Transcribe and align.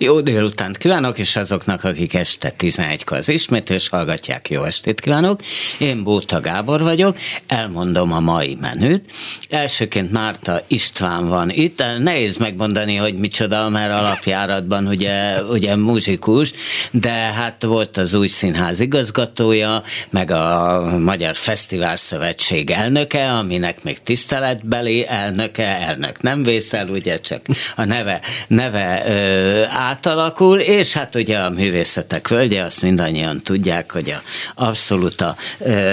Jó 0.00 0.20
délutánt 0.20 0.78
kívánok, 0.78 1.18
és 1.18 1.36
azoknak, 1.36 1.84
akik 1.84 2.14
este 2.14 2.52
11-kor 2.58 3.16
az 3.16 3.28
ismétlés 3.28 3.88
hallgatják, 3.88 4.50
jó 4.50 4.62
estét 4.62 5.00
kívánok. 5.00 5.40
Én 5.78 6.02
Bóta 6.02 6.40
Gábor 6.40 6.82
vagyok, 6.82 7.16
elmondom 7.46 8.12
a 8.12 8.20
mai 8.20 8.56
menüt. 8.60 9.12
Elsőként 9.48 10.12
Márta 10.12 10.62
István 10.66 11.28
van 11.28 11.50
itt, 11.50 11.82
nehéz 11.98 12.36
megmondani, 12.36 12.96
hogy 12.96 13.14
micsoda, 13.14 13.68
mert 13.68 13.92
alapjáratban 13.92 14.86
ugye, 14.86 15.42
ugye 15.42 15.76
muzsikus, 15.76 16.52
de 16.90 17.10
hát 17.10 17.62
volt 17.62 17.96
az 17.96 18.14
új 18.14 18.26
színház 18.26 18.80
igazgatója, 18.80 19.82
meg 20.10 20.30
a 20.30 20.80
Magyar 20.98 21.36
Fesztivál 21.36 21.96
Szövetség 21.96 22.70
elnöke, 22.70 23.32
aminek 23.32 23.82
még 23.82 24.02
tiszteletbeli 24.02 25.06
elnöke, 25.06 25.78
elnök 25.78 26.22
nem 26.22 26.42
vészel, 26.42 26.88
ugye 26.88 27.20
csak 27.20 27.42
a 27.76 27.84
neve, 27.84 28.20
neve 28.48 29.04
ö, 29.06 29.64
átalakul, 29.88 30.58
és 30.58 30.92
hát 30.92 31.14
ugye 31.14 31.38
a 31.38 31.50
művészetek 31.50 32.28
völgye, 32.28 32.62
azt 32.62 32.82
mindannyian 32.82 33.42
tudják, 33.42 33.92
hogy 33.92 34.10
a 34.10 34.22
abszolút 34.54 35.20
a 35.20 35.36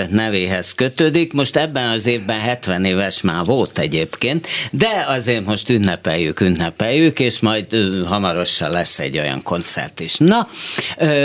nevéhez 0.10 0.74
kötődik. 0.74 1.34
Most 1.34 1.56
ebben 1.56 1.88
az 1.88 2.06
évben 2.06 2.40
70 2.40 2.86
éves 2.86 3.22
már 3.22 3.46
volt 3.46 3.80
egyébként, 3.80 4.48
de 4.72 5.06
azért 5.08 5.46
most 5.46 5.70
ünnepeljük, 5.70 6.40
ünnepeljük, 6.40 7.20
és 7.20 7.40
majd 7.40 7.66
hamarosan 8.06 8.72
lesz 8.72 9.00
egy 9.00 9.18
olyan 9.18 9.44
koncert 9.44 10.00
is. 10.00 10.18
Na, 10.18 10.48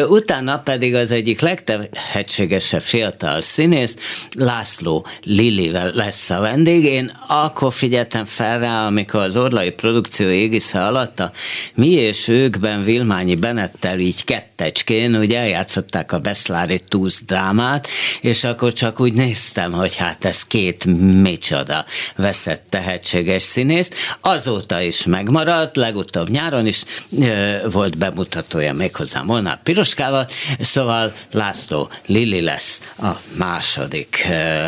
utána 0.09 0.59
pedig 0.59 0.95
az 0.95 1.11
egyik 1.11 1.41
legtehetségesebb 1.41 2.83
fiatal 2.83 3.43
színész, 3.43 3.97
László 4.37 5.07
Lilivel 5.23 5.91
lesz 5.95 6.31
a 6.31 6.41
vendég. 6.41 6.85
Én 6.85 7.19
akkor 7.29 7.73
figyeltem 7.73 8.25
fel 8.25 8.59
rá, 8.59 8.87
amikor 8.87 9.21
az 9.21 9.37
Orlai 9.37 9.71
produkció 9.71 10.27
égisze 10.27 10.85
alatt 10.85 11.21
a 11.21 11.33
mi 11.75 11.91
és 11.91 12.29
ők 12.29 12.59
években 12.61 12.85
Vilmányi 12.85 13.35
Benettel 13.35 13.99
így 13.99 14.25
kettecskén, 14.25 15.15
ugye 15.15 15.39
eljátszották 15.39 16.13
a 16.13 16.19
Beszlári 16.19 16.81
Túsz 16.89 17.23
drámát, 17.27 17.89
és 18.21 18.45
akkor 18.45 18.73
csak 18.73 19.01
úgy 19.01 19.13
néztem, 19.13 19.73
hogy 19.73 19.97
hát 19.97 20.25
ez 20.25 20.47
két 20.47 20.85
micsoda 21.23 21.85
veszett 22.17 22.63
tehetséges 22.69 23.43
színész. 23.43 23.91
Azóta 24.21 24.81
is 24.81 25.05
megmaradt, 25.05 25.77
legutóbb 25.77 26.29
nyáron 26.29 26.67
is 26.67 26.85
ö, 27.21 27.57
volt 27.73 27.99
bemutatója 27.99 28.73
méghozzá 28.73 29.23
Molnár 29.23 29.63
Piroskával, 29.63 30.27
szóval 30.61 31.13
László 31.33 31.91
Lili 32.07 32.41
lesz 32.41 32.81
a 32.99 33.11
második 33.37 34.27
ö, 34.31 34.65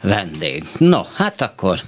vendég. 0.00 0.64
No, 0.78 1.02
hát 1.14 1.40
akkor 1.40 1.80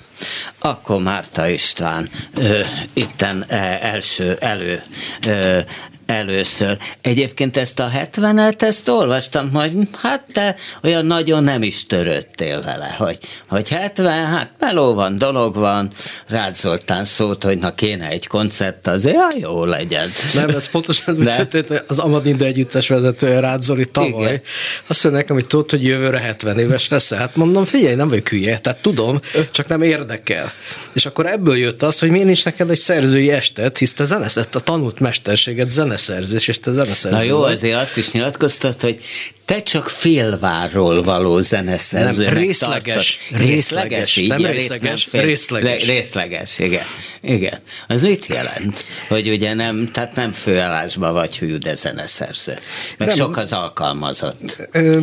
akkor 0.58 1.02
Márta 1.02 1.48
István 1.48 2.10
ö, 2.34 2.60
itten 2.92 3.44
első 3.80 4.36
elő 4.40 4.82
ö, 5.26 5.60
először. 6.08 6.78
Egyébként 7.00 7.56
ezt 7.56 7.80
a 7.80 7.90
70-et, 7.94 8.62
ezt 8.62 8.88
olvastam, 8.88 9.52
hogy 9.52 9.72
hát 10.02 10.24
te 10.32 10.54
olyan 10.82 11.06
nagyon 11.06 11.44
nem 11.44 11.62
is 11.62 11.86
törődtél 11.86 12.62
vele, 12.62 12.94
hogy, 12.98 13.18
hogy 13.48 13.68
70, 13.68 14.26
hát 14.26 14.50
meló 14.58 14.94
van, 14.94 15.18
dolog 15.18 15.54
van, 15.54 15.90
Rád 16.28 16.54
Zoltán 16.54 17.04
szólt, 17.04 17.44
hogy 17.44 17.58
na 17.58 17.74
kéne 17.74 18.08
egy 18.08 18.26
koncert, 18.26 18.86
azért 18.86 19.16
ja, 19.16 19.28
jó 19.40 19.64
legyen. 19.64 20.08
Nem, 20.34 20.48
ez 20.48 20.70
pontosan 20.70 21.28
ez, 21.28 21.36
történt, 21.36 21.84
az 21.86 21.98
Amadinda 21.98 22.44
együttes 22.44 22.88
vezetője 22.88 23.40
Rád 23.40 23.62
Zoli 23.62 23.86
tavaly. 23.86 24.22
Igen. 24.22 24.40
Azt 24.86 25.02
mondja 25.02 25.20
nekem, 25.20 25.36
hogy 25.36 25.46
tudod, 25.46 25.70
hogy 25.70 25.84
jövőre 25.84 26.18
70 26.18 26.58
éves 26.58 26.88
lesz. 26.88 27.12
Hát 27.12 27.36
mondom, 27.36 27.64
figyelj, 27.64 27.94
nem 27.94 28.08
vagy 28.08 28.28
hülye, 28.28 28.58
tehát 28.58 28.82
tudom, 28.82 29.20
csak 29.50 29.68
nem 29.68 29.82
érdekel. 29.82 30.52
És 30.92 31.06
akkor 31.06 31.26
ebből 31.26 31.56
jött 31.56 31.82
az, 31.82 31.98
hogy 31.98 32.10
miért 32.10 32.26
nincs 32.26 32.44
neked 32.44 32.70
egy 32.70 32.78
szerzői 32.78 33.30
estet, 33.30 33.78
hisz 33.78 33.94
te 33.94 34.04
zeneszett 34.04 34.54
a 34.54 34.60
tanult 34.60 35.00
mesterséget, 35.00 35.70
zene 35.70 35.96
zeneszerzés, 35.98 36.48
és 36.48 36.60
te 36.60 36.70
zeneszerző 36.70 37.16
Na 37.16 37.22
jó, 37.22 37.42
azért 37.42 37.80
azt 37.80 37.96
is 37.96 38.10
nyilatkoztat, 38.10 38.82
hogy 38.82 39.00
te 39.44 39.62
csak 39.62 39.88
félvárról 39.88 41.02
való 41.02 41.40
zeneszerzőnek 41.40 42.32
nem, 42.32 42.42
részleges, 42.42 43.18
részleges, 43.30 43.48
részleges, 43.48 44.16
így 44.16 44.28
nem 44.28 44.44
részleges, 44.44 45.08
nem 45.10 45.24
részleges. 45.24 45.86
Részleges, 45.86 46.58
igen. 46.58 46.82
igen. 47.20 47.58
Az 47.88 48.02
mit 48.02 48.26
jelent? 48.26 48.84
Hogy 49.08 49.28
ugye 49.28 49.54
nem, 49.54 49.90
tehát 49.92 50.14
nem 50.14 50.32
főállásban 50.32 51.12
vagy 51.12 51.38
hű, 51.38 51.56
de 51.56 51.74
zeneszerző. 51.74 52.58
Meg 52.98 53.08
nem, 53.08 53.16
sok 53.16 53.36
az 53.36 53.52
alkalmazott. 53.52 54.68
Ö, 54.72 54.98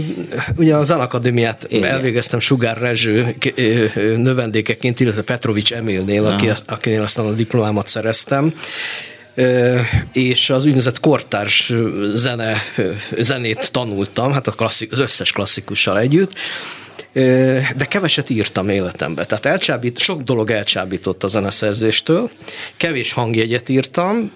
ugye 0.56 0.76
az 0.76 0.92
Alakadémiát 0.92 1.68
elvégeztem 1.82 2.40
Sugár 2.40 2.78
Rezső 2.78 3.36
növendékeként, 4.18 5.00
illetve 5.00 5.22
Petrovics 5.22 5.74
Emilnél, 5.74 6.26
aki, 6.26 6.50
akinél 6.66 7.04
aztán 7.04 7.26
a 7.26 7.32
diplomámat 7.32 7.88
szereztem 7.88 8.54
és 10.14 10.50
az 10.50 10.66
úgynevezett 10.66 11.00
kortárs 11.00 11.74
zene, 12.14 12.58
zenét 13.18 13.72
tanultam, 13.72 14.32
hát 14.32 14.48
a 14.48 14.52
klasszik, 14.52 14.92
az 14.92 15.00
összes 15.00 15.32
klasszikussal 15.32 16.00
együtt, 16.00 16.34
de 17.76 17.86
keveset 17.88 18.30
írtam 18.30 18.70
életembe. 18.70 19.26
Tehát 19.26 19.46
elcsábít, 19.46 20.00
sok 20.00 20.22
dolog 20.22 20.52
elcsábított 20.52 21.24
a 21.24 21.28
zeneszerzéstől, 21.28 22.30
kevés 22.78 23.14
hangjegyet 23.14 23.70
írtam, 23.70 24.32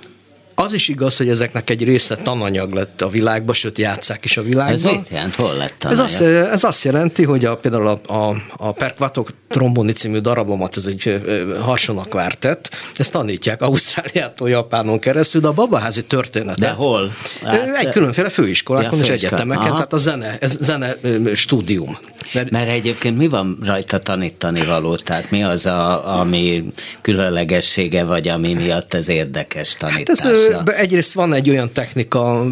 az 0.60 0.74
is 0.74 0.88
igaz, 0.88 1.18
hogy 1.18 1.30
ezeknek 1.30 1.70
egy 1.70 1.84
része 1.84 2.16
tananyag 2.16 2.74
lett 2.74 3.02
a 3.02 3.10
világban, 3.10 3.54
sőt 3.54 3.78
játszák 3.78 4.26
is 4.26 4.38
a 4.38 4.42
világban. 4.42 4.74
Ez 4.74 4.84
mit 4.84 5.10
jelent? 5.10 5.36
Hol 5.36 5.56
lett 5.56 5.74
tananyag? 5.78 6.06
Ez 6.06 6.12
azt, 6.12 6.22
ez 6.52 6.64
azt 6.64 6.84
jelenti, 6.84 7.24
hogy 7.24 7.46
a, 7.46 7.58
például 7.58 7.88
a, 7.88 8.14
a, 8.14 8.36
a 8.58 8.72
Perkvatok 8.72 9.30
tromboni 9.48 9.92
című 9.92 10.18
darabomat, 10.18 10.78
ez 10.78 10.86
egy 10.86 11.22
harsonak 11.62 12.14
vártett, 12.14 12.70
ezt 12.96 13.12
tanítják 13.12 13.62
Ausztráliától 13.62 14.50
Japánon 14.50 15.00
keresztül, 15.00 15.42
de 15.42 15.48
a 15.48 15.54
babaházi 15.54 16.04
történetet. 16.04 16.60
De 16.60 16.70
hol? 16.70 17.12
Hát, 17.44 17.76
egy 17.76 17.90
különféle 17.90 18.30
főiskolákon 18.30 18.98
ja, 19.00 19.04
és 19.04 19.10
egyetemeken, 19.10 19.64
Aha. 19.64 19.74
tehát 19.74 19.94
a 19.94 19.98
zene, 19.98 20.38
ez 20.40 20.58
zene 20.60 20.96
stúdium. 21.34 21.98
Mert, 22.34 22.50
Mert 22.50 22.70
egyébként 22.70 23.18
mi 23.18 23.28
van 23.28 23.58
rajta 23.64 24.00
tanítani 24.00 24.66
való? 24.66 24.96
Tehát 24.96 25.32
mi 25.32 25.44
az, 25.44 25.66
a, 25.66 26.20
ami 26.20 26.64
különlegessége, 27.02 28.04
vagy 28.04 28.28
ami 28.28 28.54
miatt 28.54 28.94
ez 28.94 29.10
érdekes 29.10 29.76
tanításra? 29.76 30.30
Hát 30.30 30.70
ez, 30.70 30.76
egyrészt 30.76 31.14
van 31.14 31.34
egy 31.34 31.50
olyan 31.50 31.72
technika, 31.72 32.46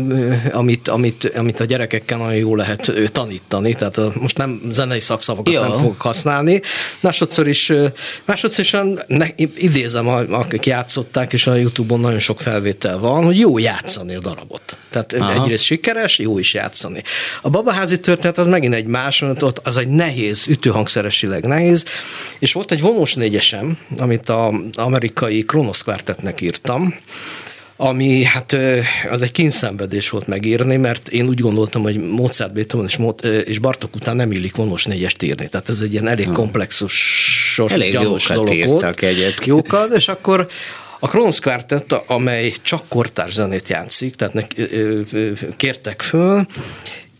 amit, 0.51 0.87
amit, 0.87 1.31
amit 1.35 1.59
a 1.59 1.65
gyerekekkel 1.65 2.17
nagyon 2.17 2.35
jó 2.35 2.55
lehet 2.55 2.91
tanítani, 3.11 3.73
tehát 3.73 4.15
most 4.15 4.37
nem 4.37 4.61
zenei 4.71 4.99
szakszavakat 4.99 5.53
jó. 5.53 5.61
nem 5.61 5.71
fogok 5.71 6.01
használni. 6.01 6.61
Másodszor 6.99 7.47
is, 7.47 7.73
másodszor 8.25 8.59
is 8.59 8.75
ne, 9.07 9.27
idézem, 9.55 10.07
akik 10.07 10.65
játszották, 10.65 11.33
és 11.33 11.47
a 11.47 11.55
Youtube-on 11.55 11.99
nagyon 11.99 12.19
sok 12.19 12.39
felvétel 12.39 12.97
van, 12.99 13.25
hogy 13.25 13.39
jó 13.39 13.57
játszani 13.57 14.15
a 14.15 14.19
darabot. 14.19 14.77
Tehát 14.89 15.13
Aha. 15.13 15.41
egyrészt 15.41 15.63
sikeres, 15.63 16.19
jó 16.19 16.39
is 16.39 16.53
játszani. 16.53 17.03
A 17.41 17.49
babaházi 17.49 17.99
történet 17.99 18.37
az 18.37 18.47
megint 18.47 18.73
egy 18.73 18.85
más, 18.85 19.19
mert 19.19 19.41
ott 19.41 19.66
az 19.67 19.77
egy 19.77 19.87
nehéz, 19.87 20.47
ütőhangszeresileg 20.47 21.45
nehéz, 21.45 21.85
és 22.39 22.53
volt 22.53 22.71
egy 22.71 22.81
vonós 22.81 23.13
négyesem, 23.13 23.77
amit 23.97 24.29
az 24.29 24.53
amerikai 24.75 25.41
Kronos 25.41 25.83
Quartetnek 25.83 26.41
írtam, 26.41 26.95
ami 27.75 28.23
hát 28.23 28.57
az 29.09 29.21
egy 29.21 29.31
kínszenvedés 29.31 30.09
volt 30.09 30.27
megírni, 30.27 30.75
mert 30.75 31.07
én 31.07 31.27
úgy 31.27 31.39
gondoltam, 31.39 31.81
hogy 31.81 31.97
Mozart, 31.97 32.53
Beethoven 32.53 32.85
és, 32.87 32.97
és 33.45 33.59
Bartok 33.59 33.95
után 33.95 34.15
nem 34.15 34.31
illik 34.31 34.55
vonós 34.55 34.85
négyest 34.85 35.23
írni. 35.23 35.47
Tehát 35.47 35.69
ez 35.69 35.81
egy 35.81 35.91
ilyen 35.91 36.07
elég 36.07 36.29
komplexus, 36.29 37.61
elég 37.67 37.91
gyanús 37.91 38.27
dolog 38.27 38.65
volt. 38.65 39.01
Egyet. 39.01 39.45
Jókat, 39.45 39.93
és 39.93 40.07
akkor 40.07 40.47
a 40.99 41.07
Kronos 41.07 41.39
Quartet, 41.39 41.93
amely 42.07 42.53
csak 42.61 42.81
kortárs 42.87 43.33
zenét 43.33 43.67
játszik, 43.67 44.15
tehát 44.15 44.33
ne, 44.33 44.41
kértek 45.55 46.01
föl, 46.01 46.45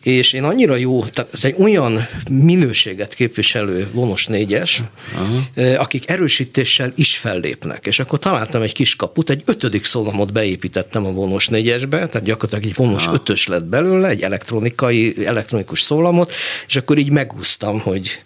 és 0.08 0.34
én 0.34 0.44
annyira 0.44 0.76
jó, 0.76 1.04
tehát 1.04 1.34
ez 1.34 1.46
egy 1.46 1.56
olyan 1.58 2.08
minőséget 2.30 3.14
képviselő 3.14 3.88
vonos 3.92 4.26
négyes, 4.26 4.82
uh-huh. 5.14 5.82
akik 5.82 6.10
erősítéssel 6.10 6.92
is 6.96 7.18
fellépnek, 7.18 7.86
és 7.86 8.00
akkor 8.00 8.20
találtam 8.20 8.62
egy 8.62 8.74
kis 8.74 8.96
kaput, 8.96 9.30
egy 9.30 9.42
ötödik 9.46 9.86
szólamot 9.86 10.34
beépítettem 10.34 11.06
a 11.06 11.12
vonos 11.12 11.48
négyesbe, 11.48 11.98
tehát 11.98 12.24
gyakorlatilag 12.24 12.66
egy 12.66 12.76
vonos 12.76 13.02
uh-huh. 13.02 13.20
ötös 13.22 13.48
lett 13.48 13.66
belőle, 13.66 14.08
egy 14.08 14.22
elektronikai, 14.22 15.26
elektronikus 15.26 15.82
szólamot, 15.82 16.32
és 16.68 16.76
akkor 16.76 16.98
így 16.98 17.10
megúsztam, 17.10 17.80
hogy 17.80 18.20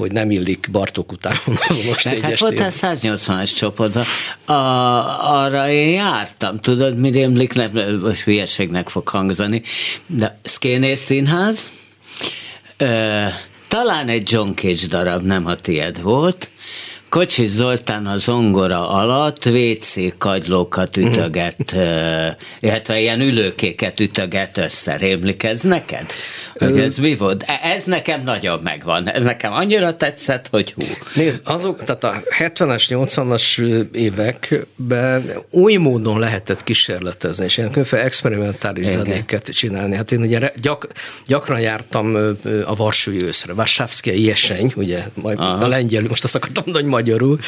hogy 0.00 0.12
nem 0.12 0.30
illik 0.30 0.68
Bartók 0.72 1.12
után 1.12 1.34
most 1.88 2.04
Meg 2.04 2.18
hát 2.18 2.38
voltál 2.38 2.70
180-as 2.72 3.56
csoportban, 3.56 4.04
a, 4.44 4.52
arra 5.42 5.70
én 5.70 5.88
jártam, 5.88 6.58
tudod, 6.58 6.98
mi 6.98 7.10
rémlik, 7.10 7.54
most 8.02 8.22
hülyeségnek 8.22 8.88
fog 8.88 9.08
hangzani, 9.08 9.62
de 10.06 10.38
Szkénész 10.42 11.00
színház, 11.00 11.68
ö, 12.76 13.24
talán 13.68 14.08
egy 14.08 14.30
John 14.30 14.50
Cage 14.54 14.86
darab, 14.88 15.22
nem 15.22 15.46
a 15.46 15.54
tied 15.54 16.02
volt, 16.02 16.50
Kocsi 17.10 17.46
Zoltán 17.46 18.06
a 18.06 18.16
zongora 18.16 18.90
alatt 18.90 19.46
WC 19.46 20.18
kagylókat 20.18 20.96
ütöget, 20.96 21.76
illetve 22.60 23.00
ilyen 23.00 23.20
ülőkéket 23.20 24.00
ütöget 24.00 24.58
össze. 24.58 24.96
Rémlik 24.96 25.42
ez 25.42 25.60
neked? 25.60 26.06
Hogy 26.58 26.78
ez 26.78 26.98
mi 26.98 27.16
volt? 27.16 27.42
E, 27.42 27.60
ez 27.62 27.84
nekem 27.84 28.22
nagyon 28.22 28.60
megvan. 28.62 29.10
Ez 29.10 29.24
nekem 29.24 29.52
annyira 29.52 29.96
tetszett, 29.96 30.48
hogy 30.48 30.72
hú. 30.72 30.82
Nézd, 31.14 31.40
azok, 31.44 31.84
tehát 31.84 32.04
a 32.04 32.22
70-es, 32.38 32.84
80-as 32.88 33.58
években 33.92 35.30
oly 35.52 35.74
módon 35.74 36.18
lehetett 36.18 36.64
kísérletezni, 36.64 37.44
és 37.44 37.56
ilyen 37.56 37.70
különféle 37.70 38.02
experimentális 38.02 38.86
Igen. 38.86 39.04
zenéket 39.04 39.48
csinálni. 39.48 39.96
Hát 39.96 40.12
én 40.12 40.20
ugye 40.20 40.52
gyak, 40.60 40.86
gyakran 41.26 41.60
jártam 41.60 42.16
a 42.64 42.74
Varsói 42.74 43.22
őszre, 43.22 43.52
Varsávszki 43.52 44.24
Ieseny, 44.24 44.72
ugye, 44.76 45.04
majd 45.14 45.38
Aha. 45.38 45.64
a 45.64 45.68
lengyelül, 45.68 46.08
most 46.08 46.24
azt 46.24 46.34
akartam 46.34 46.62
mondani, 46.66 46.84
hogy 46.84 46.94
magyarul, 47.00 47.38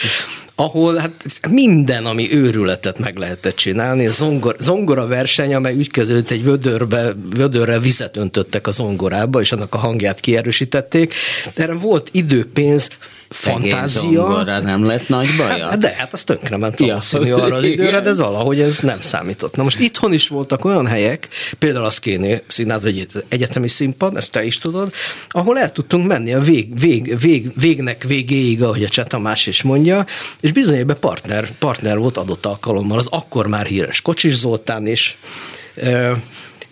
ahol 0.55 0.97
hát 0.97 1.11
minden, 1.51 2.07
ami 2.07 2.33
őrületet 2.33 2.99
meg 2.99 3.17
lehetett 3.17 3.57
csinálni, 3.57 4.07
a 4.07 4.11
zongor, 4.11 4.57
zongora 4.59 5.07
verseny, 5.07 5.55
amely 5.55 5.75
úgy 5.75 5.91
kezdődött, 5.91 6.31
egy 6.31 6.45
vödörbe, 6.45 7.15
vödörre 7.35 7.79
vizet 7.79 8.17
öntöttek 8.17 8.67
a 8.67 8.71
zongorába, 8.71 9.41
és 9.41 9.53
annak 9.53 9.75
a 9.75 9.79
hangját 9.79 10.21
kierősítették. 10.21 11.15
Erre 11.55 11.75
volt 11.75 12.09
idő, 12.13 12.47
pénz, 12.53 12.91
fantázia. 13.37 14.61
nem 14.63 14.85
lett 14.85 15.09
nagy 15.09 15.29
baja? 15.37 15.69
Hát, 15.69 15.79
de 15.79 15.95
hát 15.99 16.13
az 16.13 16.25
tönkrement 16.25 16.81
ja. 16.81 16.99
arra 17.21 17.57
az 17.57 17.65
időre, 17.75 18.01
de 18.01 18.09
ez 18.09 18.19
valahogy 18.19 18.61
ez 18.61 18.79
nem 18.79 19.01
számított. 19.01 19.57
Na 19.57 19.63
most 19.63 19.79
itthon 19.81 20.13
is 20.13 20.29
voltak 20.29 20.65
olyan 20.65 20.87
helyek, 20.87 21.29
például 21.59 21.85
a 21.85 21.91
Szkéné 21.91 22.43
színház, 22.47 22.85
egyetemi 23.29 23.69
színpad, 23.69 24.17
ezt 24.17 24.33
te 24.33 24.45
is 24.45 24.59
tudod, 24.59 24.93
ahol 25.29 25.59
el 25.59 25.73
tudtunk 25.73 26.07
menni 26.07 26.35
a 26.35 26.41
vég, 26.41 26.81
vég, 26.81 27.19
vég, 27.21 27.51
végnek 27.55 28.05
végéig, 28.05 28.63
ahogy 28.63 28.85
a 28.85 28.89
Cseh 28.89 29.05
Tamás 29.05 29.47
is 29.47 29.63
mondja, 29.63 30.07
és 30.41 30.53
bizony 30.53 30.79
ebben 30.79 30.97
partner, 31.01 31.51
partner 31.59 31.99
volt 31.99 32.17
adott 32.17 32.47
alkalommal, 32.47 32.99
az 32.99 33.07
akkor 33.11 33.47
már 33.47 33.67
híres 33.67 34.01
Kocsis 34.01 34.35
Zoltán 34.35 34.87
is, 34.87 35.19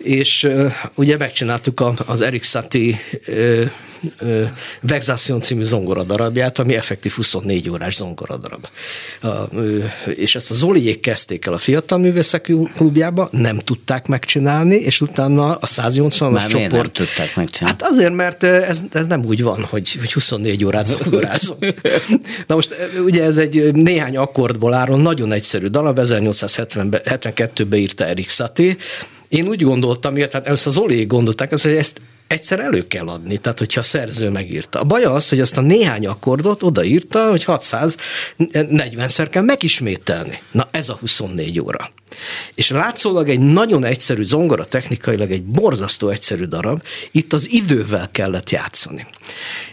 és 0.03 0.49
ugye 0.95 1.17
megcsináltuk 1.17 1.83
az 2.05 2.21
Erik 2.21 2.43
Satie 2.43 2.99
Vexation 4.81 5.41
című 5.41 5.63
zongoradarabját, 5.63 6.59
ami 6.59 6.75
effektív 6.75 7.11
24 7.11 7.69
órás 7.69 7.95
zongoradarab. 7.95 8.67
És 10.05 10.35
ezt 10.35 10.51
a 10.51 10.53
Zoliék 10.53 10.99
kezdték 10.99 11.45
el 11.45 11.53
a 11.53 11.57
Fiatal 11.57 11.97
Művészek 11.97 12.51
Klubjába, 12.75 13.29
nem 13.31 13.57
tudták 13.57 14.07
megcsinálni, 14.07 14.75
és 14.75 15.01
utána 15.01 15.55
a 15.55 15.67
180-as 15.67 16.47
csoport... 16.47 16.71
nem 16.71 16.83
tudták 16.83 17.35
megcsinálni? 17.35 17.77
Hát 17.79 17.91
azért, 17.91 18.13
mert 18.13 18.43
ez, 18.43 18.81
ez 18.91 19.05
nem 19.05 19.25
úgy 19.25 19.43
van, 19.43 19.63
hogy, 19.63 19.91
hogy 19.99 20.13
24 20.13 20.65
órát 20.65 20.87
zongorázunk. 20.87 21.65
Na 22.47 22.55
most 22.55 22.75
ugye 23.05 23.23
ez 23.23 23.37
egy 23.37 23.75
néhány 23.75 24.17
akkordból 24.17 24.73
álló, 24.73 24.95
nagyon 24.95 25.31
egyszerű 25.31 25.67
darab, 25.67 25.99
1872-ben 26.01 27.79
írta 27.79 28.05
Erik 28.05 28.29
Satie, 28.29 28.75
én 29.31 29.47
úgy 29.47 29.63
gondoltam, 29.63 30.13
tehát 30.13 30.47
először 30.47 30.67
az 30.67 30.73
Zoli 30.73 31.05
gondolták, 31.05 31.49
hogy 31.49 31.71
ezt 31.71 32.01
egyszer 32.27 32.59
elő 32.59 32.87
kell 32.87 33.07
adni, 33.07 33.37
tehát 33.37 33.59
hogyha 33.59 33.79
a 33.79 33.83
szerző 33.83 34.29
megírta. 34.29 34.79
A 34.79 34.83
baj 34.83 35.03
az, 35.03 35.29
hogy 35.29 35.39
ezt 35.39 35.57
a 35.57 35.61
néhány 35.61 36.07
akkordot 36.07 36.63
odaírta, 36.63 37.29
hogy 37.29 37.43
640-szer 37.47 39.27
kell 39.31 39.43
megismételni. 39.43 40.41
Na 40.51 40.67
ez 40.71 40.89
a 40.89 40.97
24 40.99 41.59
óra. 41.59 41.91
És 42.53 42.69
látszólag 42.69 43.29
egy 43.29 43.39
nagyon 43.39 43.83
egyszerű 43.83 44.23
zongora, 44.23 44.65
technikailag 44.65 45.31
egy 45.31 45.43
borzasztó 45.43 46.09
egyszerű 46.09 46.45
darab, 46.45 46.83
itt 47.11 47.33
az 47.33 47.49
idővel 47.51 48.07
kellett 48.11 48.49
játszani. 48.49 49.07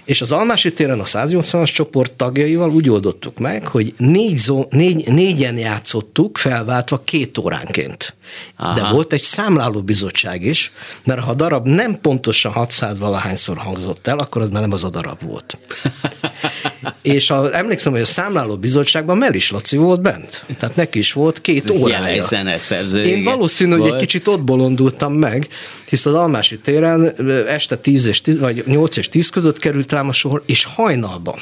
És 0.08 0.20
az 0.20 0.32
Almási 0.32 0.72
téren 0.72 1.00
a 1.00 1.04
180-as 1.04 1.74
csoport 1.74 2.12
tagjaival 2.12 2.70
úgy 2.70 2.90
oldottuk 2.90 3.38
meg, 3.38 3.66
hogy 3.66 3.94
négy, 3.96 4.40
négy, 4.70 5.12
négyen 5.12 5.58
játszottuk 5.58 6.38
felváltva 6.38 7.00
két 7.04 7.38
óránként. 7.38 8.14
Aha. 8.56 8.74
De 8.74 8.90
volt 8.90 9.12
egy 9.12 9.20
számláló 9.20 9.82
bizottság 9.82 10.42
is, 10.42 10.72
mert 11.04 11.20
ha 11.20 11.30
a 11.30 11.34
darab 11.34 11.66
nem 11.66 11.98
pontosan 12.00 12.52
600 12.52 12.98
valahányszor 12.98 13.56
hangzott 13.56 14.06
el, 14.06 14.18
akkor 14.18 14.42
az 14.42 14.48
már 14.48 14.60
nem 14.60 14.72
az 14.72 14.84
a 14.84 14.90
darab 14.90 15.22
volt. 15.22 15.58
és 17.02 17.30
a, 17.30 17.56
emlékszem, 17.56 17.92
hogy 17.92 18.00
a 18.00 18.04
számláló 18.04 18.56
bizottságban 18.56 19.16
Melis 19.16 19.50
Laci 19.50 19.76
volt 19.76 20.00
bent. 20.00 20.44
Tehát 20.58 20.76
neki 20.76 20.98
is 20.98 21.12
volt 21.12 21.40
két 21.40 21.64
Ez 21.64 21.80
órája. 21.80 22.22
zeneszerző. 22.22 23.04
Én 23.04 23.22
valószínű, 23.22 23.76
hogy 23.76 23.90
egy 23.90 23.96
kicsit 23.96 24.26
ott 24.26 24.42
bolondultam 24.42 25.12
meg, 25.12 25.48
hisz 25.88 26.06
az 26.06 26.14
Almási 26.14 26.58
téren 26.58 27.14
este 27.46 27.76
10 27.76 28.06
és 28.06 28.20
10, 28.20 28.38
vagy 28.38 28.62
8 28.66 28.96
és 28.96 29.08
10 29.08 29.28
között 29.28 29.58
került 29.58 29.92
rám 29.92 30.08
a 30.08 30.12
sor, 30.12 30.42
és 30.46 30.64
hajnalban. 30.64 31.38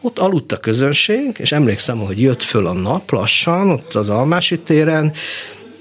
Ott 0.00 0.18
aludt 0.18 0.52
a 0.52 0.56
közönség, 0.56 1.36
és 1.38 1.52
emlékszem, 1.52 1.98
hogy 1.98 2.20
jött 2.20 2.42
föl 2.42 2.66
a 2.66 2.72
nap 2.72 3.10
lassan, 3.10 3.70
ott 3.70 3.94
az 3.94 4.08
Almási 4.08 4.58
téren, 4.58 5.12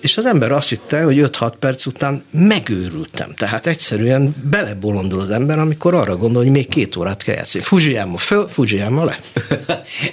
és 0.02 0.18
az 0.18 0.26
ember 0.26 0.52
azt 0.52 0.70
hitte, 0.70 1.04
hogy 1.04 1.18
5-6 1.20 1.54
perc 1.60 1.86
után 1.86 2.24
megőrültem. 2.32 3.34
Tehát 3.36 3.68
egyszerűen 3.68 4.34
belebolondul 4.50 5.20
az 5.20 5.32
ember, 5.32 5.60
amikor 5.60 5.94
arra 5.94 6.16
gondol, 6.16 6.44
hogy 6.44 6.52
még 6.52 6.68
két 6.68 6.96
órát 6.96 7.24
kell 7.24 7.36
játszani. 7.36 7.64
Fujiyama 7.64 8.18
föl, 8.18 8.48
Fujiyama 8.48 9.04
le. 9.04 9.20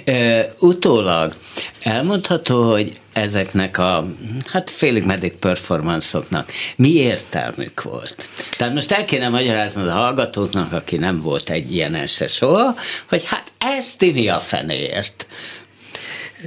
Utólag 0.59 1.35
elmondható, 1.83 2.71
hogy 2.71 2.99
ezeknek 3.13 3.77
a 3.77 4.07
hát 4.45 4.69
félig 4.69 5.05
meddig 5.05 5.33
performanszoknak 5.33 6.51
mi 6.75 6.93
értelmük 6.93 7.81
volt? 7.81 8.29
Tehát 8.57 8.73
most 8.73 8.91
el 8.91 9.05
kéne 9.05 9.29
magyaráznod 9.29 9.87
a 9.87 9.91
hallgatóknak, 9.91 10.73
aki 10.73 10.97
nem 10.97 11.21
volt 11.21 11.49
egy 11.49 11.73
ilyen 11.75 12.07
se 12.07 12.27
soha, 12.27 12.75
hogy 13.09 13.23
hát 13.25 13.51
ezt 13.57 14.01
mi 14.01 14.27
a 14.27 14.39
fenéért? 14.39 15.27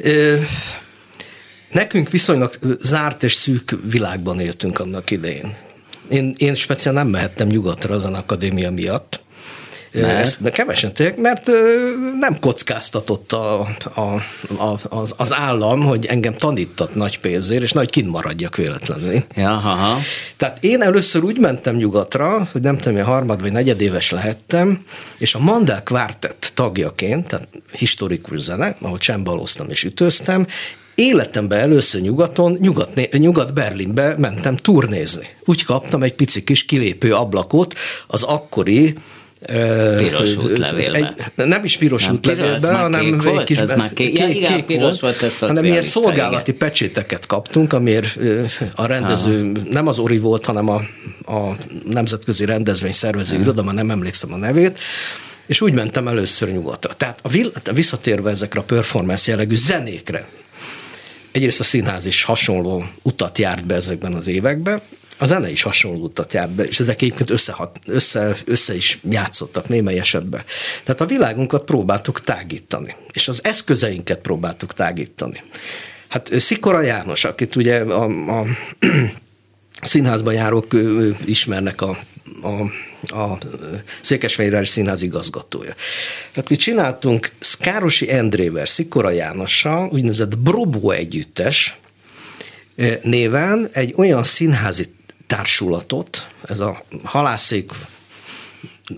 Ö, 0.03 0.37
Nekünk 1.73 2.11
viszonylag 2.11 2.59
zárt 2.81 3.23
és 3.23 3.33
szűk 3.33 3.79
világban 3.91 4.41
éltünk 4.41 4.79
annak 4.79 5.11
idején. 5.11 5.57
Én, 6.09 6.35
én 6.37 6.55
speciál 6.55 6.95
nem 6.95 7.09
mehettem 7.09 7.47
nyugatra 7.47 7.95
az 7.95 8.05
akadémia 8.05 8.71
miatt, 8.71 9.23
mert? 9.93 10.19
Ezt 10.19 10.51
kevesen 10.51 10.93
tudják, 10.93 11.17
mert 11.17 11.51
nem 12.21 12.39
kockáztatott 12.41 13.33
a, 13.33 13.61
a, 13.95 14.01
a, 14.57 14.79
az, 14.89 15.15
az 15.17 15.33
állam, 15.33 15.81
hogy 15.81 16.07
engem 16.07 16.33
tanított 16.33 16.95
nagy 16.95 17.21
pénzért, 17.21 17.63
és 17.63 17.73
nagy 17.73 17.91
kint 17.91 18.11
maradjak 18.11 18.57
véletlenül. 18.57 19.23
Ja, 19.37 19.51
ha. 19.51 19.99
Tehát 20.37 20.65
én 20.65 20.83
először 20.83 21.23
úgy 21.23 21.39
mentem 21.39 21.77
nyugatra, 21.77 22.49
hogy 22.53 22.61
nem 22.61 22.77
tudom, 22.77 22.95
hogy 22.95 23.07
harmad 23.07 23.41
vagy 23.41 23.53
negyedéves 23.53 24.11
lehettem, 24.11 24.81
és 25.19 25.35
a 25.35 25.39
Mandel 25.39 25.83
Quartet 25.83 26.53
tagjaként, 26.55 27.29
tehát 27.29 27.49
historikus 27.73 28.41
zene, 28.41 28.77
ahol 28.81 28.99
csembaloztam 28.99 29.71
és 29.71 29.85
ütöztem, 29.85 30.47
Életemben 30.95 31.59
először 31.59 32.01
nyugaton, 32.01 32.57
nyugat, 32.61 33.11
nyugat-Berlinbe 33.19 34.15
mentem 34.19 34.57
turnézni. 34.57 35.29
Úgy 35.45 35.65
kaptam 35.65 36.03
egy 36.03 36.15
pici 36.15 36.45
kis 36.45 36.65
kilépő 36.65 37.15
ablakot 37.15 37.75
az 38.07 38.23
akkori 38.23 38.95
Piros 39.97 40.37
útlevélbe. 40.37 41.33
nem 41.35 41.65
is 41.65 41.77
piros 41.77 42.05
nem, 42.05 42.15
útlevélbe, 42.15 42.75
hanem 42.75 43.01
kék 43.01 43.23
volt? 43.23 43.45
kis, 43.45 43.59
ez 43.59 43.73
már 43.73 43.93
kék, 43.93 44.09
kék, 44.09 44.19
ja, 44.19 44.29
igen, 44.29 44.57
kék 44.57 44.65
piros 44.65 45.01
volt, 45.01 45.21
volt 45.21 45.39
hanem 45.39 45.65
ilyen 45.65 45.83
szolgálati 45.83 46.51
igen. 46.51 46.69
pecséteket 46.69 47.27
kaptunk, 47.27 47.73
amiért 47.73 48.19
a 48.75 48.87
rendező 48.87 49.41
Aha. 49.41 49.67
nem 49.71 49.87
az 49.87 49.99
Ori 49.99 50.19
volt, 50.19 50.45
hanem 50.45 50.69
a, 50.69 50.83
a 51.33 51.57
nemzetközi 51.91 52.45
rendezvény 52.45 52.93
szervező 52.93 53.41
iroda, 53.41 53.63
már 53.63 53.75
nem 53.75 53.91
emlékszem 53.91 54.33
a 54.33 54.37
nevét, 54.37 54.79
és 55.47 55.61
úgy 55.61 55.73
mentem 55.73 56.09
először 56.09 56.49
nyugatra. 56.49 56.95
Tehát 56.95 57.21
a, 57.23 57.73
visszatérve 57.73 58.31
ezekre 58.31 58.61
a 58.61 58.65
performance 58.65 59.31
jellegű 59.31 59.55
zenékre, 59.55 60.29
egyrészt 61.33 61.61
a 61.61 61.65
színház 61.65 62.07
is 62.07 62.23
hasonló 62.23 62.85
utat 63.03 63.39
járt 63.39 63.67
be 63.67 63.75
ezekben 63.75 64.15
az 64.15 64.27
években, 64.27 64.81
a 65.19 65.25
zene 65.25 65.51
is 65.51 65.63
hasonló 65.63 66.03
utat 66.03 66.33
járt 66.33 66.51
be, 66.51 66.65
és 66.65 66.81
ezek 66.81 67.03
egyébként 67.03 67.31
összehat, 67.31 67.79
össze, 67.87 68.37
össze 68.45 68.75
is 68.75 68.99
játszottak 69.11 69.69
némely 69.69 69.99
esetben. 69.99 70.43
Tehát 70.85 71.01
a 71.01 71.07
világunkat 71.07 71.65
próbáltuk 71.65 72.21
tágítani, 72.21 72.97
és 73.13 73.29
az 73.29 73.41
eszközeinket 73.45 74.19
próbáltuk 74.19 74.75
tágítani. 74.75 75.43
Hát 76.09 76.41
Szikora 76.41 76.81
János, 76.81 77.25
akit 77.25 77.57
ugye 77.57 77.81
a, 77.81 78.05
a 78.41 78.47
színházban 79.87 80.35
járók 80.35 80.67
ismernek 81.25 81.81
a 81.81 81.99
a, 82.43 82.63
a 83.19 83.39
Székesfehérvári 84.01 84.67
Színház 84.67 85.03
igazgatója. 85.03 85.75
Tehát 86.33 86.49
mi 86.49 86.57
csináltunk 86.57 87.31
Szkárosi 87.41 88.13
Endrével, 88.13 88.67
Szikora 88.67 89.11
Jánossal, 89.11 89.89
úgynevezett 89.93 90.39
Brobó 90.39 90.91
együttes 90.91 91.77
néven 93.03 93.69
egy 93.73 93.95
olyan 93.97 94.23
színházi 94.23 94.95
társulatot, 95.27 96.29
ez 96.49 96.61
a 96.61 96.85
halászék 97.03 97.73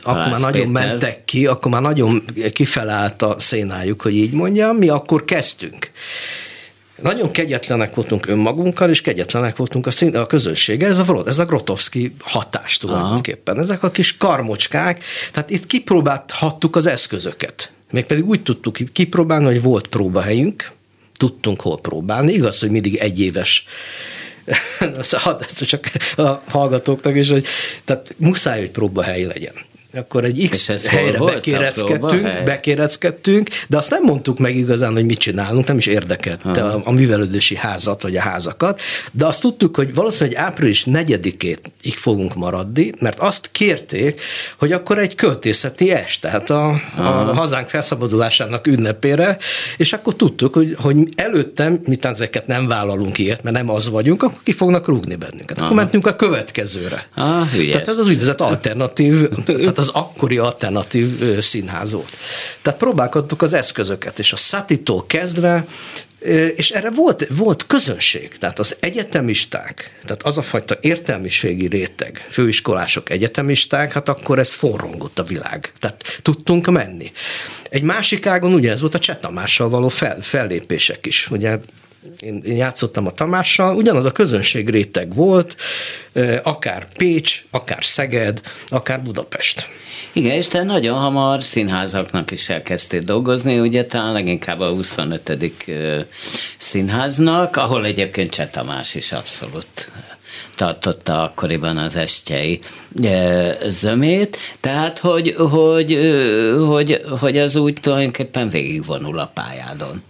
akkor 0.02 0.28
már 0.28 0.40
nagyon 0.40 0.72
Péter. 0.72 0.86
mentek 0.86 1.24
ki, 1.24 1.46
akkor 1.46 1.70
már 1.70 1.82
nagyon 1.82 2.24
kifelállt 2.52 3.22
a 3.22 3.36
szénájuk, 3.38 4.02
hogy 4.02 4.14
így 4.14 4.32
mondjam, 4.32 4.76
mi 4.76 4.88
akkor 4.88 5.24
kezdtünk. 5.24 5.90
Nagyon 7.02 7.30
kegyetlenek 7.30 7.94
voltunk 7.94 8.26
önmagunkkal, 8.26 8.90
és 8.90 9.00
kegyetlenek 9.00 9.56
voltunk 9.56 9.86
a, 9.86 9.90
szín, 9.90 10.16
a 10.16 10.26
közönséggel. 10.26 10.90
Ez 10.90 10.98
a, 10.98 11.22
ez 11.26 11.38
a 11.38 11.44
Grotowski 11.44 12.14
hatás 12.20 12.76
tulajdonképpen. 12.76 13.54
Aha. 13.54 13.64
Ezek 13.64 13.82
a 13.82 13.90
kis 13.90 14.16
karmocskák, 14.16 15.04
tehát 15.32 15.50
itt 15.50 15.66
kipróbálhattuk 15.66 16.76
az 16.76 16.86
eszközöket 16.86 17.72
Mégpedig 17.94 18.28
úgy 18.28 18.42
tudtuk 18.42 18.76
kipróbálni, 18.92 19.44
hogy 19.44 19.62
volt 19.62 19.86
próbahelyünk, 19.86 20.70
tudtunk 21.16 21.60
hol 21.60 21.80
próbálni. 21.80 22.32
Igaz, 22.32 22.60
hogy 22.60 22.70
mindig 22.70 22.96
egyéves 22.96 23.64
hadd 25.10 25.42
ezt 25.42 25.64
csak 25.64 25.90
a 26.16 26.42
hallgatóknak 26.48 27.16
is, 27.16 27.30
hogy 27.30 27.46
tehát 27.84 28.14
muszáj, 28.16 28.58
hogy 28.58 28.70
próbahely 28.70 29.22
legyen 29.22 29.54
akkor 29.96 30.24
egy 30.24 30.48
X 30.50 30.86
helyre 30.86 31.18
bekéreckedtünk, 31.18 32.42
bekéreckedtünk, 32.44 33.48
de 33.68 33.76
azt 33.76 33.90
nem 33.90 34.02
mondtuk 34.02 34.38
meg 34.38 34.56
igazán, 34.56 34.92
hogy 34.92 35.04
mit 35.04 35.18
csinálunk, 35.18 35.66
nem 35.66 35.76
is 35.76 35.86
érdekelt 35.86 36.44
a, 36.44 36.80
a 36.84 36.92
művelődési 36.92 37.56
házat, 37.56 38.02
vagy 38.02 38.16
a 38.16 38.20
házakat, 38.20 38.80
de 39.12 39.26
azt 39.26 39.40
tudtuk, 39.40 39.76
hogy 39.76 39.94
valószínűleg 39.94 40.40
április 40.40 40.84
4-ét 40.90 41.58
így 41.82 41.94
fogunk 41.94 42.34
maradni, 42.34 42.92
mert 43.00 43.18
azt 43.18 43.48
kérték, 43.52 44.20
hogy 44.58 44.72
akkor 44.72 44.98
egy 44.98 45.14
költészeti 45.14 45.90
est, 45.90 46.20
tehát 46.20 46.50
a, 46.50 46.68
a 46.96 47.02
hazánk 47.34 47.68
felszabadulásának 47.68 48.66
ünnepére, 48.66 49.36
és 49.76 49.92
akkor 49.92 50.14
tudtuk, 50.16 50.54
hogy, 50.54 50.76
hogy 50.78 50.96
előttem, 51.16 51.80
mit 51.84 52.04
ezeket 52.04 52.46
nem 52.46 52.66
vállalunk 52.66 53.18
ilyet, 53.18 53.42
mert 53.42 53.56
nem 53.56 53.70
az 53.70 53.90
vagyunk, 53.90 54.22
akkor 54.22 54.38
ki 54.42 54.52
fognak 54.52 54.86
rúgni 54.88 55.14
bennünket. 55.14 55.56
Akkor 55.56 55.64
Aha. 55.64 55.74
mentünk 55.74 56.06
a 56.06 56.16
következőre. 56.16 57.06
Ah, 57.14 57.48
tehát 57.70 57.88
ez 57.88 57.98
az 57.98 58.06
úgynevezett 58.06 58.40
alternatív, 58.40 59.28
tehát 59.46 59.78
az 59.78 59.83
akkori 59.88 60.38
alternatív 60.38 61.38
színház 61.40 61.92
volt. 61.92 62.16
Tehát 62.62 62.78
próbálkodtuk 62.78 63.42
az 63.42 63.52
eszközöket, 63.52 64.18
és 64.18 64.32
a 64.32 64.36
Satitól 64.36 65.06
kezdve 65.06 65.64
és 66.56 66.70
erre 66.70 66.90
volt, 66.90 67.26
volt 67.30 67.66
közönség, 67.66 68.38
tehát 68.38 68.58
az 68.58 68.76
egyetemisták, 68.80 69.98
tehát 70.02 70.22
az 70.22 70.38
a 70.38 70.42
fajta 70.42 70.76
értelmiségi 70.80 71.66
réteg, 71.66 72.26
főiskolások, 72.30 73.10
egyetemisták, 73.10 73.92
hát 73.92 74.08
akkor 74.08 74.38
ez 74.38 74.52
forrongott 74.52 75.18
a 75.18 75.22
világ. 75.22 75.72
Tehát 75.78 76.20
tudtunk 76.22 76.70
menni. 76.70 77.12
Egy 77.70 77.82
másik 77.82 78.26
ágon 78.26 78.54
ugye 78.54 78.70
ez 78.70 78.80
volt 78.80 78.94
a 78.94 78.98
Csetamással 78.98 79.68
való 79.68 79.88
fel, 79.88 80.20
fellépések 80.20 81.06
is. 81.06 81.30
Ugye 81.30 81.58
én, 82.20 82.42
én 82.44 82.56
játszottam 82.56 83.06
a 83.06 83.10
Tamással, 83.10 83.76
ugyanaz 83.76 84.04
a 84.04 84.12
közönség 84.12 84.68
réteg 84.68 85.14
volt, 85.14 85.56
akár 86.42 86.86
Pécs, 86.96 87.44
akár 87.50 87.84
Szeged, 87.84 88.40
akár 88.68 89.02
Budapest. 89.02 89.68
Igen, 90.12 90.36
és 90.36 90.48
te 90.48 90.62
nagyon 90.62 90.98
hamar 90.98 91.42
színházaknak 91.42 92.30
is 92.30 92.48
elkezdtél 92.48 93.00
dolgozni, 93.00 93.60
ugye 93.60 93.84
talán 93.84 94.12
leginkább 94.12 94.60
a 94.60 94.68
25. 94.68 95.52
színháznak, 96.56 97.56
ahol 97.56 97.84
egyébként 97.84 98.30
Cseh 98.30 98.48
Tamás 98.50 98.94
is 98.94 99.12
abszolút 99.12 99.90
tartotta 100.54 101.22
akkoriban 101.22 101.76
az 101.76 101.96
estjei 101.96 102.60
zömét, 103.68 104.36
tehát 104.60 104.98
hogy, 104.98 105.34
hogy, 105.38 105.98
hogy, 106.66 107.02
hogy 107.20 107.38
az 107.38 107.56
úgy 107.56 107.80
tulajdonképpen 107.80 108.48
végigvonul 108.48 109.18
a 109.18 109.30
pályádon. 109.34 110.02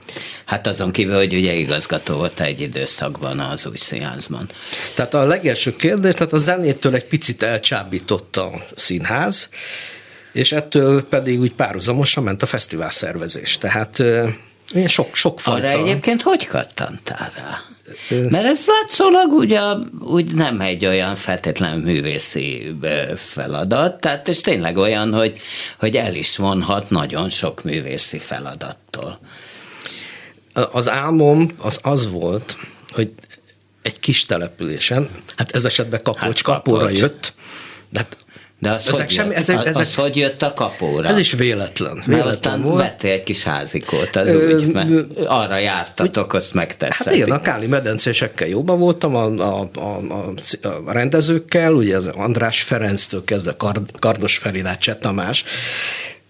Hát 0.45 0.67
azon 0.67 0.91
kívül, 0.91 1.17
hogy 1.17 1.35
ugye 1.35 1.53
igazgató 1.53 2.15
volt 2.15 2.41
egy 2.41 2.61
időszakban 2.61 3.39
az 3.39 3.67
új 3.67 3.77
színházban. 3.77 4.49
Tehát 4.95 5.15
a 5.15 5.25
legelső 5.25 5.77
kérdés, 5.77 6.15
tehát 6.15 6.33
a 6.33 6.39
zenétől 6.39 6.95
egy 6.95 7.05
picit 7.05 7.43
elcsábított 7.43 8.37
a 8.37 8.51
színház, 8.75 9.49
és 10.33 10.53
ettől 10.53 11.03
pedig 11.03 11.41
úgy 11.41 11.53
párhuzamosan 11.53 12.25
ment 12.25 12.43
a 12.43 12.47
fesztivál 12.47 12.91
szervezés. 12.91 13.57
Tehát 13.57 14.03
én 14.75 14.89
sok, 14.89 15.15
sok 15.15 15.41
fajta. 15.41 15.69
Arra 15.69 15.79
egyébként 15.79 16.23
hogy 16.23 16.47
kattantál 16.47 17.31
rá? 17.37 17.63
Mert 18.09 18.45
ez 18.45 18.67
látszólag 18.67 19.33
ugye 19.33 19.61
úgy 20.01 20.35
nem 20.35 20.61
egy 20.61 20.87
olyan 20.87 21.15
feltétlen 21.15 21.79
művészi 21.79 22.77
feladat, 23.17 24.01
tehát 24.01 24.29
ez 24.29 24.41
tényleg 24.41 24.77
olyan, 24.77 25.13
hogy, 25.15 25.39
hogy 25.79 25.97
el 25.97 26.15
is 26.15 26.37
vonhat 26.37 26.91
nagyon 26.91 27.31
sok 27.31 27.63
művészi 27.63 28.19
feladattól. 28.19 29.19
Az 30.53 30.89
álmom 30.89 31.51
az 31.59 31.79
az 31.83 32.11
volt, 32.11 32.57
hogy 32.89 33.13
egy 33.83 34.01
kis 34.01 34.25
településen, 34.25 35.09
hát 35.37 35.51
ez 35.55 35.65
esetben 35.65 36.03
Kapocs, 36.03 36.23
hát 36.23 36.43
Kapóra 36.43 36.89
jött, 36.89 37.33
de 37.89 37.99
hát 37.99 38.17
de 38.65 38.71
az, 38.71 38.89
ezek 38.89 39.01
hogy, 39.01 39.11
semmi, 39.11 39.29
jött? 39.29 39.39
ezek, 39.39 39.67
ezek, 39.67 39.77
az 39.77 39.95
hogy 39.95 40.17
jött 40.17 40.43
a 40.43 40.53
kapóra? 40.55 41.09
Ez 41.09 41.19
is 41.19 41.33
véletlen. 41.33 42.03
véletlen 42.07 42.63
volt. 42.63 42.81
vettél 42.81 43.13
egy 43.13 43.23
kis 43.23 43.43
házikót, 43.43 44.17
az 44.17 44.29
ö, 44.29 44.55
úgy, 44.55 44.67
mert 44.67 44.91
arra 45.27 45.59
jártatok, 45.59 46.33
úgy, 46.33 46.37
azt 46.37 46.55
megtetszett. 46.55 47.07
Hát 47.07 47.15
igen, 47.15 47.31
a 47.31 47.41
Káli 47.41 47.67
medencésekkel 47.67 48.49
jóban 48.49 48.79
voltam, 48.79 49.15
a, 49.15 49.25
a, 49.25 49.71
a, 49.75 50.01
a 50.85 50.93
rendezőkkel, 50.93 51.73
ugye 51.73 51.97
az 51.97 52.07
András 52.07 52.63
Ferenctől 52.63 53.25
kezdve 53.25 53.57
Kard, 53.57 53.91
Kardos 53.99 54.37
Feridát 54.37 54.81
Cseh 54.81 54.97
Tamás, 55.01 55.45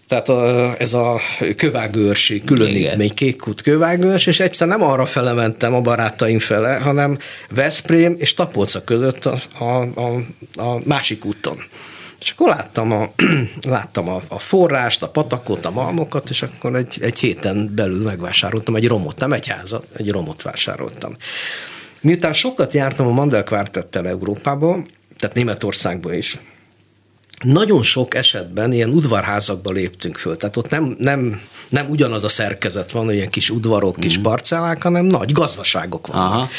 tehát 0.07 0.29
a, 0.29 0.75
ez 0.77 0.93
a 0.93 1.19
kövágőrsi 1.55 2.41
különítmény, 2.41 3.13
kékkút 3.13 3.61
kövágőrs, 3.61 4.25
és 4.25 4.39
egyszer 4.39 4.67
nem 4.67 4.83
arra 4.83 5.05
fele 5.05 5.33
mentem 5.33 5.73
a 5.73 5.81
barátaim 5.81 6.39
fele, 6.39 6.75
hanem 6.75 7.17
Veszprém 7.49 8.15
és 8.17 8.33
Tapolca 8.33 8.83
között 8.83 9.25
a, 9.25 9.37
a, 9.59 9.81
a, 9.81 10.21
a 10.55 10.81
másik 10.83 11.25
úton. 11.25 11.57
És 12.25 12.31
akkor 12.31 12.47
láttam 12.47 12.91
a, 12.91 13.11
láttam 13.67 14.09
a, 14.09 14.21
a 14.27 14.39
forrást, 14.39 15.03
a 15.03 15.09
patakot, 15.09 15.65
a 15.65 15.71
malmokat, 15.71 16.29
és 16.29 16.41
akkor 16.41 16.75
egy, 16.75 16.97
egy 17.01 17.19
héten 17.19 17.71
belül 17.75 18.03
megvásároltam 18.03 18.75
egy 18.75 18.87
romot, 18.87 19.19
nem 19.19 19.33
egy 19.33 19.47
házat, 19.47 19.87
egy 19.97 20.11
romot 20.11 20.41
vásároltam. 20.41 21.15
Miután 22.01 22.33
sokat 22.33 22.73
jártam 22.73 23.07
a 23.07 23.11
Mandel 23.11 23.43
Quartettel 23.43 24.07
Európában, 24.07 24.85
tehát 25.17 25.35
Németországban 25.35 26.13
is, 26.13 26.39
nagyon 27.43 27.83
sok 27.83 28.15
esetben 28.15 28.73
ilyen 28.73 28.89
udvarházakba 28.89 29.71
léptünk 29.71 30.17
föl, 30.17 30.37
tehát 30.37 30.55
ott 30.55 30.69
nem, 30.69 30.95
nem, 30.99 31.41
nem 31.69 31.89
ugyanaz 31.89 32.23
a 32.23 32.29
szerkezet 32.29 32.91
van, 32.91 33.11
ilyen 33.11 33.29
kis 33.29 33.49
udvarok, 33.49 33.99
kis 33.99 34.19
mm. 34.19 34.21
parcellák, 34.21 34.81
hanem 34.81 35.05
nagy 35.05 35.31
gazdaságok 35.31 36.07
vannak. 36.07 36.31
Aha 36.31 36.49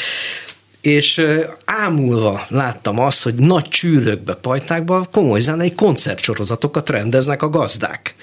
és 0.87 1.21
ámulva 1.65 2.45
láttam 2.49 2.99
azt, 2.99 3.23
hogy 3.23 3.33
nagy 3.33 3.67
csűrökbe, 3.67 4.33
pajtákba 4.33 5.07
komoly 5.11 5.39
zenei 5.39 5.73
koncertsorozatokat 5.75 6.89
rendeznek 6.89 7.41
a 7.41 7.49
gazdák. 7.49 8.15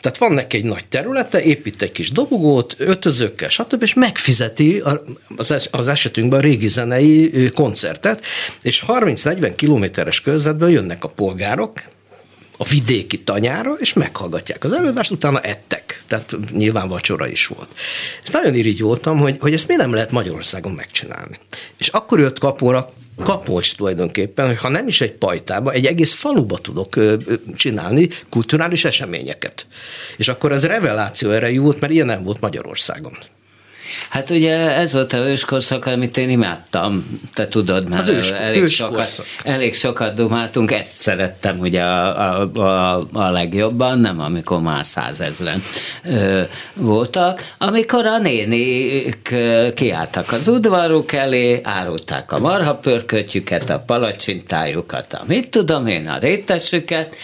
Tehát 0.00 0.18
van 0.18 0.32
neki 0.32 0.56
egy 0.56 0.64
nagy 0.64 0.88
területe, 0.88 1.42
épít 1.42 1.82
egy 1.82 1.92
kis 1.92 2.10
dobogót, 2.10 2.74
ötözőkkel, 2.78 3.48
stb., 3.48 3.82
és 3.82 3.94
megfizeti 3.94 4.82
az 5.70 5.88
esetünkben 5.88 6.38
a 6.38 6.42
régi 6.42 6.68
zenei 6.68 7.50
koncertet, 7.54 8.24
és 8.62 8.84
30-40 8.86 9.52
kilométeres 9.56 10.20
körzetből 10.20 10.70
jönnek 10.70 11.04
a 11.04 11.08
polgárok, 11.08 11.82
a 12.60 12.64
vidéki 12.64 13.18
tanyára, 13.18 13.72
és 13.72 13.92
meghallgatják 13.92 14.64
az 14.64 14.72
előadást, 14.72 15.10
utána 15.10 15.40
ettek. 15.40 16.02
Tehát 16.06 16.36
nyilván 16.52 16.88
vacsora 16.88 17.28
is 17.28 17.46
volt. 17.46 17.68
És 18.22 18.28
nagyon 18.28 18.54
irigy 18.54 18.80
voltam, 18.80 19.18
hogy, 19.18 19.36
hogy 19.40 19.52
ezt 19.52 19.68
mi 19.68 19.74
nem 19.74 19.92
lehet 19.92 20.12
Magyarországon 20.12 20.72
megcsinálni. 20.72 21.38
És 21.78 21.88
akkor 21.88 22.18
jött 22.18 22.38
kapóra 22.38 22.86
kapocs 23.16 23.76
tulajdonképpen, 23.76 24.46
hogy 24.46 24.58
ha 24.58 24.68
nem 24.68 24.86
is 24.86 25.00
egy 25.00 25.12
pajtába, 25.12 25.72
egy 25.72 25.86
egész 25.86 26.14
faluba 26.14 26.58
tudok 26.58 26.96
csinálni 27.56 28.08
kulturális 28.30 28.84
eseményeket. 28.84 29.66
És 30.16 30.28
akkor 30.28 30.52
ez 30.52 30.66
reveláció 30.66 31.30
erejű 31.30 31.60
volt, 31.60 31.80
mert 31.80 31.92
ilyen 31.92 32.06
nem 32.06 32.22
volt 32.24 32.40
Magyarországon. 32.40 33.18
Hát 34.08 34.30
ugye 34.30 34.56
ez 34.56 34.92
volt 34.92 35.12
a 35.12 35.16
őskorszak, 35.16 35.86
amit 35.86 36.16
én 36.16 36.30
imádtam, 36.30 37.20
te 37.34 37.46
tudod, 37.46 37.88
mert 37.88 38.08
ős, 38.08 38.30
elég, 38.30 38.66
sokat, 38.66 39.24
elég 39.44 39.74
sokat 39.74 40.14
dumáltunk, 40.14 40.72
ezt 40.72 40.96
szerettem 40.96 41.58
ugye 41.58 41.82
a, 41.82 42.40
a, 42.42 42.60
a, 42.60 43.06
a 43.12 43.30
legjobban, 43.30 43.98
nem 43.98 44.20
amikor 44.20 44.60
már 44.60 44.86
százezren 44.86 45.62
ö, 46.04 46.42
voltak, 46.74 47.54
amikor 47.58 48.06
a 48.06 48.18
nénik 48.18 49.34
kiálltak 49.74 50.32
az 50.32 50.48
udvaruk 50.48 51.12
elé, 51.12 51.60
árulták 51.62 52.32
a 52.32 52.38
marhapörkötjüket, 52.38 53.70
a 53.70 53.78
palacsintájukat, 53.78 55.12
a 55.12 55.22
mit 55.26 55.48
tudom 55.48 55.86
én, 55.86 56.08
a 56.08 56.18
rétesüket, 56.18 57.16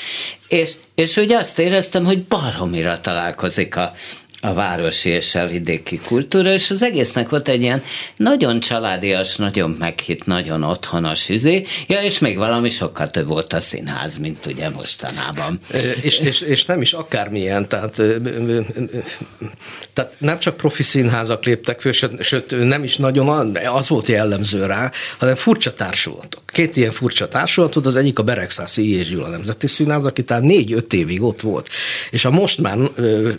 és, 0.48 0.72
és 0.94 1.16
úgy 1.16 1.32
azt 1.32 1.58
éreztem, 1.58 2.04
hogy 2.04 2.22
baromira 2.22 2.96
találkozik 2.98 3.76
a 3.76 3.92
a 4.46 4.54
városi 4.54 5.08
és 5.08 5.34
a 5.34 5.46
vidéki 5.46 6.00
kultúra, 6.06 6.52
és 6.52 6.70
az 6.70 6.82
egésznek 6.82 7.28
volt 7.28 7.48
egy 7.48 7.62
ilyen 7.62 7.82
nagyon 8.16 8.60
családias, 8.60 9.36
nagyon 9.36 9.70
meghitt, 9.70 10.26
nagyon 10.26 10.62
otthonos 10.62 11.28
izé, 11.28 11.64
ja, 11.86 12.02
és 12.02 12.18
még 12.18 12.36
valami 12.36 12.70
sokkal 12.70 13.10
több 13.10 13.28
volt 13.28 13.52
a 13.52 13.60
színház, 13.60 14.18
mint 14.18 14.46
ugye 14.46 14.68
mostanában. 14.68 15.58
És, 16.02 16.18
és, 16.18 16.40
és 16.40 16.64
nem 16.64 16.80
is 16.80 16.92
akármilyen, 16.92 17.68
tehát, 17.68 18.02
tehát 19.92 20.14
nem 20.18 20.38
csak 20.38 20.56
profi 20.56 20.82
színházak 20.82 21.44
léptek 21.44 21.80
föl, 21.80 21.92
sőt, 21.92 22.22
sőt 22.22 22.64
nem 22.66 22.84
is 22.84 22.96
nagyon 22.96 23.56
az 23.66 23.88
volt 23.88 24.06
jellemző 24.06 24.66
rá, 24.66 24.92
hanem 25.18 25.34
furcsa 25.34 25.74
társulatok. 25.74 26.42
Két 26.46 26.76
ilyen 26.76 26.92
furcsa 26.92 27.28
társulatot, 27.28 27.86
az 27.86 27.96
egyik 27.96 28.18
a 28.18 28.22
Beregszászi 28.22 28.88
I. 28.88 28.94
és 28.94 29.08
Gyula 29.08 29.28
Nemzeti 29.28 29.66
Színház, 29.66 30.04
aki 30.04 30.24
talán 30.24 30.44
négy-öt 30.44 30.92
évig 30.92 31.22
ott 31.22 31.40
volt. 31.40 31.68
És 32.10 32.24
a 32.24 32.30
most 32.30 32.58
már 32.58 32.78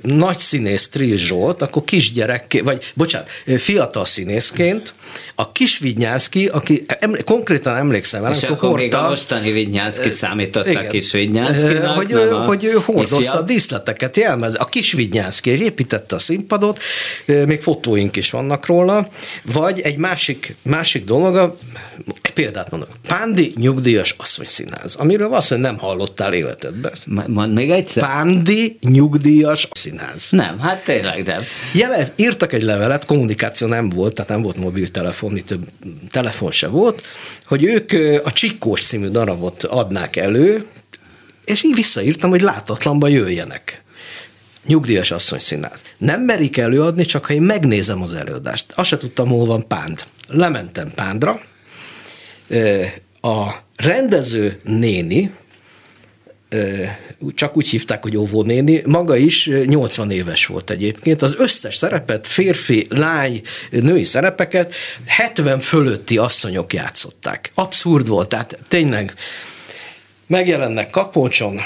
nagy 0.02 0.40
színész 0.40 0.88
Trill 0.98 1.18
Zsolt, 1.18 1.62
akkor 1.62 1.84
kisgyerek, 1.84 2.62
vagy 2.64 2.92
bocsánat, 2.94 3.30
fiatal 3.58 4.06
színészként, 4.06 4.94
a 5.36 5.52
kis 5.52 5.78
Vignyánszki, 5.78 6.48
aki 6.48 6.86
eml- 6.88 7.24
konkrétan 7.24 7.76
emlékszem 7.76 8.32
És 8.32 8.44
akkor, 8.44 8.56
akkor 8.56 8.70
hordta, 8.70 8.84
még 8.84 8.94
a 8.94 9.10
mostani 9.10 9.52
Vignyánszki 9.52 10.10
számított 10.10 10.76
a 10.76 10.88
kis 10.88 11.12
Vignyánszkinak, 11.12 11.96
hogy, 11.96 12.12
ő, 12.12 12.34
a, 12.34 12.44
hogy 12.44 12.64
ő 12.64 12.74
hordozta 12.86 13.38
a 13.38 13.42
díszleteket, 13.42 14.18
jelmez, 14.18 14.56
a 14.60 14.66
kis 14.66 14.92
Vignyánszki, 14.92 15.50
és 15.50 15.60
építette 15.60 16.16
a 16.16 16.20
színpadot, 16.20 16.80
még 17.26 17.62
fotóink 17.62 18.16
is 18.16 18.30
vannak 18.30 18.66
róla, 18.66 19.10
vagy 19.44 19.80
egy 19.80 19.98
másik, 19.98 20.56
másik 20.62 21.06
dolog, 21.06 21.56
egy 22.22 22.34
példát 22.34 22.72
mondok, 22.72 22.90
Pándi 23.08 23.54
nyugdíjas 23.56 24.16
asszonyszínház, 24.18 24.96
amiről 24.96 25.30
valószínűleg 25.30 25.72
nem 25.72 25.80
hallottál 25.80 26.34
életedben. 26.34 26.92
Mond 27.28 27.54
még 27.54 27.70
egyszer. 27.70 28.04
Pándi 28.04 28.78
nyugdíjas 28.82 29.68
színház. 29.72 30.28
Nem, 30.30 30.60
hát 30.60 30.77
tényleg 30.84 31.26
nem. 31.26 31.44
Jele, 31.74 32.12
írtak 32.16 32.54
egy 32.54 32.62
levelet, 32.62 33.06
kommunikáció 33.06 33.68
nem 33.68 33.90
volt, 33.90 34.14
tehát 34.14 34.32
nem 34.32 34.42
volt 34.42 34.58
mobiltelefon, 34.58 35.44
több 35.46 35.68
telefon 36.12 36.52
se 36.52 36.68
volt, 36.68 37.04
hogy 37.46 37.64
ők 37.64 37.92
a 38.26 38.32
Csikkós 38.32 38.82
című 38.82 39.08
darabot 39.08 39.64
adnák 39.64 40.16
elő, 40.16 40.66
és 41.46 41.64
így 41.64 41.76
visszaírtam, 41.76 42.30
hogy 42.30 42.42
látatlanban 42.42 43.10
jöjjenek 43.10 43.82
nyugdíjas 44.68 45.12
asszony 45.12 45.40
színház. 45.40 45.84
Nem 45.98 46.22
merik 46.22 46.58
előadni, 46.58 47.06
csak 47.06 47.26
ha 47.26 47.34
én 47.34 47.42
megnézem 47.42 48.02
az 48.02 48.14
előadást. 48.14 48.66
Azt 48.76 48.90
se 48.90 48.98
tudtam, 48.98 49.28
hol 49.28 49.46
van 49.46 49.68
Pánd. 49.68 50.04
Lementem 50.28 50.92
Pándra, 50.96 51.42
a 53.22 53.54
rendező 53.76 54.60
néni, 54.64 55.32
csak 57.36 57.58
úgy 57.58 57.70
hívták, 57.70 58.04
hogy 58.04 58.18
óvónéni, 58.18 58.82
maga 58.86 59.16
is 59.16 59.50
80 59.66 60.12
éves 60.12 60.46
volt 60.46 60.70
egyébként. 60.70 61.22
Az 61.22 61.36
összes 61.38 61.76
szerepet, 61.76 62.28
férfi, 62.28 62.86
lány, 62.90 63.42
női 63.70 64.04
szerepeket 64.04 64.74
70 65.06 65.60
fölötti 65.60 66.18
asszonyok 66.18 66.74
játszották. 66.74 67.52
Abszurd 67.54 68.08
volt, 68.08 68.30
tehát 68.30 68.58
tényleg 68.68 69.14
megjelennek 70.28 70.90
Kapolcson, 70.90 71.60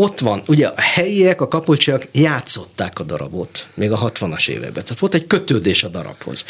ott 0.00 0.18
van, 0.18 0.42
ugye 0.46 0.66
a 0.66 0.80
helyiek, 0.80 1.40
a 1.40 1.48
kapocsiak 1.48 2.08
játszották 2.12 2.98
a 2.98 3.02
darabot, 3.02 3.66
még 3.74 3.92
a 3.92 4.12
60-as 4.12 4.48
években. 4.48 4.82
Tehát 4.82 4.98
volt 4.98 5.14
egy 5.14 5.26
kötődés 5.26 5.84
a 5.84 5.88
darabhoz. 5.88 6.44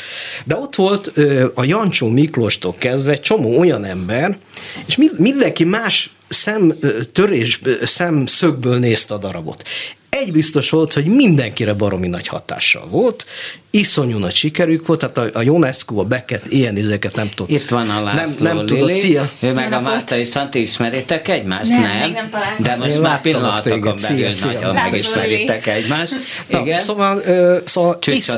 De 0.45 0.57
ott 0.57 0.75
volt 0.75 1.13
a 1.55 1.65
Jancsó 1.65 2.09
Miklóstól 2.09 2.75
kezdve 2.79 3.21
csomó 3.21 3.59
olyan 3.59 3.85
ember, 3.85 4.39
és 4.87 4.97
mindenki 5.17 5.65
más 5.65 6.11
szemtörés, 6.29 7.61
szemszögből 7.83 8.79
nézte 8.79 9.15
a 9.15 9.19
darabot. 9.19 9.63
Egy 10.11 10.33
biztos 10.33 10.71
volt, 10.71 10.93
hogy 10.93 11.05
mindenkire 11.05 11.73
baromi 11.73 12.09
nagy 12.09 12.27
hatással 12.27 12.87
volt, 12.89 13.27
iszonyú 13.71 14.19
nagy 14.19 14.35
sikerük 14.35 14.87
volt, 14.87 15.01
tehát 15.01 15.35
a, 15.35 15.39
a 15.39 15.43
UNESCO, 15.43 15.99
a 16.01 16.05
Beckett 16.05 16.47
ilyen 16.49 16.77
izéket 16.77 17.17
nem 17.17 17.29
tudott. 17.35 17.51
Itt 17.51 17.69
van 17.69 17.91
a 17.91 18.03
László 18.03 18.45
nem, 18.45 18.57
nem 18.57 18.67
tudott, 18.67 18.95
szia. 18.95 19.31
Ő 19.41 19.53
meg 19.53 19.73
a 19.73 19.81
Márta 19.81 20.17
István, 20.17 20.51
ti 20.51 20.61
ismeritek 20.61 21.29
egymást? 21.29 21.71
Nem, 21.71 21.83
nem. 21.83 22.11
nem 22.13 22.31
De 22.59 22.77
most 22.77 22.95
Én 22.95 23.01
már 23.01 23.21
pillanatokon 23.21 23.81
belül 23.81 24.33
szia, 24.33 24.53
nagyon 24.53 24.75
megismeritek 24.75 25.67
egymást. 25.67 26.15
Igen? 26.47 26.65
Na, 26.65 26.77
szóval, 26.77 27.17
uh, 27.17 27.61
szóval 27.65 27.99
is, 28.07 28.31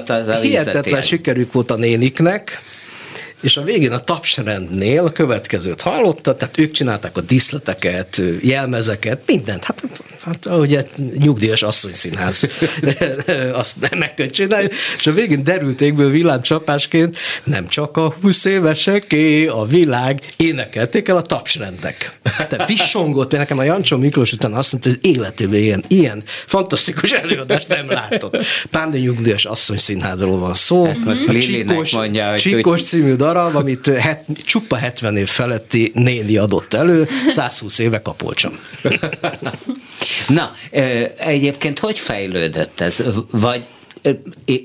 hihetetlen 0.42 1.02
sikerük 1.02 1.52
volt 1.52 1.70
a 1.70 1.76
néniknek, 1.76 2.62
és 3.42 3.56
a 3.56 3.62
végén 3.62 3.92
a 3.92 3.98
tapsrendnél 3.98 5.04
a 5.04 5.12
következőt 5.12 5.80
hallotta, 5.80 6.34
tehát 6.34 6.58
ők 6.58 6.70
csinálták 6.70 7.16
a 7.16 7.20
diszleteket, 7.20 8.22
jelmezeket, 8.40 9.22
mindent. 9.26 9.64
Hát, 9.64 9.82
hát 10.20 10.46
ugye 10.46 10.82
nyugdíjas 11.18 11.62
asszonyszínház 11.62 12.48
azt 13.52 13.80
nem 13.80 13.98
meg 13.98 14.14
kell 14.14 14.26
csinálni, 14.26 14.68
és 14.96 15.06
a 15.06 15.12
végén 15.12 15.44
derült 15.44 15.80
égből 15.80 16.10
villámcsapásként 16.10 17.18
nem 17.44 17.66
csak 17.66 17.96
a 17.96 18.16
20 18.20 18.44
éveseké 18.44 19.46
a 19.46 19.64
világ 19.64 20.20
énekelték 20.36 21.08
el 21.08 21.16
a 21.16 21.22
tapsrendek. 21.22 22.18
Tehát 22.36 22.66
visongott, 22.66 23.30
nekem 23.30 23.58
a 23.58 23.62
Jancsó 23.62 23.96
Miklós 23.96 24.32
után 24.32 24.52
azt 24.52 24.72
mondta, 24.72 24.90
hogy 24.90 24.98
életében 25.02 25.60
ilyen, 25.60 25.84
ilyen 25.88 26.22
fantasztikus 26.46 27.12
előadást 27.12 27.68
nem 27.68 27.90
látott. 27.90 28.36
Pándi 28.70 28.98
nyugdíjas 28.98 29.44
asszonyszínházról 29.44 30.38
van 30.38 30.54
szó. 30.54 30.86
Ezt 30.86 31.04
most 31.04 31.40
Csikós, 31.40 31.90
mondja, 31.90 32.30
hogy 32.30 32.40
Csikós 32.40 32.82
című 32.82 33.14
darab, 33.32 33.56
amit 33.56 33.86
het, 33.86 34.24
csupa 34.44 34.76
70 34.76 35.16
év 35.16 35.28
feletti 35.28 35.90
néni 35.94 36.36
adott 36.36 36.74
elő, 36.74 37.08
120 37.28 37.78
éve 37.78 38.02
kapolcsam. 38.02 38.58
Na, 40.28 40.52
egyébként 41.16 41.78
hogy 41.78 41.98
fejlődött 41.98 42.80
ez? 42.80 43.02
Vagy 43.30 43.66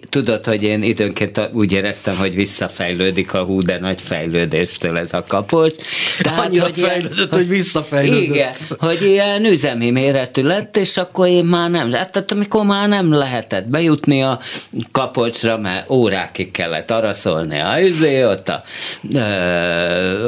Tudod, 0.09 0.45
hogy 0.45 0.63
én 0.63 0.83
időnként 0.83 1.49
úgy 1.53 1.71
éreztem, 1.71 2.15
hogy 2.17 2.35
visszafejlődik 2.35 3.33
a 3.33 3.43
hú, 3.43 3.61
de 3.61 3.79
nagy 3.79 4.01
fejlődéstől 4.01 4.97
ez 4.97 5.13
a 5.13 5.23
kapocs. 5.27 5.75
Tehát, 6.21 6.45
Annyira 6.45 6.63
hogy 6.63 6.73
fejlődött, 6.79 7.15
ilyen, 7.15 7.29
hogy 7.29 7.47
visszafejlődött. 7.47 8.23
Igen, 8.23 8.53
hogy 8.79 9.01
ilyen 9.01 9.45
üzemi 9.45 9.91
méretű 9.91 10.41
lett, 10.41 10.77
és 10.77 10.97
akkor 10.97 11.27
én 11.27 11.45
már 11.45 11.69
nem, 11.69 11.91
hát, 11.91 12.11
tehát 12.11 12.31
amikor 12.31 12.65
már 12.65 12.87
nem 12.87 13.13
lehetett 13.13 13.67
bejutni 13.67 14.23
a 14.23 14.39
kapocsra, 14.91 15.57
mert 15.57 15.89
órákig 15.89 16.51
kellett 16.51 16.91
araszolni 16.91 17.59
a 17.59 17.81
üzé, 17.81 18.25
ott 18.25 18.49
a 18.49 18.63
ö, 19.13 19.19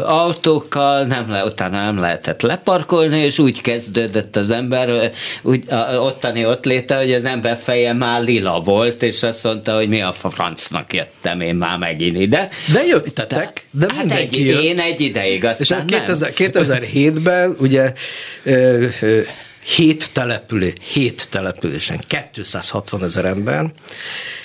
autókkal, 0.06 1.04
nem 1.04 1.30
le, 1.30 1.44
utána 1.44 1.84
nem 1.84 2.00
lehetett 2.00 2.42
leparkolni, 2.42 3.18
és 3.18 3.40
úgy 3.40 3.62
kezdődött 3.62 4.36
az 4.36 4.52
ember, 4.52 5.12
úgy, 5.42 5.72
a, 5.72 6.00
ottani 6.00 6.46
ott 6.46 6.66
léte, 6.66 6.98
hogy 6.98 7.12
az 7.12 7.26
ember 7.26 7.58
feje 7.58 7.94
már 7.94 8.22
lila 8.22 8.60
volt, 8.60 8.99
jött, 9.02 9.14
és 9.14 9.24
azt 9.24 9.44
mondta, 9.44 9.76
hogy 9.76 9.88
mi 9.88 10.02
a 10.02 10.12
francnak 10.12 10.94
jöttem 10.94 11.42
én 11.42 11.56
már 11.56 11.78
megint 11.78 12.18
ide. 12.18 12.50
De 12.74 12.84
jöttetek, 12.86 13.68
de 13.72 13.88
hát 13.96 14.12
egy, 14.12 14.46
jött. 14.46 14.64
Én 14.64 14.80
egy 14.80 15.02
ideig, 15.02 15.46
aztán 15.46 15.88
és 15.88 15.96
2000, 15.96 16.34
2007-ben 16.36 17.56
ugye 17.60 17.94
ö, 18.44 18.86
ö, 19.02 19.22
hét 19.76 20.12
település, 20.14 20.74
hét 20.94 21.28
településen, 21.30 22.00
260 22.32 23.04
ezer 23.04 23.26
ember, 23.26 23.66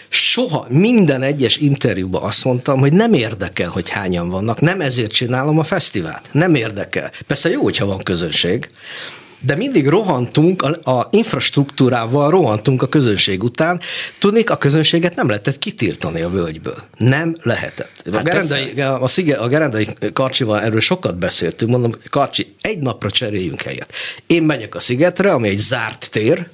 soha 0.08 0.66
minden 0.68 1.22
egyes 1.22 1.56
interjúban 1.56 2.22
azt 2.22 2.44
mondtam, 2.44 2.78
hogy 2.78 2.92
nem 2.92 3.12
érdekel, 3.12 3.68
hogy 3.68 3.88
hányan 3.88 4.28
vannak, 4.28 4.60
nem 4.60 4.80
ezért 4.80 5.12
csinálom 5.12 5.58
a 5.58 5.64
fesztivált, 5.64 6.28
nem 6.32 6.54
érdekel. 6.54 7.10
Persze 7.26 7.50
jó, 7.50 7.62
hogyha 7.62 7.86
van 7.86 7.98
közönség, 7.98 8.68
de 9.46 9.56
mindig 9.56 9.88
rohantunk, 9.88 10.62
a, 10.62 10.90
a 10.90 11.08
infrastruktúrával 11.10 12.30
rohantunk 12.30 12.82
a 12.82 12.88
közönség 12.88 13.42
után. 13.42 13.80
Tudnék, 14.18 14.50
a 14.50 14.56
közönséget 14.56 15.14
nem 15.14 15.28
lehetett 15.28 15.58
kitiltani 15.58 16.20
a 16.20 16.30
völgyből. 16.30 16.82
Nem 16.98 17.36
lehetett. 17.42 18.02
Hát 18.04 18.14
a, 18.14 18.22
gerendai, 18.22 18.80
a, 18.80 19.02
a, 19.02 19.08
szige, 19.08 19.36
a 19.36 19.48
gerendai 19.48 19.86
Karcsival 20.12 20.60
erről 20.60 20.80
sokat 20.80 21.18
beszéltünk, 21.18 21.70
mondom, 21.70 21.94
Karcsi, 22.10 22.54
egy 22.60 22.78
napra 22.78 23.10
cseréljünk 23.10 23.62
helyet. 23.62 23.92
Én 24.26 24.42
megyek 24.42 24.74
a 24.74 24.80
szigetre, 24.80 25.32
ami 25.32 25.48
egy 25.48 25.58
zárt 25.58 26.10
tér, 26.10 26.48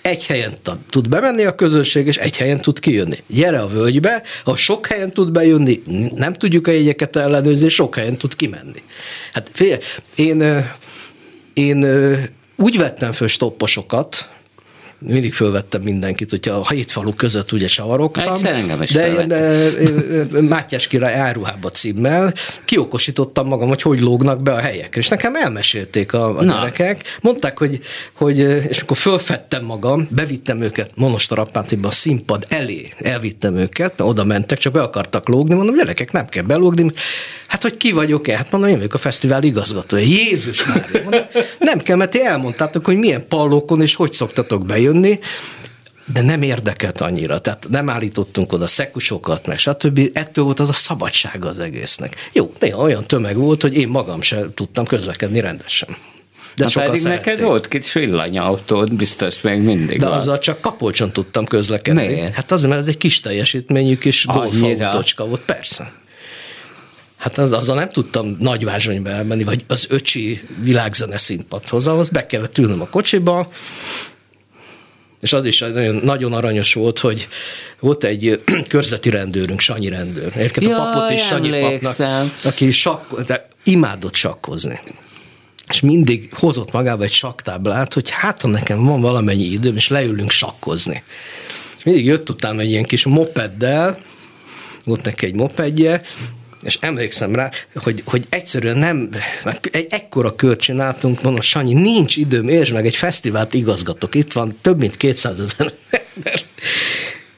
egy 0.00 0.26
helyen 0.26 0.54
tud 0.90 1.08
bemenni 1.08 1.44
a 1.44 1.54
közönség, 1.54 2.06
és 2.06 2.16
egy 2.16 2.36
helyen 2.36 2.60
tud 2.60 2.80
kijönni. 2.80 3.22
Gyere 3.26 3.60
a 3.60 3.68
völgybe, 3.68 4.22
ha 4.44 4.56
sok 4.56 4.86
helyen 4.86 5.10
tud 5.10 5.30
bejönni, 5.30 5.82
nem 6.14 6.32
tudjuk 6.32 6.66
a 6.66 6.70
jegyeket 6.70 7.16
ellenőrizni, 7.16 7.68
sok 7.68 7.94
helyen 7.94 8.16
tud 8.16 8.36
kimenni. 8.36 8.82
Hát 9.32 9.50
fél, 9.52 9.78
én 10.14 10.66
én 11.58 11.86
úgy 12.56 12.78
vettem 12.78 13.12
föl 13.12 13.28
stopposokat, 13.28 14.28
mindig 15.00 15.34
fölvettem 15.34 15.82
mindenkit, 15.82 16.30
hogyha 16.30 16.54
a 16.54 16.68
hét 16.68 16.90
falu 16.90 17.12
között 17.12 17.52
ugye 17.52 17.66
csavarogtam. 17.66 18.24
de 18.92 19.06
én 19.06 20.42
Mátyás 20.42 20.86
király 20.86 21.14
áruhába 21.14 21.70
címmel 21.70 22.34
kiokosítottam 22.64 23.46
magam, 23.46 23.68
hogy 23.68 23.82
hogy 23.82 24.00
lógnak 24.00 24.42
be 24.42 24.52
a 24.52 24.58
helyek. 24.58 24.96
És 24.96 25.08
nekem 25.08 25.34
elmesélték 25.34 26.12
a, 26.12 26.38
a 26.38 26.44
gyerekek, 26.44 27.02
mondták, 27.20 27.58
hogy, 27.58 27.80
hogy, 28.12 28.38
és 28.68 28.78
akkor 28.78 28.96
fölfettem 28.96 29.64
magam, 29.64 30.08
bevittem 30.10 30.60
őket 30.60 30.90
Monostorapántiba 30.94 31.88
a 31.88 31.90
színpad 31.90 32.44
elé, 32.48 32.88
elvittem 32.98 33.56
őket, 33.56 34.00
oda 34.00 34.24
mentek, 34.24 34.58
csak 34.58 34.72
be 34.72 34.82
akartak 34.82 35.28
lógni, 35.28 35.54
mondom, 35.54 35.74
gyerekek, 35.74 36.12
nem 36.12 36.26
kell 36.26 36.44
belógni, 36.44 36.92
hát 37.48 37.62
hogy 37.62 37.76
ki 37.76 37.92
vagyok-e? 37.92 38.36
Hát 38.36 38.50
mondom, 38.50 38.70
én 38.70 38.76
vagyok 38.76 38.94
a 38.94 38.98
fesztivál 38.98 39.42
igazgatója. 39.42 40.02
Jézus 40.04 40.64
már! 40.64 40.88
Mondom, 41.02 41.24
nem 41.58 41.78
kell, 41.78 41.96
mert 41.96 42.10
ti 42.10 42.24
elmondtátok, 42.24 42.84
hogy 42.84 42.96
milyen 42.96 43.28
pallókon 43.28 43.82
és 43.82 43.94
hogy 43.94 44.12
szoktatok 44.12 44.66
bejönni, 44.66 45.18
de 46.12 46.22
nem 46.22 46.42
érdekelt 46.42 47.00
annyira, 47.00 47.40
tehát 47.40 47.66
nem 47.68 47.88
állítottunk 47.88 48.52
oda 48.52 48.66
szekusokat, 48.66 49.46
meg 49.46 49.58
stb. 49.58 50.10
Ettől 50.12 50.44
volt 50.44 50.60
az 50.60 50.68
a 50.68 50.72
szabadsága 50.72 51.48
az 51.48 51.58
egésznek. 51.58 52.16
Jó, 52.32 52.52
néha 52.60 52.82
olyan 52.82 53.04
tömeg 53.06 53.36
volt, 53.36 53.62
hogy 53.62 53.74
én 53.74 53.88
magam 53.88 54.22
sem 54.22 54.54
tudtam 54.54 54.84
közlekedni 54.84 55.40
rendesen. 55.40 55.88
De 56.56 56.64
Na 56.64 56.70
pedig 56.82 57.00
szerették. 57.00 57.24
neked 57.26 57.40
volt 57.46 57.68
kis 57.68 57.92
villanyautód, 57.92 58.94
biztos 58.94 59.40
még 59.40 59.60
mindig 59.60 59.98
De 59.98 60.06
van. 60.08 60.16
azzal 60.18 60.38
csak 60.38 60.60
kapolcson 60.60 61.10
tudtam 61.10 61.44
közlekedni. 61.46 62.06
Miért? 62.06 62.34
Hát 62.34 62.52
azért, 62.52 62.68
mert 62.68 62.80
ez 62.80 62.88
egy 62.88 62.96
kis 62.98 63.20
teljesítményű 63.20 63.98
kis 63.98 64.26
golfautócska 64.26 65.24
volt, 65.26 65.40
persze. 65.40 65.92
Hát 67.18 67.38
az, 67.38 67.52
azzal 67.52 67.76
nem 67.76 67.90
tudtam 67.90 68.36
nagyvázsonyba 68.40 69.10
elmenni, 69.10 69.44
vagy 69.44 69.64
az 69.66 69.86
öcsi 69.88 70.40
világzene 70.62 71.18
színpadhoz, 71.18 71.86
ahhoz 71.86 72.08
be 72.08 72.26
kellett 72.26 72.58
ülnöm 72.58 72.80
a 72.80 72.86
kocsiba, 72.86 73.50
és 75.20 75.32
az 75.32 75.44
is 75.44 75.58
nagyon, 75.58 75.94
nagyon 75.94 76.32
aranyos 76.32 76.74
volt, 76.74 76.98
hogy 76.98 77.28
volt 77.80 78.04
egy 78.04 78.42
körzeti 78.68 79.10
rendőrünk, 79.10 79.60
Sanyi 79.60 79.88
rendőr. 79.88 80.32
Egyébként 80.36 80.66
ja, 80.66 80.82
a 80.82 80.92
papot 80.92 81.10
is 81.10 81.22
Sanyi 81.22 81.60
papnak, 81.60 82.30
aki 82.44 82.70
sakk, 82.70 83.20
de 83.20 83.48
imádott 83.64 84.14
sakkozni 84.14 84.80
és 85.68 85.80
mindig 85.80 86.28
hozott 86.32 86.72
magába 86.72 87.04
egy 87.04 87.12
saktáblát, 87.12 87.94
hogy 87.94 88.10
hát 88.10 88.40
ha 88.40 88.48
nekem 88.48 88.84
van 88.84 89.00
valamennyi 89.00 89.44
időm, 89.44 89.76
és 89.76 89.88
leülünk 89.88 90.30
sakkozni. 90.30 91.02
És 91.78 91.84
mindig 91.84 92.04
jött 92.04 92.30
utána 92.30 92.60
egy 92.60 92.70
ilyen 92.70 92.84
kis 92.84 93.04
mopeddel, 93.04 93.98
volt 94.84 95.04
neki 95.04 95.26
egy 95.26 95.36
mopedje, 95.36 96.02
és 96.62 96.78
emlékszem 96.80 97.34
rá, 97.34 97.50
hogy, 97.74 98.02
hogy 98.04 98.26
egyszerűen 98.28 98.76
nem, 98.78 99.10
egy 99.70 99.86
ekkora 99.90 100.34
kört 100.34 100.60
csináltunk, 100.60 101.22
mondom, 101.22 101.42
Sanyi, 101.42 101.72
nincs 101.72 102.16
időm, 102.16 102.48
és 102.48 102.70
meg 102.70 102.86
egy 102.86 102.96
fesztivált 102.96 103.54
igazgatok, 103.54 104.14
itt 104.14 104.32
van 104.32 104.58
több 104.60 104.78
mint 104.78 104.96
200 104.96 105.40
ezer 105.40 105.72
ember. 105.90 106.40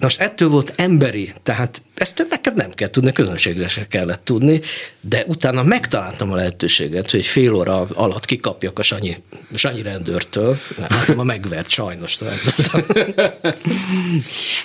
Most 0.00 0.20
ettől 0.20 0.48
volt 0.48 0.72
emberi, 0.76 1.32
tehát 1.42 1.82
ezt 1.94 2.26
neked 2.30 2.54
nem 2.54 2.70
kell 2.70 2.90
tudni, 2.90 3.12
közönségre 3.12 3.68
se 3.68 3.86
kellett 3.86 4.24
tudni, 4.24 4.60
de 5.00 5.24
utána 5.26 5.62
megtaláltam 5.62 6.32
a 6.32 6.34
lehetőséget, 6.34 7.10
hogy 7.10 7.26
fél 7.26 7.52
óra 7.52 7.86
alatt 7.94 8.24
kikapjak 8.24 8.78
a 8.78 8.82
Sanyi, 8.82 9.16
Sanyi 9.54 9.82
rendőrtől, 9.82 10.58
hát 10.90 11.14
ma 11.14 11.22
megvert 11.22 11.68
sajnos. 11.68 12.18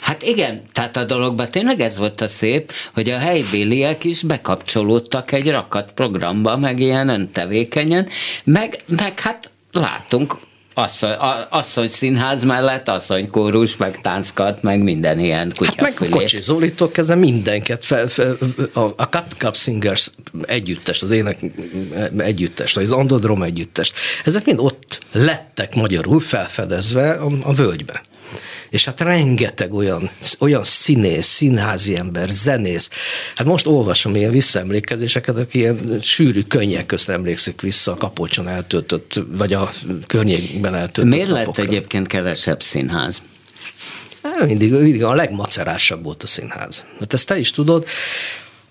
hát 0.02 0.24
igen, 0.24 0.62
tehát 0.72 0.98
a 0.98 1.04
dologban 1.04 1.52
tényleg 1.52 1.80
ez 1.80 1.98
volt 1.98 2.22
a 2.22 2.28
szép, 2.28 2.72
hogy 2.94 3.10
a 3.10 3.18
helybéliek 3.18 4.04
is 4.04 4.22
bekapcsolódtak 4.22 5.32
egy 5.32 5.52
rakat 5.52 5.92
programba, 5.92 6.58
meg 6.58 6.80
ilyen 6.80 7.10
öntevékenyen, 7.10 8.08
meg, 8.44 8.84
meg 8.86 9.20
hát 9.20 9.50
látunk 9.72 10.38
asszony, 10.78 11.16
asszony 11.50 11.88
színház 11.88 12.44
mellett 12.44 12.88
asszony 12.88 13.30
kórus, 13.30 13.78
meg 13.78 14.02
tánckart, 14.02 14.62
meg 14.62 14.84
minden 14.84 15.20
ilyen 15.20 15.52
kutyafülé. 15.56 15.90
Hát 15.90 16.00
meg 16.00 16.10
Kocsi 16.10 16.42
Zolitól 16.42 16.92
kezdve 16.92 17.16
mindenket, 17.16 17.86
fel, 17.86 18.08
fel, 18.08 18.38
a, 18.74 18.80
a 18.80 19.04
Cut 19.10 19.34
Cup 19.38 19.56
Singers 19.56 20.12
együttest, 20.42 21.04
az 21.04 21.12
ének 21.12 21.40
együttest, 22.18 22.78
az 22.78 22.92
Andodrom 22.92 23.42
együttest, 23.42 23.96
ezek 24.26 24.46
mind 24.46 24.60
ott 24.60 25.00
lettek 25.12 25.76
magyarul 25.76 26.20
felfedezve 26.20 27.12
a, 27.12 27.32
a 27.44 27.54
völgybe 27.54 28.04
és 28.76 28.86
hát 28.86 29.02
rengeteg 29.02 29.74
olyan, 29.74 30.10
olyan 30.40 30.64
színész, 30.64 31.26
színházi 31.26 31.96
ember, 31.96 32.30
zenész. 32.30 32.90
Hát 33.36 33.48
most 33.48 33.68
olvasom 33.68 34.16
ilyen 34.16 34.32
visszaemlékezéseket, 34.32 35.38
aki 35.38 35.58
ilyen 35.58 36.00
sűrű 36.02 36.42
könnyek 36.42 36.86
közt 36.86 37.10
emlékszik 37.10 37.62
vissza 37.62 37.92
a 37.92 37.96
Kapocson 37.96 38.48
eltöltött, 38.48 39.20
vagy 39.28 39.54
a 39.54 39.72
környékben 40.08 40.76
eltöltött 40.76 41.14
Miért 41.14 41.28
napokra. 41.28 41.62
lett 41.62 41.72
egyébként 41.72 42.08
kevesebb 42.08 42.62
színház? 42.62 43.22
Hát 44.24 44.46
mindig, 44.46 44.72
mindig 44.72 45.04
a 45.04 45.14
legmacerásabb 45.14 46.04
volt 46.04 46.24
a 46.24 46.28
színház. 46.28 46.86
Hát 47.00 47.14
ezt 47.14 47.28
te 47.28 47.38
is 47.38 47.52
tudod. 47.52 47.86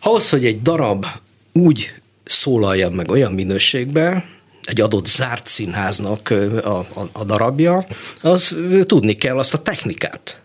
Ahhoz, 0.00 0.30
hogy 0.30 0.44
egy 0.44 0.62
darab 0.62 1.06
úgy 1.52 1.92
szólalja 2.24 2.90
meg 2.90 3.10
olyan 3.10 3.32
minőségben, 3.32 4.24
egy 4.64 4.80
adott 4.80 5.06
zárt 5.06 5.46
színháznak 5.46 6.30
a, 6.62 6.78
a, 6.78 7.08
a 7.12 7.24
darabja, 7.24 7.84
az 8.20 8.56
tudni 8.86 9.14
kell 9.14 9.38
azt 9.38 9.54
a 9.54 9.62
technikát 9.62 10.43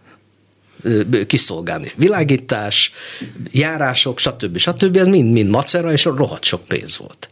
kiszolgálni. 1.28 1.92
Világítás, 1.96 2.92
járások, 3.52 4.20
stb. 4.20 4.58
stb. 4.58 4.98
Ez 4.98 5.08
mind-mind 5.08 5.50
macera, 5.50 5.92
és 5.92 6.04
rohadt 6.04 6.44
sok 6.44 6.66
pénz 6.66 6.98
volt. 6.98 7.30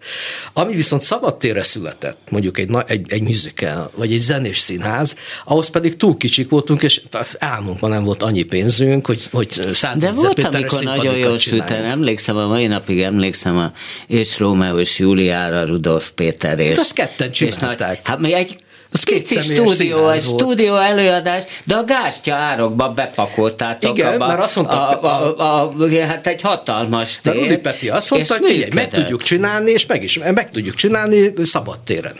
Ami 0.53 0.75
viszont 0.75 1.01
szabadtérre 1.01 1.63
született, 1.63 2.17
mondjuk 2.31 2.57
egy, 2.57 2.69
egy, 2.87 3.11
egy 3.11 3.21
musical, 3.21 3.91
vagy 3.95 4.13
egy 4.13 4.19
zenés 4.19 4.59
színház, 4.59 5.15
ahhoz 5.45 5.69
pedig 5.69 5.97
túl 5.97 6.17
kicsik 6.17 6.49
voltunk, 6.49 6.83
és 6.83 7.01
álmunkban 7.37 7.89
nem 7.89 8.03
volt 8.03 8.23
annyi 8.23 8.43
pénzünk, 8.43 9.05
hogy, 9.05 9.27
hogy 9.31 9.49
száz 9.73 9.99
De 9.99 10.11
volt, 10.11 10.43
amikor 10.43 10.83
nagyon 10.83 11.17
jól 11.17 11.37
süten, 11.37 11.83
emlékszem, 11.83 12.37
a 12.37 12.47
mai 12.47 12.67
napig 12.67 13.01
emlékszem 13.01 13.57
a 13.57 13.71
és 14.07 14.39
Rómeó 14.39 14.77
és 14.77 14.99
Júliára, 14.99 15.65
Rudolf 15.65 16.11
Péter 16.11 16.59
és... 16.59 16.75
De 16.75 16.81
azt 16.81 16.93
ketten 16.93 17.31
csinálták. 17.31 17.69
És 17.69 17.77
nagy, 17.77 17.99
hát 18.03 18.19
mi 18.19 18.33
egy 18.33 18.65
az 18.91 19.03
Pici 19.03 19.39
stúdió, 19.39 20.09
egy 20.09 20.21
stúdió 20.21 20.75
előadás, 20.75 21.43
de 21.63 21.75
a 21.75 21.83
gástya 21.83 22.35
árokba 22.35 22.89
bepakoltátok. 22.89 23.97
Igen, 23.97 24.13
abba, 24.13 24.27
mert 24.27 24.41
azt 24.41 24.55
mondta, 24.55 24.87
a, 24.87 25.05
a, 25.05 25.39
a, 25.39 25.73
a, 25.79 26.05
hát 26.05 26.27
egy 26.27 26.41
hatalmas 26.41 27.19
tér. 27.21 27.33
De 27.33 27.39
Rudi 27.39 27.57
Peti 27.57 27.89
azt 27.89 28.09
mondta, 28.09 28.33
hogy 28.33 28.45
figyelj, 28.45 28.69
meg 28.73 28.89
tudjuk 28.89 29.23
csinálni, 29.23 29.71
és 29.71 29.85
meg 29.85 30.03
is 30.03 30.17
meg 30.17 30.51
tudjuk 30.51 30.75
csinálni 30.75 31.33
szabadtéren. 31.43 32.15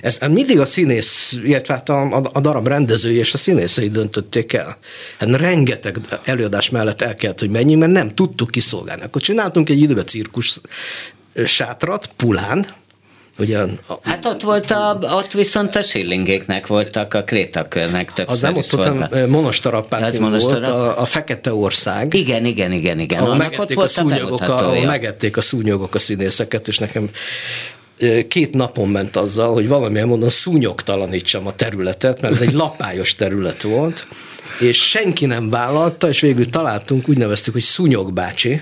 Ez 0.00 0.18
mindig 0.30 0.60
a 0.60 0.66
színész, 0.66 1.38
illetve 1.44 1.74
hát 1.74 1.88
a, 1.88 2.02
a, 2.02 2.30
a 2.32 2.40
darab 2.40 2.66
rendezői 2.66 3.16
és 3.16 3.32
a 3.32 3.36
színészei 3.36 3.90
döntötték 3.90 4.52
el. 4.52 4.78
Hát 5.18 5.28
rengeteg 5.28 5.98
előadás 6.24 6.70
mellett 6.70 7.02
el 7.02 7.14
kellett, 7.14 7.38
hogy 7.38 7.50
menjünk, 7.50 7.80
mert 7.80 7.92
nem 7.92 8.14
tudtuk 8.14 8.50
kiszolgálni. 8.50 9.02
Akkor 9.02 9.22
csináltunk 9.22 9.68
egy 9.68 9.80
időben 9.80 10.06
cirkus 10.06 10.60
sátrat, 11.46 12.10
Pulán, 12.16 12.66
Ugye, 13.38 13.58
a, 13.58 13.98
hát 14.02 14.26
ott 14.26 14.42
volt 14.42 14.70
a, 14.70 14.98
ott 15.00 15.32
viszont 15.32 15.76
a 15.76 15.82
Schillingéknek 15.82 16.66
voltak, 16.66 17.14
a 17.14 17.22
Krétakörnek 17.22 18.12
többször 18.12 18.34
Az 18.34 18.40
nem 18.40 18.56
ott 18.56 18.66
voltam, 18.66 19.30
Monostorapátin 19.30 20.30
volt, 20.30 20.52
a, 20.52 21.00
a 21.00 21.04
Fekete 21.04 21.54
Ország. 21.54 22.14
Igen, 22.14 22.44
igen, 22.44 22.72
igen, 22.72 22.98
igen. 22.98 23.22
Ahol 23.22 23.36
megették, 23.36 23.78
ott 23.78 23.84
a 23.84 23.88
szúnyogok, 23.88 24.40
a, 24.40 24.56
ahol 24.58 24.84
megették 24.84 25.36
a 25.36 25.40
szúnyogok 25.40 25.94
a 25.94 25.98
színészeket, 25.98 26.68
és 26.68 26.78
nekem 26.78 27.10
két 28.28 28.54
napon 28.54 28.88
ment 28.88 29.16
azzal, 29.16 29.52
hogy 29.52 29.68
valamilyen 29.68 30.06
módon 30.06 30.28
szúnyogtalanítsam 30.28 31.46
a 31.46 31.54
területet, 31.54 32.20
mert 32.20 32.34
ez 32.34 32.40
egy 32.40 32.52
lapályos 32.52 33.14
terület 33.14 33.62
volt, 33.62 34.06
és 34.60 34.88
senki 34.88 35.26
nem 35.26 35.50
vállalta, 35.50 36.08
és 36.08 36.20
végül 36.20 36.50
találtunk, 36.50 37.08
úgy 37.08 37.18
neveztük, 37.18 37.52
hogy 37.52 37.62
Szúnyog 37.62 38.12
bácsi, 38.12 38.60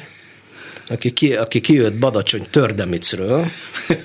aki, 0.88 1.10
ki, 1.10 1.34
aki 1.34 1.60
kijött 1.60 1.94
Badacsony 1.94 2.46
Tördemicről, 2.50 3.44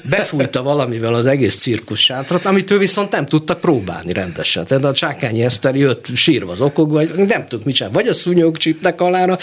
befújta 0.10 0.64
valamivel 0.64 1.14
az 1.14 1.26
egész 1.26 1.56
cirkus 1.56 2.00
sátrat, 2.00 2.46
amit 2.46 2.72
ő 2.72 2.78
viszont 2.78 3.12
nem 3.12 3.26
tudtak 3.26 3.62
próbálni 3.62 4.14
rendesen. 4.14 4.66
Tehát 4.66 4.84
a 4.84 4.94
Csákányi 4.94 5.44
Eszter 5.44 5.76
jött 5.76 6.06
sírva 6.16 6.52
az 6.52 6.62
okok, 6.62 6.92
vagy 6.92 7.10
nem 7.16 7.46
tudtuk 7.48 7.64
mit 7.64 7.76
csinálni. 7.76 7.98
Vagy 7.98 8.08
a 8.08 8.14
szúnyog 8.14 8.58
csípnek 8.58 9.02
alára, 9.02 9.38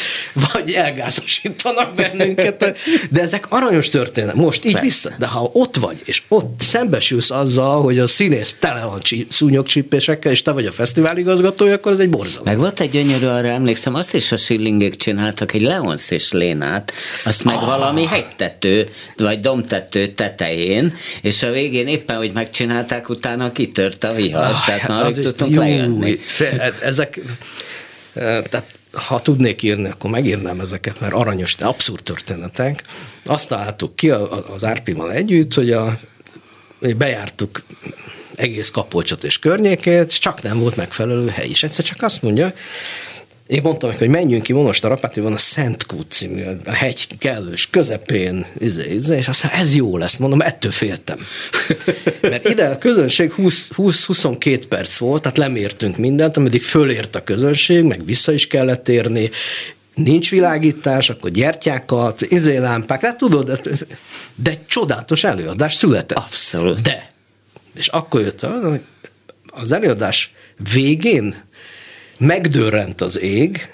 vagy 0.52 0.72
elgázosítanak 0.72 1.94
bennünket. 1.94 2.78
De 3.10 3.20
ezek 3.20 3.46
aranyos 3.48 3.88
történet. 3.88 4.34
Most 4.34 4.64
így 4.64 4.72
Persze. 4.72 4.86
vissza. 4.86 5.10
De 5.18 5.26
ha 5.26 5.50
ott 5.52 5.76
vagy, 5.76 6.02
és 6.04 6.22
ott 6.28 6.60
szembesülsz 6.60 7.30
azzal, 7.30 7.82
hogy 7.82 7.98
a 7.98 8.06
színész 8.06 8.56
tele 8.60 8.84
van 8.84 9.00
szúnyogcsípésekkel, 9.28 10.32
és 10.32 10.42
te 10.42 10.50
vagy 10.50 10.66
a 10.66 10.72
fesztivál 10.72 11.18
igazgatója, 11.18 11.74
akkor 11.74 11.92
ez 11.92 11.98
egy 11.98 12.10
borzalom. 12.10 12.44
Meg 12.44 12.58
volt 12.58 12.80
egy 12.80 12.90
gyönyörű, 12.90 13.26
arra 13.26 13.48
emlékszem, 13.48 13.94
azt 13.94 14.14
is 14.14 14.32
a 14.32 14.36
Schillingék 14.36 14.96
csináltak, 14.96 15.52
egy 15.52 15.62
Leonsz 15.62 16.10
és 16.10 16.32
Lénát, 16.32 16.92
azt 17.28 17.44
meg 17.44 17.56
oh. 17.56 17.64
valami 17.64 18.04
hegytető, 18.04 18.88
vagy 19.16 19.40
domtető 19.40 20.08
tetején, 20.08 20.94
és 21.22 21.42
a 21.42 21.50
végén 21.50 21.86
éppen, 21.86 22.16
hogy 22.16 22.32
megcsinálták, 22.32 23.08
utána 23.08 23.52
kitört 23.52 24.04
a 24.04 24.14
vihar, 24.14 24.50
oh, 24.50 24.64
tehát 24.66 24.88
már 24.88 25.04
alig 25.04 25.20
tudtunk 25.20 25.54
jó, 25.54 25.60
lejönni. 25.60 26.18
Ezek, 26.82 27.20
tehát 28.14 28.64
ha 28.92 29.22
tudnék 29.22 29.62
írni, 29.62 29.88
akkor 29.88 30.10
megírnám 30.10 30.60
ezeket, 30.60 31.00
mert 31.00 31.12
aranyos, 31.12 31.54
de 31.54 31.64
abszurd 31.64 32.02
történetek. 32.02 32.82
Azt 33.26 33.48
találtuk 33.48 33.96
ki 33.96 34.10
az 34.54 34.64
Árpival 34.64 35.12
együtt, 35.12 35.54
hogy 35.54 35.72
a, 35.72 35.98
bejártuk 36.96 37.62
egész 38.34 38.70
Kapolcsot 38.70 39.24
és 39.24 39.38
környékét, 39.38 40.20
csak 40.20 40.42
nem 40.42 40.58
volt 40.58 40.76
megfelelő 40.76 41.28
hely. 41.28 41.48
És 41.48 41.62
egyszer 41.62 41.84
csak 41.84 42.02
azt 42.02 42.22
mondja, 42.22 42.52
én 43.48 43.60
mondtam 43.62 43.90
neki, 43.90 44.04
hogy 44.04 44.14
menjünk 44.14 44.42
ki 44.42 44.52
Monostorapáti, 44.52 45.20
van 45.20 45.32
a 45.32 45.38
Szent 45.38 45.86
Kút 45.86 46.12
című, 46.12 46.44
a 46.64 46.72
hegy 46.72 47.18
kellős 47.18 47.70
közepén, 47.70 48.46
izé, 48.58 48.94
izé, 48.94 49.16
és 49.16 49.28
azt 49.28 49.42
mondja, 49.42 49.60
ez 49.60 49.74
jó 49.74 49.96
lesz, 49.96 50.16
mondom, 50.16 50.40
ettől 50.40 50.72
féltem. 50.72 51.18
Mert 52.22 52.48
ide 52.48 52.66
a 52.66 52.78
közönség 52.78 53.32
20-22 53.36 54.62
perc 54.68 54.96
volt, 54.96 55.22
tehát 55.22 55.38
lemértünk 55.38 55.96
mindent, 55.96 56.36
ameddig 56.36 56.62
fölért 56.62 57.16
a 57.16 57.24
közönség, 57.24 57.82
meg 57.82 58.04
vissza 58.04 58.32
is 58.32 58.46
kellett 58.46 58.88
érni, 58.88 59.30
nincs 59.94 60.30
világítás, 60.30 61.10
akkor 61.10 61.30
gyertyákat, 61.30 62.22
izélámpák, 62.22 63.00
tehát 63.00 63.16
tudod, 63.16 63.60
de 64.34 64.50
egy 64.50 64.66
csodálatos 64.66 65.24
előadás 65.24 65.74
született. 65.74 66.18
Abszolút. 66.18 66.82
De. 66.82 67.08
És 67.74 67.88
akkor 67.88 68.20
jött, 68.20 68.40
hogy 68.40 68.80
az 69.46 69.72
előadás 69.72 70.34
végén 70.72 71.46
megdörrent 72.18 73.00
az 73.00 73.20
ég, 73.20 73.72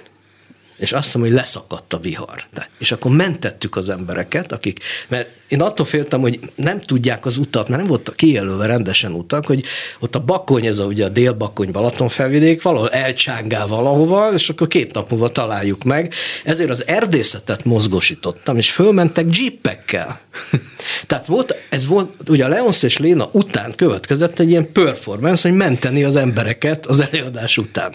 és 0.76 0.92
azt 0.92 1.04
hiszem, 1.04 1.20
hogy 1.20 1.30
leszakadt 1.30 1.92
a 1.92 1.98
vihar. 1.98 2.44
De, 2.52 2.68
és 2.78 2.92
akkor 2.92 3.11
mentettük 3.11 3.76
az 3.76 3.88
embereket, 3.88 4.52
akik, 4.52 4.80
mert 5.09 5.28
én 5.55 5.61
attól 5.61 5.87
féltem, 5.87 6.21
hogy 6.21 6.40
nem 6.55 6.81
tudják 6.81 7.27
az 7.27 7.37
utat, 7.37 7.69
mert 7.69 7.81
nem 7.81 7.90
volt 7.90 8.12
kijelölve 8.17 8.67
rendesen 8.67 9.12
utak, 9.12 9.47
hogy 9.47 9.64
ott 10.01 10.14
a 10.14 10.21
Bakony, 10.21 10.67
ez 10.67 10.79
a, 10.79 10.85
ugye 10.85 11.05
a 11.05 11.09
dél-Bakony 11.09 11.71
Balaton 11.73 12.09
felvidék, 12.09 12.62
valahol 12.62 12.90
elcsángál 12.90 13.67
valahova, 13.67 14.33
és 14.33 14.49
akkor 14.49 14.69
két 14.69 14.93
nap 14.93 15.11
múlva 15.11 15.29
találjuk 15.29 15.83
meg. 15.83 16.12
Ezért 16.45 16.71
az 16.71 16.87
erdészetet 16.87 17.64
mozgosítottam, 17.64 18.57
és 18.57 18.71
fölmentek 18.71 19.38
jeepekkel. 19.38 20.21
Tehát 21.07 21.27
volt, 21.27 21.55
ez 21.69 21.87
volt, 21.87 22.11
ugye 22.29 22.45
a 22.45 22.49
Leonsz 22.49 22.83
és 22.83 22.99
Léna 22.99 23.29
után 23.33 23.73
következett 23.77 24.38
egy 24.38 24.51
ilyen 24.51 24.73
performance, 24.73 25.49
hogy 25.49 25.59
menteni 25.59 26.05
az 26.05 26.17
embereket 26.17 26.87
az 26.87 27.09
előadás 27.11 27.59
után. 27.59 27.95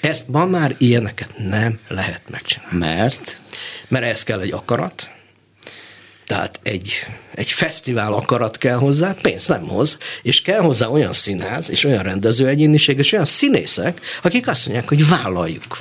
Ezt 0.00 0.28
ma 0.28 0.46
már 0.46 0.74
ilyeneket 0.78 1.34
nem 1.50 1.78
lehet 1.88 2.22
megcsinálni. 2.30 2.78
Mert? 2.78 3.36
Mert 3.88 4.04
ehhez 4.04 4.22
kell 4.22 4.40
egy 4.40 4.52
akarat, 4.52 5.08
tehát 6.32 6.60
egy, 6.62 6.92
egy 7.34 7.50
fesztivál 7.50 8.12
akarat 8.12 8.58
kell 8.58 8.76
hozzá, 8.76 9.14
pénzt 9.22 9.48
nem 9.48 9.68
hoz, 9.68 9.98
és 10.22 10.42
kell 10.42 10.60
hozzá 10.60 10.86
olyan 10.86 11.12
színház, 11.12 11.70
és 11.70 11.84
olyan 11.84 12.02
rendező 12.02 12.46
egyéniség, 12.46 12.98
és 12.98 13.12
olyan 13.12 13.24
színészek, 13.24 14.00
akik 14.22 14.48
azt 14.48 14.66
mondják, 14.66 14.88
hogy 14.88 15.08
vállaljuk. 15.08 15.78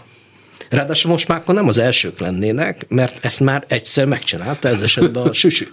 Ráadásul 0.69 1.11
most 1.11 1.27
már 1.27 1.37
akkor 1.37 1.55
nem 1.55 1.67
az 1.67 1.77
elsők 1.77 2.19
lennének, 2.19 2.85
mert 2.87 3.25
ezt 3.25 3.39
már 3.39 3.63
egyszer 3.67 4.05
megcsinálta 4.05 4.67
ez 4.67 4.81
esetben 4.81 5.27
a 5.27 5.33
süsű. 5.43 5.67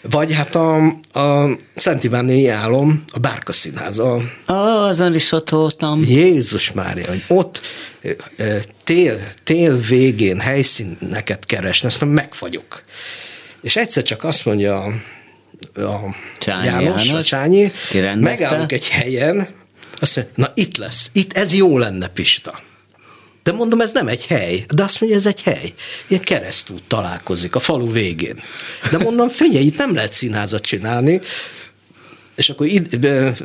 Vagy 0.00 0.32
hát 0.32 0.54
a, 0.54 0.84
a 1.20 1.58
Szent 1.74 2.04
Iváni 2.04 2.48
álom, 2.48 3.04
a 3.12 3.18
Bárka 3.18 3.52
Színház. 3.52 3.98
A... 3.98 4.14
Oh, 4.46 4.84
azon 4.84 5.14
is 5.14 5.32
ott 5.32 5.48
voltam. 5.48 6.04
Jézus 6.04 6.72
Mária, 6.72 7.08
hogy 7.08 7.24
ott 7.28 7.60
tél, 8.84 9.20
tél 9.44 9.78
végén 9.78 10.40
helyszíneket 10.40 11.46
keresni, 11.46 11.88
aztán 11.88 12.08
megfagyok. 12.08 12.84
És 13.64 13.76
egyszer 13.76 14.02
csak 14.02 14.24
azt 14.24 14.44
mondja 14.44 14.82
a, 14.82 15.80
a 15.80 16.14
Csányi 16.38 16.64
János, 16.64 17.06
János, 17.06 17.20
a 17.20 17.22
Csányi, 17.22 17.72
megállunk 18.14 18.72
egy 18.72 18.88
helyen, 18.88 19.48
azt 20.00 20.16
mondja, 20.16 20.32
na 20.36 20.52
itt 20.54 20.76
lesz, 20.76 21.10
itt 21.12 21.32
ez 21.32 21.52
jó 21.52 21.78
lenne, 21.78 22.08
Pista. 22.08 22.60
De 23.42 23.52
mondom, 23.52 23.80
ez 23.80 23.92
nem 23.92 24.08
egy 24.08 24.26
hely. 24.26 24.64
De 24.74 24.82
azt 24.82 25.00
mondja, 25.00 25.18
ez 25.18 25.26
egy 25.26 25.42
hely. 25.42 25.72
Ilyen 26.06 26.22
keresztút 26.22 26.82
találkozik 26.88 27.54
a 27.54 27.58
falu 27.58 27.92
végén. 27.92 28.40
De 28.90 28.98
mondom, 28.98 29.28
figyelj, 29.28 29.64
itt 29.64 29.76
nem 29.76 29.94
lehet 29.94 30.12
színházat 30.12 30.64
csinálni, 30.64 31.20
és 32.34 32.48
akkor 32.48 32.66
itt, 32.66 33.04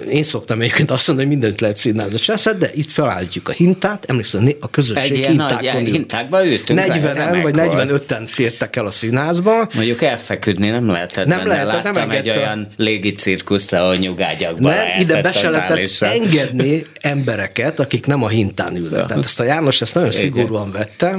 én 0.09 0.23
szoktam 0.23 0.61
egyébként 0.61 0.91
azt 0.91 1.07
mondani, 1.07 1.27
hogy 1.27 1.37
mindent 1.37 1.61
lehet 1.61 1.77
színházat 1.77 2.21
csinálni, 2.21 2.59
de 2.59 2.71
itt 2.73 2.91
felállítjuk 2.91 3.49
a 3.49 3.51
hintát, 3.51 4.05
emlékszem, 4.07 4.49
a 4.59 4.69
közösség 4.69 5.23
Egy 5.23 5.25
hintákon 5.25 5.81
nagy, 5.81 5.91
hintákba 5.91 6.45
ültünk 6.45 6.79
40-en 6.79 7.39
vagy 7.41 7.53
45-en 7.57 8.23
fértek 8.25 8.75
el 8.75 8.85
a 8.85 8.91
színházba. 8.91 9.69
Mondjuk 9.73 10.01
elfeküdni 10.01 10.69
nem 10.69 10.89
lehetett 10.89 11.25
nem 11.25 11.37
benne. 11.37 11.49
Lehetett, 11.49 11.73
Láttam 11.73 11.93
nem 11.93 12.09
egy 12.09 12.29
olyan 12.29 12.67
légi 12.77 13.11
cirkuszt, 13.11 13.73
ahol 13.73 13.95
nyugágyakban 13.95 14.73
Nem, 14.73 14.87
ide 14.99 15.21
be 15.21 15.31
se 15.31 15.49
lehetett 15.49 16.01
engedni 16.01 16.85
embereket, 17.01 17.79
akik 17.79 18.05
nem 18.05 18.23
a 18.23 18.27
hintán 18.27 18.75
ülnek. 18.75 19.05
Tehát 19.05 19.25
ezt 19.25 19.39
a 19.39 19.43
János 19.43 19.81
ezt 19.81 19.93
nagyon 19.93 20.09
Igen. 20.09 20.21
szigorúan 20.21 20.71
vette. 20.71 21.17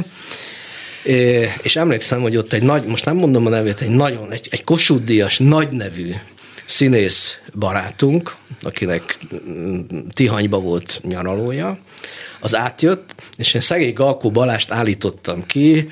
És 1.63 1.77
emlékszem, 1.77 2.21
hogy 2.21 2.37
ott 2.37 2.53
egy 2.53 2.63
nagy, 2.63 2.85
most 2.85 3.05
nem 3.05 3.17
mondom 3.17 3.47
a 3.47 3.49
nevét, 3.49 3.81
egy 3.81 3.89
nagyon, 3.89 4.33
egy, 4.33 4.49
egy 4.51 4.65
Kossuth 4.65 5.05
Díjas 5.05 5.39
nagy 5.39 5.71
nevű 5.71 6.15
színész 6.67 7.40
barátunk, 7.55 8.35
akinek 8.63 9.19
Tihanyba 10.13 10.61
volt 10.61 11.01
nyaralója, 11.03 11.79
az 12.41 12.57
átjött, 12.57 13.15
és 13.37 13.55
én 13.55 13.61
szegény 13.61 13.95
Galkó 13.95 14.31
Balást 14.31 14.71
állítottam 14.71 15.47
ki, 15.47 15.89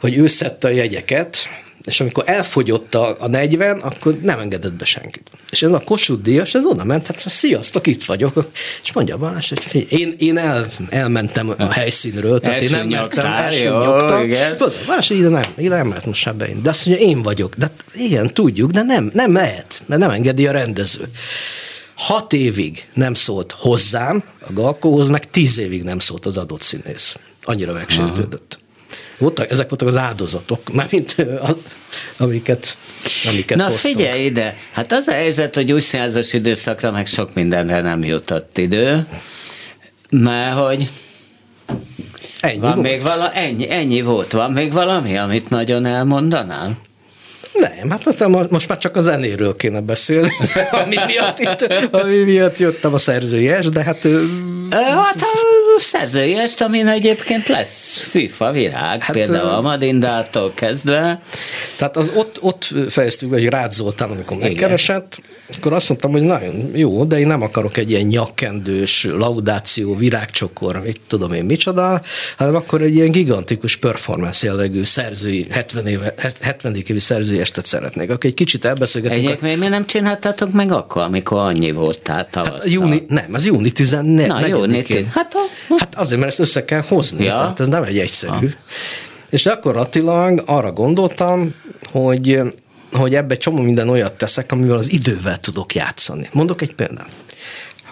hogy 0.00 0.16
ő 0.16 0.26
szedte 0.26 0.68
a 0.68 0.70
jegyeket, 0.70 1.48
és 1.86 2.00
amikor 2.00 2.24
elfogyott 2.26 2.94
a, 2.94 3.16
a 3.18 3.28
40, 3.28 3.78
akkor 3.78 4.14
nem 4.14 4.38
engedett 4.38 4.74
be 4.76 4.84
senkit. 4.84 5.30
És 5.50 5.62
ez 5.62 5.72
a 5.72 5.80
Kossuth 5.80 6.22
Díjas, 6.22 6.54
ez 6.54 6.64
oda 6.64 6.84
ment, 6.84 7.06
hát 7.06 7.18
sziasztok, 7.18 7.86
itt 7.86 8.04
vagyok. 8.04 8.50
És 8.82 8.92
mondja 8.92 9.16
Balázs, 9.16 9.48
hogy 9.48 9.64
figyelj, 9.64 10.02
én, 10.02 10.14
én 10.18 10.38
el, 10.38 10.66
elmentem 10.88 11.54
a 11.58 11.72
helyszínről, 11.72 12.40
tehát 12.40 12.62
én 12.62 12.70
nem 12.70 12.88
mertem, 12.88 13.26
elsőnyogtam. 13.26 14.30
Balázs, 14.86 15.10
ide 15.10 15.28
nem, 15.28 15.44
ide 15.56 15.76
nem 15.76 15.88
lehet 15.88 16.06
most 16.06 16.20
se 16.20 16.32
beint. 16.32 16.62
De 16.62 16.70
azt 16.70 16.86
mondja, 16.86 17.06
én 17.06 17.22
vagyok. 17.22 17.54
De 17.54 17.66
hát 17.66 17.84
igen, 17.94 18.34
tudjuk, 18.34 18.70
de 18.70 18.82
nem, 18.82 19.10
nem 19.14 19.30
mehet, 19.30 19.82
mert 19.86 20.00
nem 20.00 20.10
engedi 20.10 20.46
a 20.46 20.52
rendező. 20.52 21.04
Hat 21.94 22.32
évig 22.32 22.86
nem 22.94 23.14
szólt 23.14 23.52
hozzám, 23.52 24.22
a 24.48 24.52
Galkóhoz, 24.52 25.08
meg 25.08 25.30
tíz 25.30 25.58
évig 25.58 25.82
nem 25.82 25.98
szólt 25.98 26.26
az 26.26 26.36
adott 26.36 26.62
színész. 26.62 27.16
Annyira 27.42 27.72
megsértődött. 27.72 28.58
Voltak, 29.18 29.50
ezek 29.50 29.68
voltak 29.68 29.88
az 29.88 29.96
áldozatok, 29.96 30.72
mármint 30.72 31.16
amiket, 32.16 32.76
amiket 33.28 33.56
Na 33.56 33.64
hoztam. 33.64 33.92
figyelj 33.92 34.24
ide, 34.24 34.56
hát 34.72 34.92
az 34.92 35.06
a 35.06 35.12
helyzet, 35.12 35.54
hogy 35.54 35.72
úgy 35.72 35.80
százas 35.80 36.32
időszakra 36.32 36.90
meg 36.90 37.06
sok 37.06 37.34
mindenre 37.34 37.80
nem 37.80 38.04
jutott 38.04 38.58
idő, 38.58 39.06
mert 40.10 40.58
hogy 40.58 40.88
Ennyi 42.40 42.58
van 42.58 42.74
volt? 42.74 42.86
még 42.86 43.02
vala, 43.02 43.32
ennyi, 43.32 43.70
ennyi 43.70 44.00
volt. 44.00 44.32
Van 44.32 44.52
még 44.52 44.72
valami, 44.72 45.16
amit 45.16 45.50
nagyon 45.50 45.84
elmondanál? 45.84 46.76
Nem, 47.58 47.90
hát 47.90 48.06
aztán 48.06 48.46
most 48.50 48.68
már 48.68 48.78
csak 48.78 48.96
a 48.96 49.00
zenéről 49.00 49.56
kéne 49.56 49.80
beszélni, 49.80 50.30
ami 50.82 50.96
miatt, 51.06 51.38
itt, 51.38 51.68
ami 51.90 52.14
miatt 52.14 52.58
jöttem 52.58 52.94
a 52.94 52.98
szerzőjes, 52.98 53.66
de 53.66 53.82
hát... 53.82 54.06
Hát 54.70 55.20
a 55.76 55.80
szerzőjes, 55.80 56.60
amin 56.60 56.86
egyébként 56.86 57.46
lesz 57.46 57.96
FIFA 57.96 58.50
virág, 58.50 59.02
hát, 59.02 59.16
például 59.16 59.48
a 59.48 59.60
Madindától 59.60 60.52
kezdve. 60.54 61.20
Tehát 61.76 61.96
az 61.96 62.10
ott, 62.14 62.38
ott 62.40 62.74
fejeztük 62.88 63.28
be, 63.28 63.36
hogy 63.36 63.48
Rácz 63.48 63.76
Zoltán, 63.76 64.10
amikor 64.10 64.36
megkeresett, 64.36 65.20
akkor 65.56 65.72
azt 65.72 65.88
mondtam, 65.88 66.10
hogy 66.10 66.22
nagyon 66.22 66.70
jó, 66.74 67.04
de 67.04 67.18
én 67.18 67.26
nem 67.26 67.42
akarok 67.42 67.76
egy 67.76 67.90
ilyen 67.90 68.06
nyakkendős 68.06 69.06
laudáció, 69.10 69.96
virágcsokor, 69.96 70.82
mit 70.84 71.00
tudom 71.06 71.32
én 71.32 71.44
micsoda, 71.44 72.02
hanem 72.36 72.54
akkor 72.54 72.82
egy 72.82 72.94
ilyen 72.94 73.10
gigantikus 73.10 73.76
performance 73.76 74.46
jellegű 74.46 74.84
szerzői, 74.84 75.46
70, 75.50 75.86
éve, 75.86 76.14
70. 76.40 76.74
évi 76.74 76.98
szerzői 76.98 77.38
estet 77.46 77.66
szeretnék. 77.66 78.10
Akkor 78.10 78.24
egy 78.24 78.34
kicsit 78.34 78.64
elbeszélgetünk. 78.64 79.24
Egyébként 79.24 79.58
miért 79.58 79.72
nem 79.72 79.86
csináltátok 79.86 80.52
meg 80.52 80.72
akkor, 80.72 81.02
amikor 81.02 81.38
annyi 81.38 81.70
voltál 81.70 82.28
tavasszal? 82.30 82.58
Hát 82.58 82.70
júni, 82.70 83.04
nem, 83.08 83.26
az 83.32 83.44
júni 83.44 83.70
14. 83.70 84.26
Na, 84.26 84.46
júni 84.46 84.82
10. 84.82 85.06
Hát, 85.12 85.34
a... 85.34 85.38
hát 85.78 85.94
azért, 85.94 86.20
mert 86.20 86.32
ezt 86.32 86.40
össze 86.40 86.64
kell 86.64 86.82
hozni, 86.88 87.24
ja. 87.24 87.34
tehát 87.34 87.60
ez 87.60 87.68
nem 87.68 87.82
egy 87.82 87.98
egyszerű. 87.98 88.46
Ah. 88.46 88.52
És 89.30 89.42
gyakorlatilag 89.42 90.42
arra 90.46 90.72
gondoltam, 90.72 91.54
hogy 91.90 92.40
hogy 92.92 93.14
ebbe 93.14 93.36
csomó 93.36 93.62
minden 93.62 93.88
olyat 93.88 94.12
teszek, 94.12 94.52
amivel 94.52 94.76
az 94.76 94.92
idővel 94.92 95.40
tudok 95.40 95.74
játszani. 95.74 96.28
Mondok 96.32 96.60
egy 96.62 96.74
példát. 96.74 97.08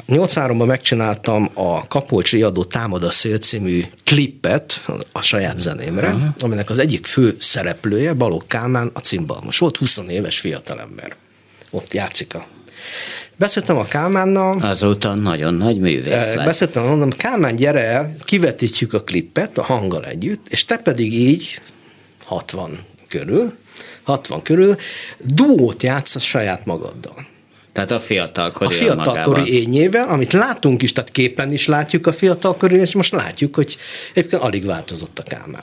83-ban 0.09 0.67
megcsináltam 0.67 1.51
a 1.55 1.87
Kapolcsi 1.87 2.43
adó 2.43 2.65
Támad 2.65 3.05
a 3.05 3.11
szél 3.11 3.39
című 3.39 3.85
klippet 4.05 4.87
a 5.13 5.23
saját 5.23 5.59
zenémre, 5.59 6.09
uh-huh. 6.09 6.29
aminek 6.41 6.71
az 6.71 6.79
egyik 6.79 7.07
fő 7.07 7.37
szereplője, 7.39 8.13
Balogh 8.13 8.47
Kálmán, 8.47 8.91
a 8.93 9.01
cimbalmos. 9.01 9.59
Volt 9.59 9.77
20 9.77 10.01
éves 10.09 10.41
fiatalember. 10.41 11.17
Ott 11.71 11.95
játszik 11.95 12.35
a 12.35 12.47
Beszéltem 13.37 13.77
a 13.77 13.85
Kálmánnal. 13.85 14.61
Azóta 14.61 15.15
nagyon 15.15 15.55
nagy 15.55 15.81
művész 15.81 16.35
lett. 16.35 16.45
Beszéltem, 16.45 16.85
mondom, 16.85 17.11
Kálmán, 17.11 17.57
gyere 17.57 17.83
el, 17.83 18.17
kivetítjük 18.25 18.93
a 18.93 19.03
klippet 19.03 19.59
a 19.59 19.63
hanggal 19.63 20.05
együtt, 20.05 20.47
és 20.49 20.65
te 20.65 20.77
pedig 20.77 21.13
így, 21.13 21.61
60 22.25 22.79
körül, 23.09 23.57
60 24.03 24.43
körül, 24.43 24.77
duót 25.19 25.83
játszasz 25.83 26.23
saját 26.23 26.65
magaddal. 26.67 27.27
Tehát 27.75 27.91
a 27.91 28.01
fiatalkori 28.01 28.75
A 28.75 28.79
fiatalkori 28.79 29.53
ényével, 29.53 30.09
amit 30.09 30.33
látunk 30.33 30.83
is, 30.83 30.93
tehát 30.93 31.11
képen 31.11 31.53
is 31.53 31.67
látjuk 31.67 32.07
a 32.07 32.13
fiatalkori, 32.13 32.77
és 32.77 32.95
most 32.95 33.13
látjuk, 33.13 33.55
hogy 33.55 33.77
egyébként 34.15 34.43
alig 34.43 34.65
változott 34.65 35.19
a 35.19 35.23
Kálmán. 35.23 35.63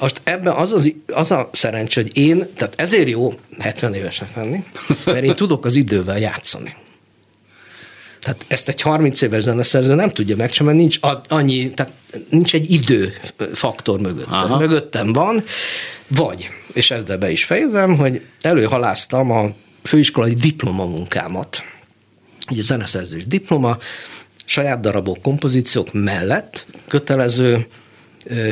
Most 0.00 0.20
ebben 0.24 0.54
az, 0.54 0.72
az, 0.72 0.92
az 1.06 1.30
a 1.30 1.50
szerencsé, 1.52 2.00
hogy 2.02 2.16
én, 2.16 2.48
tehát 2.56 2.74
ezért 2.76 3.08
jó 3.08 3.32
70 3.58 3.94
évesnek 3.94 4.36
lenni, 4.36 4.64
mert 5.04 5.24
én 5.24 5.36
tudok 5.36 5.64
az 5.64 5.74
idővel 5.74 6.18
játszani. 6.18 6.74
Tehát 8.20 8.44
ezt 8.48 8.68
egy 8.68 8.80
30 8.80 9.20
éves 9.20 9.42
zeneszerző 9.42 9.94
nem 9.94 10.10
tudja 10.10 10.36
megcsinálni, 10.36 10.78
mert 10.78 10.90
nincs 11.00 11.18
annyi, 11.28 11.68
tehát 11.68 11.92
nincs 12.28 12.54
egy 12.54 12.70
időfaktor 12.70 14.00
mögött. 14.00 14.58
Mögöttem 14.58 15.12
van, 15.12 15.44
vagy, 16.08 16.48
és 16.72 16.90
ezzel 16.90 17.18
be 17.18 17.30
is 17.30 17.44
fejezem, 17.44 17.96
hogy 17.96 18.22
előhaláztam 18.40 19.30
a 19.30 19.50
főiskolai 19.84 20.34
diplomamunkámat, 20.34 21.64
egy 22.46 22.56
zeneszerzés 22.56 23.26
diploma, 23.26 23.78
saját 24.44 24.80
darabok, 24.80 25.22
kompozíciók 25.22 25.92
mellett 25.92 26.66
kötelező 26.88 27.66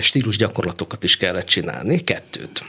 stílusgyakorlatokat 0.00 1.04
is 1.04 1.16
kellett 1.16 1.46
csinálni, 1.46 2.04
kettőt. 2.04 2.64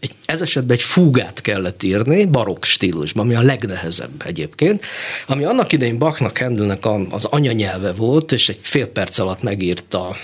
Egy, 0.00 0.14
ez 0.26 0.40
esetben 0.40 0.76
egy 0.76 0.82
fúgát 0.82 1.40
kellett 1.40 1.82
írni, 1.82 2.24
barokk 2.24 2.64
stílusban, 2.64 3.24
ami 3.24 3.34
a 3.34 3.42
legnehezebb 3.42 4.22
egyébként, 4.26 4.84
ami 5.26 5.44
annak 5.44 5.72
idején 5.72 5.98
Bachnak, 5.98 6.38
Handelnek 6.38 6.84
az 7.10 7.24
anyanyelve 7.24 7.92
volt, 7.92 8.32
és 8.32 8.48
egy 8.48 8.58
fél 8.62 8.86
perc 8.86 9.18
alatt 9.18 9.42
megírta 9.42 10.16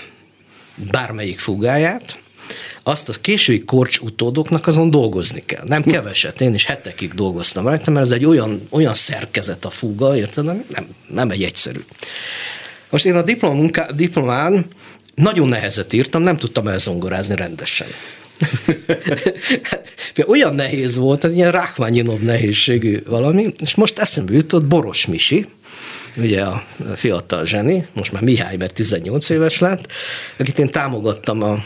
bármelyik 0.91 1.39
fúgáját, 1.39 2.19
azt 2.87 3.09
a 3.09 3.13
késői 3.21 3.63
korcs 3.63 3.99
utódoknak 3.99 4.67
azon 4.67 4.89
dolgozni 4.89 5.43
kell. 5.45 5.63
Nem 5.67 5.83
keveset, 5.83 6.41
én 6.41 6.53
is 6.53 6.65
hetekig 6.65 7.13
dolgoztam 7.13 7.67
rajta, 7.67 7.91
mert 7.91 8.05
ez 8.05 8.11
egy 8.11 8.25
olyan, 8.25 8.67
olyan 8.69 8.93
szerkezet 8.93 9.65
a 9.65 9.69
fúga, 9.69 10.17
érted? 10.17 10.45
Nem, 10.45 10.87
nem 11.07 11.29
egy 11.29 11.43
egyszerű. 11.43 11.79
Most 12.89 13.05
én 13.05 13.15
a 13.15 13.21
diplomunká, 13.21 13.87
diplomán 13.95 14.65
nagyon 15.15 15.47
nehezet 15.47 15.93
írtam, 15.93 16.21
nem 16.21 16.37
tudtam 16.37 16.67
elzongorázni 16.67 17.35
rendesen. 17.35 17.87
olyan 20.27 20.55
nehéz 20.55 20.97
volt, 20.97 21.19
tehát 21.19 21.35
ilyen 21.35 21.51
Rákmányinov 21.51 22.19
nehézségű 22.19 23.03
valami, 23.05 23.53
és 23.59 23.75
most 23.75 23.99
eszembe 23.99 24.33
jutott 24.33 24.65
Boros 24.65 25.05
Misi, 25.05 25.45
ugye 26.17 26.41
a 26.41 26.65
fiatal 26.95 27.45
zseni, 27.45 27.87
most 27.93 28.11
már 28.11 28.21
Mihály, 28.21 28.55
mert 28.55 28.73
18 28.73 29.29
éves 29.29 29.59
lett, 29.59 29.91
akit 30.37 30.59
én 30.59 30.67
támogattam 30.67 31.43
a, 31.43 31.63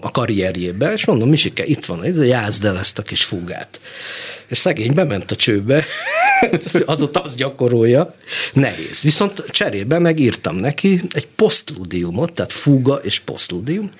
a, 0.00 0.10
karrierjébe, 0.10 0.92
és 0.92 1.04
mondom, 1.04 1.28
Misike, 1.28 1.64
itt 1.64 1.84
van, 1.84 2.04
ez 2.04 2.24
jázd 2.24 2.64
el 2.64 2.78
ezt 2.78 2.98
a 2.98 3.02
kis 3.02 3.24
fúgát. 3.24 3.80
És 4.46 4.58
szegény 4.58 4.94
bement 4.94 5.30
a 5.30 5.36
csőbe, 5.36 5.84
azóta 6.84 7.20
az 7.20 7.34
gyakorolja, 7.34 8.14
nehéz. 8.52 9.00
Viszont 9.02 9.44
cserébe 9.48 9.98
megírtam 9.98 10.56
neki 10.56 11.00
egy 11.10 11.26
posztludiumot, 11.26 12.32
tehát 12.32 12.52
fúga 12.52 12.94
és 12.94 13.18
posztludium, 13.18 13.90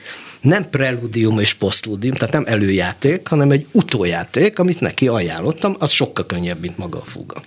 nem 0.40 0.70
preludium 0.70 1.38
és 1.38 1.54
posztludium, 1.54 2.14
tehát 2.14 2.34
nem 2.34 2.44
előjáték, 2.46 3.28
hanem 3.28 3.50
egy 3.50 3.66
utójáték, 3.70 4.58
amit 4.58 4.80
neki 4.80 5.08
ajánlottam, 5.08 5.76
az 5.78 5.90
sokkal 5.90 6.26
könnyebb, 6.26 6.60
mint 6.60 6.78
maga 6.78 6.98
a 6.98 7.04
fúga. 7.04 7.42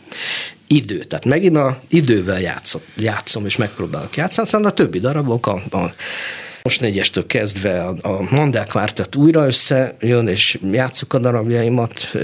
Idő, 0.67 1.03
tehát 1.03 1.25
megint 1.25 1.57
a 1.57 1.79
idővel 1.87 2.41
játszom, 2.41 2.81
játszom 2.95 3.45
és 3.45 3.55
megpróbálok 3.55 4.15
játszani, 4.15 4.47
aztán 4.47 4.65
a 4.65 4.71
többi 4.71 4.99
darabok 4.99 5.47
a, 5.47 5.53
a 5.71 5.93
most 6.67 6.81
négyestől 6.81 7.25
kezdve 7.25 7.83
a, 7.83 7.95
a 8.01 8.35
Mandák 8.35 8.71
Vártat 8.71 9.15
újra 9.15 9.45
összejön, 9.45 10.27
és 10.27 10.59
játszuk 10.71 11.13
a 11.13 11.19
darabjaimat, 11.19 12.17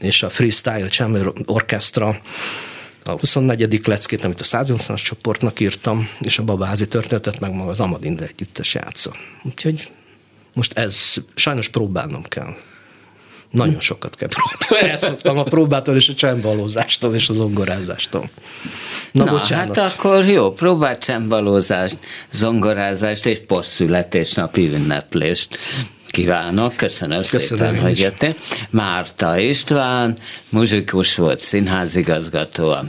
és 0.00 0.22
a 0.22 0.30
Freestyle 0.30 0.88
Chamber 0.88 1.32
Orchestra 1.44 2.20
a 3.04 3.10
24. 3.10 3.86
leckét, 3.86 4.24
amit 4.24 4.40
a 4.40 4.44
180-as 4.44 5.02
csoportnak 5.02 5.60
írtam, 5.60 6.08
és 6.20 6.38
a 6.38 6.44
babázi 6.44 6.88
történetet 6.88 7.40
meg 7.40 7.52
maga 7.52 7.70
az 7.70 7.80
Amadinde 7.80 8.24
együttes 8.26 8.74
játsza. 8.74 9.12
Úgyhogy 9.42 9.92
most 10.54 10.78
ez 10.78 11.14
sajnos 11.34 11.68
próbálnom 11.68 12.22
kell. 12.22 12.54
Nagyon 13.50 13.80
sokat 13.80 14.16
kell 14.16 14.28
próbálni. 14.28 14.88
Elszoktam 14.90 15.38
a 15.38 15.42
próbától 15.42 15.96
és 15.96 16.08
a 16.08 16.14
csendvalózástól 16.14 17.14
és 17.14 17.28
az 17.28 17.36
zongorázástól. 17.36 18.30
Na, 19.12 19.24
Na 19.24 19.30
bocsánat. 19.30 19.76
hát 19.76 19.92
akkor 19.92 20.24
jó, 20.24 20.52
próbáld 20.52 20.98
csendvalózást, 20.98 21.98
zongorázást 22.30 23.26
és 23.26 23.38
posztszületésnapi 23.46 24.68
ünneplést 24.72 25.58
kívánok, 26.10 26.76
köszönöm, 26.76 27.18
köszönöm 27.18 27.46
szépen, 27.46 27.80
hogy 27.80 27.98
jöttél. 27.98 28.34
Márta 28.70 29.38
István, 29.38 30.16
muzsikus 30.50 31.16
volt, 31.16 31.38
színházigazgató, 31.38 32.70
a, 32.70 32.84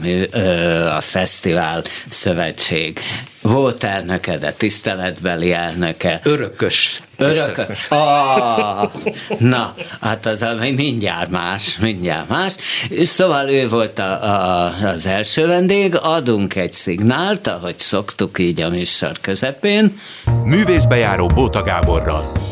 a 0.96 1.00
Fesztivál 1.00 1.82
Szövetség 2.08 3.00
volt 3.42 3.84
elnöke, 3.84 4.38
de 4.38 4.52
tiszteletbeli 4.52 5.52
elnöke. 5.52 6.20
Örökös. 6.22 7.02
Örökös. 7.16 7.86
Ah, 7.88 8.90
na, 9.38 9.74
hát 10.00 10.26
az 10.26 10.44
mindjárt 10.76 11.30
más, 11.30 11.78
mindjárt 11.78 12.28
más. 12.28 12.54
Szóval 13.02 13.48
ő 13.48 13.68
volt 13.68 13.98
a, 13.98 14.24
a, 14.24 14.74
az 14.86 15.06
első 15.06 15.46
vendég, 15.46 15.96
adunk 15.96 16.54
egy 16.54 16.72
szignált, 16.72 17.46
ahogy 17.46 17.78
szoktuk 17.78 18.38
így 18.38 18.60
a 18.60 18.68
műsor 18.68 19.12
közepén. 19.20 19.98
Művészbejáró 20.44 21.26
Bóta 21.26 21.62
Gáborral 21.62 22.49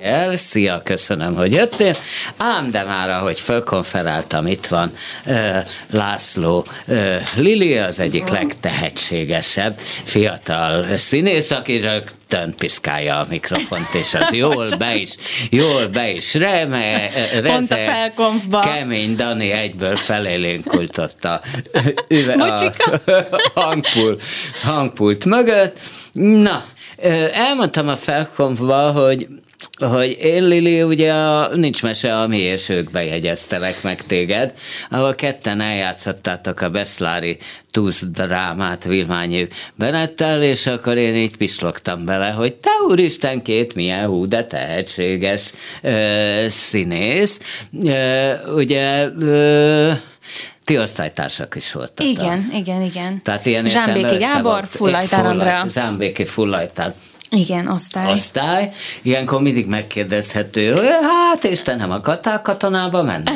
el. 0.00 0.36
Szia, 0.36 0.80
köszönöm, 0.84 1.34
hogy 1.34 1.52
jöttél. 1.52 1.94
Ám 2.36 2.70
de 2.70 2.82
már, 2.82 3.10
ahogy 3.10 3.40
fölkonferáltam, 3.40 4.46
itt 4.46 4.66
van 4.66 4.92
László 5.90 6.66
Lili, 7.36 7.78
az 7.78 8.00
egyik 8.00 8.28
legtehetségesebb 8.28 9.78
fiatal 10.04 10.96
színész, 10.96 11.50
aki 11.50 11.76
rögtön 11.76 12.54
piszkálja 12.56 13.18
a 13.18 13.26
mikrofont, 13.28 13.94
és 13.94 14.14
az 14.14 14.32
jól 14.44 14.66
be 14.78 14.96
is, 14.96 15.14
jól 15.50 15.86
be 15.86 16.10
is 16.10 16.34
reme, 16.34 17.10
reze, 17.40 18.12
kemény 18.60 19.16
Dani 19.16 19.50
egyből 19.50 19.96
felélénkult 19.96 20.98
a, 20.98 21.10
a 21.22 21.40
hangpult, 23.60 24.22
hangpult 24.62 25.24
mögött. 25.24 25.78
Na, 26.12 26.64
elmondtam 27.32 27.88
a 27.88 27.96
felkonfba, 27.96 28.92
hogy 28.92 29.26
hogy 29.78 30.18
én, 30.20 30.44
Lili, 30.44 30.82
ugye 30.82 31.12
a, 31.12 31.56
nincs 31.56 31.82
mese, 31.82 32.20
ami 32.20 32.38
és 32.38 32.68
ők 32.68 32.90
bejegyeztelek 32.90 33.82
meg 33.82 34.02
téged, 34.02 34.54
ahol 34.90 35.14
ketten 35.14 35.60
eljátszottátok 35.60 36.60
a 36.60 36.68
Beszlári 36.68 37.36
Tusz 37.70 38.04
drámát 38.06 38.84
Vilmányi 38.84 39.46
Benettel, 39.74 40.42
és 40.42 40.66
akkor 40.66 40.96
én 40.96 41.14
így 41.14 41.36
pislogtam 41.36 42.04
bele, 42.04 42.30
hogy 42.30 42.56
te 42.56 42.70
úristen 42.88 43.42
két 43.42 43.74
milyen 43.74 44.06
hú, 44.06 44.26
de 44.26 44.44
tehetséges 44.44 45.52
ö, 45.82 46.46
színész. 46.48 47.40
Ö, 47.84 48.32
ugye 48.54 49.08
ö, 49.18 49.92
ti 50.64 50.78
osztálytársak 50.78 51.56
is 51.56 51.72
voltak. 51.72 52.06
Igen, 52.06 52.50
igen, 52.52 52.82
igen. 52.82 53.22
Tehát 53.22 53.46
ilyen 53.46 53.66
Zsámbéki 53.66 54.16
Gábor, 54.16 54.66
Fullajtár 54.66 55.26
Andrea. 55.26 55.64
Zsámbéki 55.68 56.24
Fullajtár 56.24 56.94
igen, 57.30 57.66
osztály. 57.66 58.12
Osztály. 58.12 58.70
Ilyenkor 59.02 59.40
mindig 59.40 59.66
megkérdezhető, 59.66 60.72
hogy 60.72 60.86
hát 61.02 61.44
és 61.44 61.62
te 61.62 61.74
nem 61.74 61.90
akartál 61.90 62.42
katonába 62.42 63.02
menni? 63.02 63.24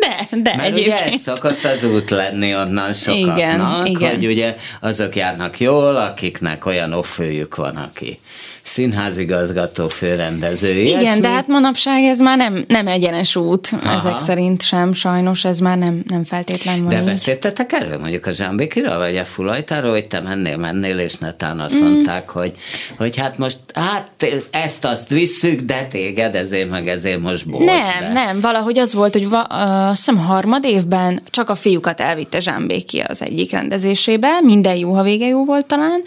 de, 0.00 0.28
de 0.36 0.56
Mert 0.56 0.72
egyébként. 0.72 1.00
ugye 1.00 1.06
ez 1.06 1.20
szokott 1.20 1.64
az 1.64 1.84
út 1.84 2.10
lenni 2.10 2.54
onnan 2.54 2.92
sokaknak, 2.92 3.36
igen, 3.38 3.86
igen. 3.86 4.14
hogy 4.14 4.26
ugye 4.26 4.54
azok 4.80 5.16
járnak 5.16 5.60
jól, 5.60 5.96
akiknek 5.96 6.66
olyan 6.66 6.92
offőjük 6.92 7.56
van, 7.56 7.76
aki 7.76 8.18
színházigazgató, 8.62 9.88
főrendező. 9.88 10.70
Igen, 10.70 11.00
ilyesmi. 11.00 11.20
de 11.20 11.28
hát 11.28 11.46
manapság 11.46 12.02
ez 12.02 12.18
már 12.20 12.36
nem, 12.36 12.64
nem 12.68 12.86
egyenes 12.86 13.36
út, 13.36 13.70
Aha. 13.82 13.94
ezek 13.94 14.18
szerint 14.18 14.62
sem, 14.62 14.92
sajnos 14.92 15.44
ez 15.44 15.58
már 15.58 15.78
nem, 15.78 16.02
nem 16.08 16.24
feltétlen 16.24 16.80
van 16.80 16.88
De 16.88 16.98
így. 16.98 17.04
beszéltetek 17.04 17.72
erről 17.72 17.98
mondjuk 17.98 18.26
a 18.26 18.30
Zsámbékiről, 18.30 18.98
vagy 18.98 19.16
a 19.16 19.24
Fulajtáról, 19.24 19.90
hogy 19.90 20.06
te 20.06 20.20
mennél, 20.20 20.56
mennél, 20.56 20.98
és 20.98 21.16
netán 21.16 21.60
azt 21.60 21.82
mm. 21.82 21.84
mondták, 21.84 22.28
hogy, 22.28 22.52
hogy 22.96 23.16
hát 23.16 23.38
most, 23.38 23.58
hát 23.74 24.26
ezt 24.50 24.84
azt 24.84 25.08
visszük, 25.08 25.60
de 25.60 25.84
téged 25.84 26.34
ezért 26.34 26.70
meg 26.70 26.88
ezért 26.88 27.20
most 27.20 27.48
bocs. 27.50 27.64
Nem, 27.64 28.00
de. 28.00 28.12
nem, 28.12 28.40
valahogy 28.40 28.78
az 28.78 28.94
volt, 28.94 29.12
hogy 29.12 29.28
va, 29.28 29.42
azt 29.42 29.96
hiszem 29.96 30.16
harmad 30.16 30.64
évben 30.64 31.22
csak 31.30 31.50
a 31.50 31.54
fiúkat 31.54 32.00
elvitte 32.00 32.40
Zsámbéki 32.40 33.00
az 33.00 33.22
egyik 33.22 33.52
rendezésébe, 33.52 34.40
minden 34.42 34.76
jó, 34.76 34.92
ha 34.92 35.02
vége 35.02 35.26
jó 35.26 35.44
volt 35.44 35.66
talán, 35.66 36.02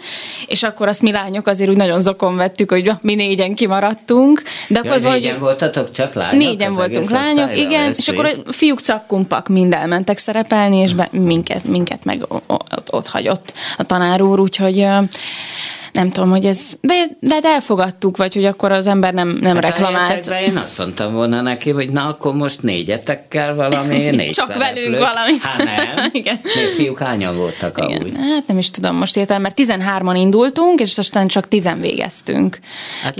és 0.46 0.62
akkor 0.62 0.88
azt 0.88 1.02
mi 1.02 1.12
lányok 1.12 1.46
azért 1.46 1.70
úgy 1.70 1.76
nagyon 1.76 2.02
zokon 2.02 2.36
vettük, 2.52 2.70
hogy 2.70 2.90
mi 3.02 3.14
négyen 3.14 3.54
kimaradtunk. 3.54 4.42
De 4.68 4.78
akkor 4.78 4.90
ja, 4.90 4.96
az 4.96 5.02
négyen 5.02 5.20
valahogy... 5.20 5.40
voltatok 5.40 5.90
csak 5.90 6.14
lányok? 6.14 6.38
Négyen 6.38 6.72
voltunk 6.72 7.10
lányok, 7.10 7.56
igen, 7.56 7.94
és 7.98 8.08
akkor 8.08 8.24
a 8.24 8.52
fiúk 8.52 8.78
cakkumpak 8.78 9.48
mind 9.48 9.72
elmentek 9.72 10.18
szerepelni, 10.18 10.76
és 10.76 10.94
be, 10.94 11.08
minket, 11.10 11.64
minket 11.64 12.04
meg 12.04 12.24
ott, 12.28 12.92
ott 12.92 13.08
hagyott 13.08 13.52
a 13.76 13.82
tanár 13.82 14.22
úr, 14.22 14.40
úgyhogy 14.40 14.86
nem 15.92 16.10
tudom, 16.10 16.30
hogy 16.30 16.44
ez, 16.44 16.72
de, 16.80 16.94
de 17.20 17.34
hát 17.34 17.44
elfogadtuk, 17.44 18.16
vagy 18.16 18.34
hogy 18.34 18.44
akkor 18.44 18.72
az 18.72 18.86
ember 18.86 19.12
nem, 19.14 19.28
nem 19.40 19.54
hát 19.54 19.64
reklamált. 19.64 20.28
én 20.28 20.56
azt 20.56 20.78
mondtam 20.78 21.12
volna 21.12 21.40
neki, 21.40 21.70
hogy 21.70 21.90
na 21.90 22.08
akkor 22.08 22.34
most 22.34 22.62
négyetekkel 22.62 23.54
valami, 23.54 23.98
négy 24.10 24.30
Csak 24.30 24.46
szereplő. 24.46 24.74
velünk 24.74 24.98
valami. 24.98 25.32
Hát 25.42 25.64
nem. 25.64 26.08
Igen. 26.22 26.40
Még 26.42 26.66
fiúk 26.76 26.98
hányan 26.98 27.36
voltak 27.36 27.78
Igen. 27.78 28.00
amúgy? 28.00 28.14
Hát 28.16 28.46
nem 28.46 28.58
is 28.58 28.70
tudom 28.70 28.96
most 28.96 29.16
értem, 29.16 29.40
mert 29.42 29.60
13-an 29.60 30.14
indultunk, 30.16 30.80
és 30.80 30.98
aztán 30.98 31.26
csak 31.26 31.48
10 31.48 31.68
végeztünk. 31.80 32.58
Hát 33.02 33.14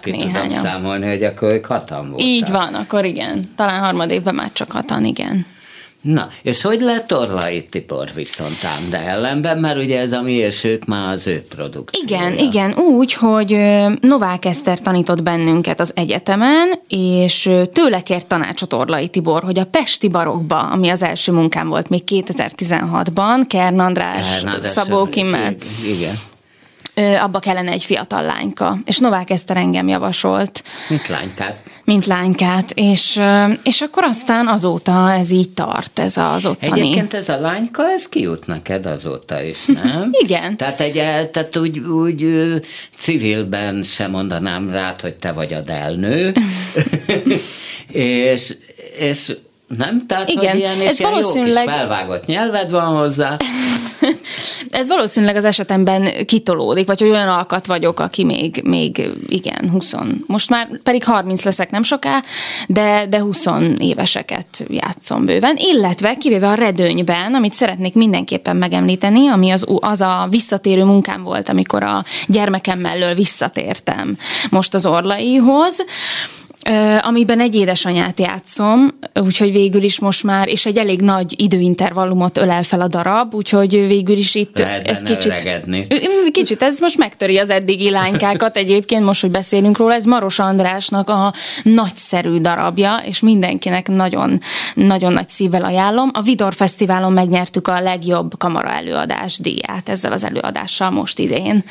ki 0.00 0.10
néhányan. 0.10 0.32
tudom 0.32 0.48
számolni, 0.48 1.06
hogy 1.06 1.22
akkor 1.22 1.52
ők 1.52 1.66
hatan 1.66 2.08
voltak. 2.08 2.26
Így 2.26 2.50
van, 2.50 2.74
akkor 2.74 3.04
igen. 3.04 3.40
Talán 3.56 3.80
harmad 3.80 4.10
évben 4.10 4.34
már 4.34 4.50
csak 4.52 4.70
hatan, 4.70 5.04
igen. 5.04 5.46
Na, 6.00 6.28
és 6.42 6.62
hogy 6.62 6.80
lett 6.80 7.14
Orlai 7.14 7.62
Tibor 7.62 8.08
viszont 8.14 8.64
ám, 8.64 8.90
de 8.90 8.98
ellenben, 8.98 9.58
mert 9.58 9.76
ugye 9.76 10.00
ez 10.00 10.12
a 10.12 10.22
mi 10.22 10.32
és 10.32 10.64
ők 10.64 10.84
már 10.84 11.12
az 11.12 11.26
ő 11.26 11.44
produkciója. 11.48 12.06
Igen, 12.06 12.38
igen, 12.38 12.78
úgy, 12.78 13.12
hogy 13.12 13.58
Novák 14.00 14.44
Eszter 14.44 14.80
tanított 14.80 15.22
bennünket 15.22 15.80
az 15.80 15.92
egyetemen, 15.94 16.80
és 16.88 17.50
tőle 17.72 18.00
kért 18.00 18.26
tanácsot 18.26 18.72
Orlai 18.72 19.08
Tibor, 19.08 19.42
hogy 19.42 19.58
a 19.58 19.64
Pesti 19.64 20.08
barokba, 20.08 20.58
ami 20.58 20.88
az 20.88 21.02
első 21.02 21.32
munkám 21.32 21.68
volt 21.68 21.88
még 21.88 22.02
2016-ban, 22.06 23.44
Kern 23.48 23.78
András, 23.78 24.40
Kern 24.40 24.60
Szabó 24.60 25.04
Kimmel. 25.04 25.54
Igen 25.84 26.14
abba 27.20 27.38
kellene 27.38 27.70
egy 27.70 27.84
fiatal 27.84 28.22
lányka. 28.22 28.78
És 28.84 28.98
Novák 28.98 29.30
Eszter 29.30 29.56
engem 29.56 29.88
javasolt. 29.88 30.64
Mint 30.88 31.08
lánykát. 31.08 31.60
Mint 31.84 32.06
lánykát. 32.06 32.72
És, 32.74 33.20
és 33.62 33.80
akkor 33.80 34.04
aztán 34.04 34.48
azóta 34.48 35.12
ez 35.12 35.30
így 35.30 35.50
tart, 35.50 35.98
ez 35.98 36.16
az 36.16 36.46
ottani. 36.46 36.80
Egyébként 36.80 37.14
ez 37.14 37.28
a 37.28 37.40
lányka, 37.40 37.90
ez 37.90 38.08
kijut 38.08 38.46
neked 38.46 38.86
azóta 38.86 39.42
is, 39.42 39.66
nem? 39.82 40.10
Igen. 40.24 40.56
Tehát, 40.56 40.80
egy, 40.80 40.92
tehát 41.30 41.56
úgy, 41.56 41.78
úgy 41.78 42.26
civilben 42.96 43.82
sem 43.82 44.10
mondanám 44.10 44.70
rád, 44.70 45.00
hogy 45.00 45.14
te 45.14 45.32
vagy 45.32 45.52
a 45.52 45.60
delnő. 45.60 46.32
és, 48.32 48.56
és 48.98 49.32
nem? 49.78 50.06
Tehát, 50.06 50.28
Igen, 50.28 50.50
hogy 50.50 50.58
ilyen, 50.58 50.80
ez 50.80 51.00
ilyen 51.00 51.10
valószínűleg... 51.12 51.64
jó 51.64 51.70
kis 51.70 51.80
felvágott 51.80 52.26
nyelved 52.26 52.70
van 52.70 52.96
hozzá. 52.96 53.36
ez 54.70 54.88
valószínűleg 54.88 55.36
az 55.36 55.44
esetemben 55.44 56.26
kitolódik, 56.26 56.86
vagy 56.86 57.00
hogy 57.00 57.08
olyan 57.08 57.28
alkat 57.28 57.66
vagyok, 57.66 58.00
aki 58.00 58.24
még, 58.24 58.60
még 58.64 59.10
igen, 59.28 59.70
20, 59.70 59.94
most 60.26 60.50
már 60.50 60.68
pedig 60.82 61.04
30 61.04 61.44
leszek 61.44 61.70
nem 61.70 61.82
soká, 61.82 62.22
de, 62.66 63.06
de 63.08 63.20
20 63.20 63.46
éveseket 63.78 64.64
játszom 64.68 65.24
bőven, 65.24 65.56
illetve 65.56 66.14
kivéve 66.14 66.48
a 66.48 66.54
redőnyben, 66.54 67.34
amit 67.34 67.54
szeretnék 67.54 67.94
mindenképpen 67.94 68.56
megemlíteni, 68.56 69.28
ami 69.28 69.50
az, 69.50 69.66
az 69.80 70.00
a 70.00 70.26
visszatérő 70.30 70.84
munkám 70.84 71.22
volt, 71.22 71.48
amikor 71.48 71.82
a 71.82 72.04
gyermekem 72.26 72.78
mellől 72.78 73.14
visszatértem 73.14 74.16
most 74.50 74.74
az 74.74 74.86
Orlaihoz, 74.86 75.84
amiben 77.00 77.40
egy 77.40 77.54
édesanyát 77.54 78.20
játszom, 78.20 78.98
úgyhogy 79.14 79.52
végül 79.52 79.82
is 79.82 79.98
most 79.98 80.22
már, 80.22 80.48
és 80.48 80.66
egy 80.66 80.76
elég 80.76 81.00
nagy 81.00 81.34
időintervallumot 81.36 82.38
ölel 82.38 82.62
fel 82.62 82.80
a 82.80 82.88
darab, 82.88 83.34
úgyhogy 83.34 83.70
végül 83.70 84.16
is 84.16 84.34
itt 84.34 84.58
Lehet 84.58 84.86
ez 84.86 85.02
kicsit, 85.02 85.26
öregedni. 85.26 85.86
kicsit, 86.32 86.62
ez 86.62 86.80
most 86.80 86.98
megtöri 86.98 87.38
az 87.38 87.50
eddigi 87.50 87.90
lánykát 87.90 88.56
egyébként, 88.56 89.04
most, 89.04 89.20
hogy 89.20 89.30
beszélünk 89.30 89.76
róla, 89.76 89.94
ez 89.94 90.04
Maros 90.04 90.38
Andrásnak 90.38 91.08
a 91.08 91.32
nagyszerű 91.62 92.38
darabja, 92.38 93.00
és 93.04 93.20
mindenkinek 93.20 93.88
nagyon, 93.88 94.38
nagyon 94.74 95.12
nagy 95.12 95.28
szívvel 95.28 95.64
ajánlom. 95.64 96.10
A 96.12 96.22
Vidor 96.22 96.54
Fesztiválon 96.54 97.12
megnyertük 97.12 97.68
a 97.68 97.80
legjobb 97.80 98.38
kamara 98.38 98.70
előadás 98.70 99.38
díját 99.38 99.88
ezzel 99.88 100.12
az 100.12 100.24
előadással 100.24 100.90
most 100.90 101.18
idén, 101.18 101.64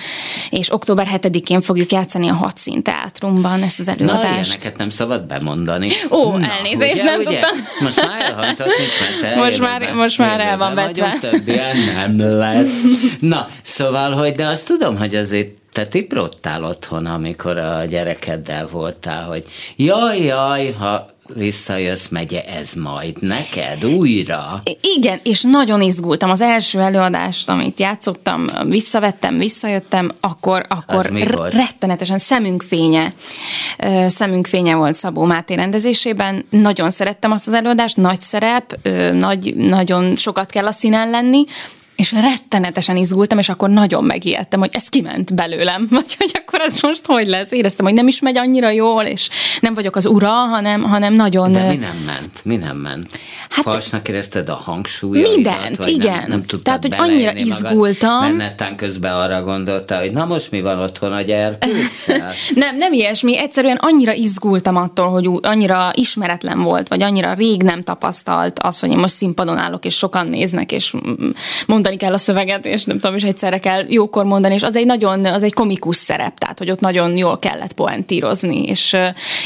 és 0.49 0.73
október 0.73 1.07
7-én 1.21 1.61
fogjuk 1.61 1.91
játszani 1.91 2.29
a 2.29 2.33
Hatszín 2.33 2.83
Teátrumban 2.83 3.63
ezt 3.63 3.79
az 3.79 3.87
előadást. 3.87 4.71
Na, 4.77 4.78
nem 4.79 4.89
szabad 4.89 5.23
bemondani. 5.27 5.89
Ó, 6.11 6.37
Na, 6.37 6.51
elnézést, 6.51 6.93
ugye, 7.01 7.03
nem 7.03 7.19
ugye? 7.19 7.39
tudtam. 7.39 7.57
Most 7.79 8.07
már 8.07 8.21
elhangzott, 8.21 8.77
nincs 8.77 8.99
mese. 8.99 9.35
Most 9.43 9.59
már, 9.59 9.93
most 9.93 10.17
már 10.17 10.39
el 10.39 10.57
van 10.57 10.75
vetve. 10.75 11.17
Nem 11.95 12.37
lesz. 12.37 12.81
Na, 13.19 13.47
szóval, 13.61 14.11
hogy 14.11 14.31
de 14.31 14.45
azt 14.45 14.67
tudom, 14.67 14.97
hogy 14.97 15.15
azért 15.15 15.51
te 15.73 15.85
tiprottál 15.85 16.63
otthon, 16.63 17.05
amikor 17.05 17.57
a 17.57 17.83
gyerekeddel 17.85 18.67
voltál, 18.67 19.23
hogy 19.23 19.43
jaj, 19.75 20.19
jaj, 20.23 20.71
ha 20.71 21.09
visszajössz, 21.35 22.07
megye 22.07 22.43
ez 22.43 22.73
majd 22.73 23.21
neked 23.21 23.85
újra? 23.85 24.61
Igen, 24.95 25.19
és 25.23 25.41
nagyon 25.41 25.81
izgultam. 25.81 26.29
Az 26.29 26.41
első 26.41 26.79
előadást, 26.79 27.49
amit 27.49 27.79
játszottam, 27.79 28.45
visszavettem, 28.65 29.37
visszajöttem, 29.37 30.11
akkor, 30.19 30.65
akkor 30.69 31.05
rettenetesen 31.51 32.19
szemünk 32.19 32.61
fénye, 32.61 33.13
szemünk 34.07 34.47
fénye 34.47 34.75
volt 34.75 34.95
Szabó 34.95 35.23
Máté 35.23 35.53
rendezésében. 35.53 36.45
Nagyon 36.49 36.89
szerettem 36.89 37.31
azt 37.31 37.47
az 37.47 37.53
előadást, 37.53 37.97
nagy 37.97 38.21
szerep, 38.21 38.87
nagy, 39.13 39.55
nagyon 39.55 40.15
sokat 40.15 40.49
kell 40.51 40.65
a 40.65 40.71
színen 40.71 41.09
lenni, 41.09 41.45
és 41.99 42.11
rettenetesen 42.11 42.95
izgultam, 42.97 43.37
és 43.37 43.49
akkor 43.49 43.69
nagyon 43.69 44.03
megijedtem, 44.03 44.59
hogy 44.59 44.69
ez 44.73 44.89
kiment 44.89 45.33
belőlem, 45.33 45.87
vagy 45.91 46.15
hogy 46.17 46.31
akkor 46.33 46.59
ez 46.59 46.81
most 46.81 47.05
hogy 47.05 47.27
lesz. 47.27 47.51
Éreztem, 47.51 47.85
hogy 47.85 47.93
nem 47.93 48.07
is 48.07 48.19
megy 48.19 48.37
annyira 48.37 48.69
jól, 48.69 49.03
és 49.03 49.29
nem 49.59 49.73
vagyok 49.73 49.95
az 49.95 50.05
ura, 50.05 50.29
hanem, 50.29 50.83
hanem 50.83 51.13
nagyon... 51.13 51.51
De 51.51 51.67
mi 51.67 51.75
nem 51.75 51.97
ment? 52.05 52.41
Mi 52.45 52.55
nem 52.55 52.77
ment? 52.77 53.19
Hát, 53.49 53.63
Falsnak 53.63 54.07
érezted 54.07 54.49
a 54.49 54.53
hangsúlyaidat? 54.53 55.35
Mindent, 55.35 55.75
vagy 55.75 55.89
igen. 55.89 56.17
Nem, 56.17 56.29
nem 56.29 56.45
tudtad 56.45 56.79
Tehát, 56.79 57.05
hogy 57.05 57.11
annyira 57.11 57.33
izgultam. 57.33 58.09
Magad, 58.09 58.35
mert 58.35 58.49
netán 58.49 58.75
közben 58.75 59.13
arra 59.13 59.43
gondolta, 59.43 59.97
hogy 59.99 60.11
na 60.11 60.25
most 60.25 60.51
mi 60.51 60.61
van 60.61 60.79
otthon 60.79 61.11
a 61.11 61.21
gyerkőccel? 61.21 62.31
nem, 62.55 62.75
nem 62.75 62.93
ilyesmi. 62.93 63.37
Egyszerűen 63.37 63.77
annyira 63.81 64.13
izgultam 64.13 64.75
attól, 64.75 65.09
hogy 65.09 65.29
annyira 65.41 65.91
ismeretlen 65.93 66.61
volt, 66.61 66.87
vagy 66.87 67.01
annyira 67.01 67.33
rég 67.33 67.63
nem 67.63 67.83
tapasztalt 67.83 68.59
az, 68.59 68.79
hogy 68.79 68.89
én 68.89 68.97
most 68.97 69.13
színpadon 69.13 69.57
állok, 69.57 69.85
és 69.85 69.95
sokan 69.95 70.27
néznek, 70.27 70.71
és 70.71 70.93
mondani 71.67 71.88
kell 71.97 72.13
a 72.13 72.17
szöveget, 72.17 72.65
és 72.65 72.83
nem 72.83 72.99
tudom, 72.99 73.15
és 73.15 73.23
egyszerre 73.23 73.57
kell 73.57 73.83
jókor 73.87 74.25
mondani, 74.25 74.53
és 74.53 74.63
az 74.63 74.75
egy 74.75 74.85
nagyon, 74.85 75.25
az 75.25 75.43
egy 75.43 75.53
komikus 75.53 75.95
szerep, 75.95 76.37
tehát 76.37 76.57
hogy 76.57 76.71
ott 76.71 76.79
nagyon 76.79 77.17
jól 77.17 77.39
kellett 77.39 77.73
poentírozni, 77.73 78.63
és, 78.63 78.97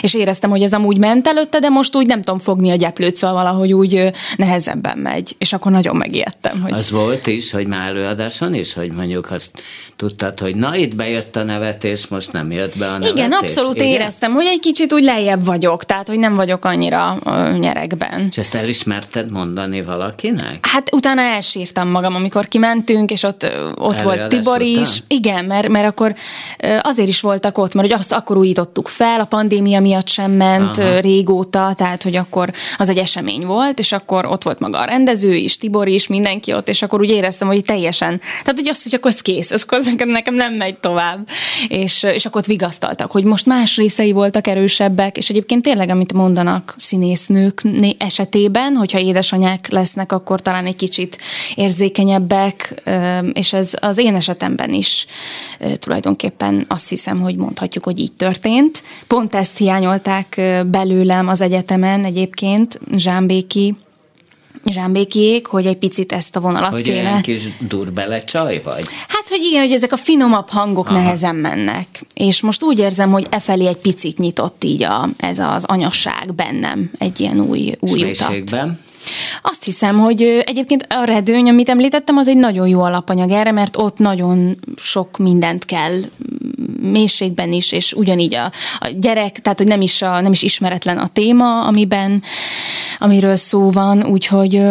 és 0.01 0.13
éreztem, 0.13 0.49
hogy 0.49 0.63
ez 0.63 0.73
amúgy 0.73 0.97
ment 0.97 1.27
előtte, 1.27 1.59
de 1.59 1.69
most 1.69 1.95
úgy 1.95 2.07
nem 2.07 2.21
tudom 2.21 2.39
fogni 2.39 2.71
a 2.71 2.75
gyeplőt, 2.75 3.15
szóval 3.15 3.35
valahogy 3.43 3.73
úgy 3.73 4.11
nehezebben 4.35 4.97
megy, 4.97 5.35
és 5.37 5.53
akkor 5.53 5.71
nagyon 5.71 5.95
megijedtem. 5.95 6.61
Hogy... 6.61 6.73
Az 6.73 6.91
volt 6.91 7.27
is, 7.27 7.51
hogy 7.51 7.67
már 7.67 7.89
előadáson 7.89 8.53
is, 8.53 8.73
hogy 8.73 8.91
mondjuk 8.91 9.31
azt 9.31 9.61
tudtad, 9.95 10.39
hogy 10.39 10.55
na 10.55 10.75
itt 10.75 10.95
bejött 10.95 11.35
a 11.35 11.43
nevetés, 11.43 12.07
most 12.07 12.31
nem 12.31 12.51
jött 12.51 12.77
be 12.77 12.85
a 12.85 12.91
nevetés. 12.91 13.11
Igen, 13.11 13.31
abszolút 13.31 13.75
Igen? 13.75 13.87
éreztem, 13.87 14.33
hogy 14.33 14.45
egy 14.45 14.59
kicsit 14.59 14.93
úgy 14.93 15.03
lejjebb 15.03 15.45
vagyok, 15.45 15.83
tehát 15.83 16.07
hogy 16.07 16.19
nem 16.19 16.35
vagyok 16.35 16.65
annyira 16.65 17.17
nyerekben. 17.59 18.27
És 18.31 18.37
ezt 18.37 18.55
elismerted 18.55 19.31
mondani 19.31 19.81
valakinek? 19.81 20.65
Hát 20.65 20.93
utána 20.93 21.21
elsírtam 21.21 21.87
magam, 21.87 22.15
amikor 22.15 22.32
amikor 22.35 22.51
kimentünk, 22.51 23.11
és 23.11 23.23
ott, 23.23 23.47
ott 23.75 24.01
volt 24.01 24.27
Tibor 24.27 24.61
is. 24.61 24.77
Után? 24.77 25.05
Igen, 25.07 25.45
mert, 25.45 25.67
mert 25.67 25.85
akkor 25.85 26.15
azért 26.81 27.07
is 27.07 27.21
voltak 27.21 27.57
ott, 27.57 27.73
mert 27.73 27.87
hogy 27.87 27.99
azt 27.99 28.11
akkor 28.11 28.37
újítottuk 28.37 28.87
fel, 28.87 29.19
a 29.19 29.25
pandémia 29.25 29.79
miatt 29.79 30.07
sem 30.07 30.31
ment 30.31 30.77
Aha. 30.77 30.99
régóta, 30.99 31.73
tehát 31.77 32.03
hogy 32.03 32.15
akkor 32.15 32.51
az 32.77 32.89
egy 32.89 32.97
esemény 32.97 33.45
volt, 33.45 33.79
és 33.79 33.91
akkor 33.91 34.25
ott 34.25 34.43
volt 34.43 34.59
maga 34.59 34.79
a 34.79 34.83
rendező 34.83 35.33
is, 35.33 35.57
Tibor 35.57 35.87
is, 35.87 36.07
mindenki 36.07 36.53
ott, 36.53 36.69
és 36.69 36.81
akkor 36.81 36.99
úgy 36.99 37.09
éreztem, 37.09 37.47
hogy 37.47 37.63
teljesen, 37.63 38.19
tehát 38.19 38.59
hogy 38.59 38.67
azt, 38.67 38.83
hogy 38.83 38.93
akkor 38.93 39.11
ez 39.11 39.21
kész, 39.21 39.51
ez 39.51 39.63
akkor 39.67 39.79
nekem 40.05 40.33
nem 40.33 40.53
megy 40.53 40.77
tovább. 40.77 41.27
És, 41.67 42.03
és 42.03 42.25
akkor 42.25 42.41
ott 42.41 42.47
vigasztaltak, 42.47 43.11
hogy 43.11 43.23
most 43.23 43.45
más 43.45 43.77
részei 43.77 44.11
voltak 44.11 44.47
erősebbek, 44.47 45.17
és 45.17 45.29
egyébként 45.29 45.63
tényleg, 45.63 45.89
amit 45.89 46.13
mondanak 46.13 46.75
színésznők 46.77 47.61
esetében, 47.97 48.75
hogyha 48.75 48.99
édesanyák 48.99 49.71
lesznek, 49.71 50.11
akkor 50.11 50.41
talán 50.41 50.65
egy 50.65 50.75
kicsit 50.75 51.17
érzékenyebb 51.55 52.12
könnyebbek, 52.13 52.81
és 53.33 53.53
ez 53.53 53.73
az 53.81 53.97
én 53.97 54.15
esetemben 54.15 54.73
is 54.73 55.05
tulajdonképpen 55.73 56.65
azt 56.67 56.89
hiszem, 56.89 57.21
hogy 57.21 57.35
mondhatjuk, 57.35 57.83
hogy 57.83 57.99
így 57.99 58.11
történt. 58.11 58.83
Pont 59.07 59.35
ezt 59.35 59.57
hiányolták 59.57 60.41
belőlem 60.65 61.27
az 61.27 61.41
egyetemen 61.41 62.05
egyébként, 62.05 62.79
Zsámbéki 62.95 63.75
zsámbékiék, 64.65 65.45
hogy 65.45 65.65
egy 65.65 65.77
picit 65.77 66.11
ezt 66.11 66.35
a 66.35 66.39
vonalat 66.39 66.71
hogy 66.71 66.81
kéne. 66.81 67.09
Hogy 67.09 67.21
kis 67.21 67.43
durbele 67.59 68.23
csaj 68.23 68.61
vagy? 68.63 68.83
Hát, 69.07 69.29
hogy 69.29 69.41
igen, 69.41 69.61
hogy 69.61 69.71
ezek 69.71 69.91
a 69.91 69.97
finomabb 69.97 70.49
hangok 70.49 70.89
Aha. 70.89 70.97
nehezen 70.97 71.35
mennek. 71.35 71.87
És 72.13 72.41
most 72.41 72.63
úgy 72.63 72.79
érzem, 72.79 73.11
hogy 73.11 73.27
e 73.29 73.39
felé 73.39 73.67
egy 73.67 73.77
picit 73.77 74.17
nyitott 74.17 74.63
így 74.63 74.83
a, 74.83 75.09
ez 75.17 75.39
az 75.39 75.63
anyasság 75.63 76.33
bennem 76.35 76.91
egy 76.97 77.19
ilyen 77.19 77.39
új, 77.39 77.71
új 77.79 78.03
utat. 78.03 78.43
Azt 79.41 79.63
hiszem, 79.63 79.99
hogy 79.99 80.21
egyébként 80.43 80.85
a 80.89 81.03
redőny, 81.03 81.49
amit 81.49 81.69
említettem, 81.69 82.17
az 82.17 82.27
egy 82.27 82.37
nagyon 82.37 82.67
jó 82.67 82.81
alapanyag 82.81 83.31
erre, 83.31 83.51
mert 83.51 83.77
ott 83.77 83.97
nagyon 83.97 84.57
sok 84.77 85.17
mindent 85.17 85.65
kell 85.65 85.99
mélységben 86.81 87.51
is, 87.51 87.71
és 87.71 87.93
ugyanígy 87.93 88.35
a, 88.35 88.51
a 88.79 88.87
gyerek, 88.97 89.39
tehát 89.41 89.57
hogy 89.57 89.67
nem 89.67 89.81
is, 89.81 90.01
a, 90.01 90.21
nem 90.21 90.31
is 90.31 90.43
ismeretlen 90.43 90.97
a 90.97 91.07
téma, 91.07 91.61
amiben, 91.61 92.23
amiről 92.97 93.35
szó 93.35 93.71
van, 93.71 94.05
úgyhogy 94.05 94.61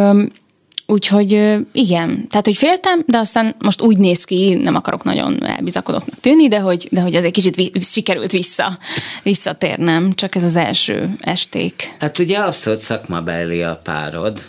Úgyhogy 0.92 1.58
igen, 1.72 2.28
tehát 2.28 2.46
hogy 2.46 2.56
féltem, 2.56 3.02
de 3.06 3.18
aztán 3.18 3.54
most 3.58 3.80
úgy 3.82 3.98
néz 3.98 4.24
ki, 4.24 4.54
nem 4.54 4.74
akarok 4.74 5.04
nagyon 5.04 5.44
elbizakodottnak 5.46 6.20
tűnni, 6.20 6.48
de 6.48 6.58
hogy, 6.58 6.88
de 6.90 7.00
hogy 7.00 7.14
azért 7.14 7.32
kicsit 7.32 7.54
vi- 7.54 7.84
sikerült 7.84 8.32
vissza, 8.32 8.78
visszatérnem, 9.22 10.12
csak 10.14 10.34
ez 10.34 10.42
az 10.42 10.56
első 10.56 11.16
esték. 11.20 11.94
Hát 11.98 12.18
ugye 12.18 12.38
abszolút 12.38 12.80
szakmabeli 12.80 13.62
a 13.62 13.80
párod, 13.84 14.42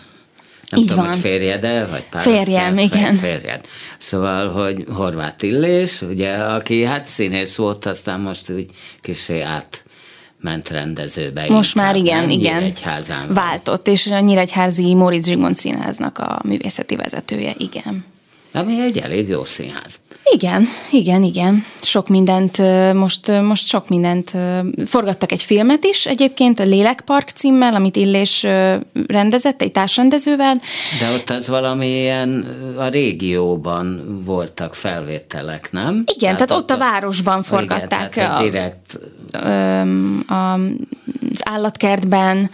nem 0.69 0.81
Így 0.81 0.87
tudom, 0.87 1.03
van. 1.03 1.13
hogy 1.13 1.21
férjed 1.21 1.89
vagy 1.89 2.03
pár, 2.09 2.21
Férjem, 2.21 2.75
fér, 2.75 2.85
igen. 2.85 3.15
Férjed. 3.15 3.65
Szóval, 3.97 4.49
hogy 4.49 4.85
Horváth 4.93 5.43
Illés, 5.43 6.01
ugye, 6.01 6.33
aki 6.33 6.83
hát 6.83 7.05
színész 7.05 7.55
volt, 7.55 7.85
aztán 7.85 8.19
most 8.19 8.49
úgy 8.49 8.65
kicsi 9.01 9.41
át 9.41 9.82
ment 10.43 10.69
rendezőbe. 10.69 11.45
Most 11.49 11.75
már 11.75 11.95
igen, 11.95 12.29
igen. 12.29 12.73
Váltott, 13.27 13.87
és 13.87 14.07
a 14.07 14.19
Nyíregyházi 14.19 14.93
Móricz 14.93 15.25
Zsigmond 15.25 15.57
Színháznak 15.57 16.17
a 16.17 16.41
művészeti 16.43 16.95
vezetője, 16.95 17.53
igen. 17.57 18.05
Ami 18.53 18.81
egy 18.81 18.97
elég 18.97 19.27
jó 19.27 19.45
színház. 19.45 19.99
Igen, 20.31 20.67
igen, 20.91 21.23
igen. 21.23 21.63
Sok 21.81 22.07
mindent, 22.07 22.57
most, 22.93 23.41
most 23.41 23.67
sok 23.67 23.89
mindent 23.89 24.33
forgattak 24.85 25.31
egy 25.31 25.41
filmet 25.41 25.83
is 25.83 26.05
egyébként, 26.05 26.59
a 26.59 26.63
Lélekpark 26.63 27.29
címmel, 27.29 27.75
amit 27.75 27.95
Illés 27.95 28.45
rendezett, 29.07 29.61
egy 29.61 29.71
társrendezővel. 29.71 30.61
De 30.99 31.13
ott 31.13 31.29
az 31.29 31.47
valamilyen 31.47 32.45
a 32.77 32.87
régióban 32.87 34.19
voltak 34.25 34.75
felvételek, 34.75 35.71
nem? 35.71 36.03
Igen, 36.15 36.35
tehát, 36.35 36.37
tehát 36.37 36.51
ott, 36.51 36.71
ott 36.71 36.71
a 36.71 36.77
városban 36.77 37.43
forgatták. 37.43 38.11
Igen, 38.11 38.27
tehát 38.27 38.39
a, 38.39 38.43
direkt... 38.43 38.99
A, 39.31 40.33
a, 40.33 40.59
az 41.31 41.41
állatkertben, 41.43 42.49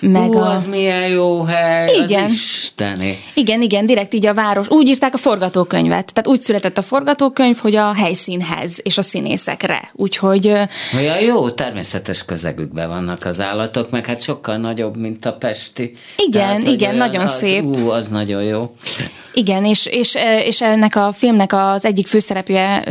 meg 0.00 0.28
Ú, 0.28 0.36
a... 0.36 0.50
az 0.50 0.66
milyen 0.66 1.08
jó 1.08 1.42
hely, 1.42 1.94
igen. 1.94 2.24
az 2.24 2.32
isteni. 2.32 3.18
Igen, 3.34 3.62
igen, 3.62 3.86
direkt 3.86 4.14
így 4.14 4.26
a 4.26 4.34
város. 4.34 4.68
Úgy 4.68 4.88
írták 4.88 5.14
a 5.14 5.16
forgatókönyvet, 5.16 6.12
tehát 6.12 6.26
úgy 6.26 6.40
született 6.40 6.78
a 6.78 6.82
forgatókönyv, 6.82 7.56
hogy 7.56 7.74
a 7.74 7.94
helyszínhez 7.94 8.80
és 8.82 8.98
a 8.98 9.02
színészekre. 9.02 9.90
Úgyhogy... 9.92 10.46
Olyan 10.96 11.20
jó, 11.20 11.50
természetes 11.50 12.24
közegükben 12.24 12.88
vannak 12.88 13.24
az 13.24 13.40
állatok, 13.40 13.90
meg 13.90 14.06
hát 14.06 14.20
sokkal 14.20 14.56
nagyobb, 14.56 14.96
mint 14.96 15.26
a 15.26 15.32
pesti. 15.32 15.94
Igen, 16.16 16.60
Tehát, 16.60 16.64
igen, 16.64 16.94
nagyon 16.94 17.22
az, 17.22 17.36
szép. 17.36 17.64
Ú, 17.64 17.88
az 17.88 18.08
nagyon 18.08 18.42
jó. 18.42 18.70
Igen, 19.32 19.64
és, 19.64 19.86
és, 19.86 20.16
és 20.44 20.60
ennek 20.60 20.96
a 20.96 21.12
filmnek 21.12 21.52
az 21.52 21.84
egyik 21.84 22.06
főszereplője 22.06 22.84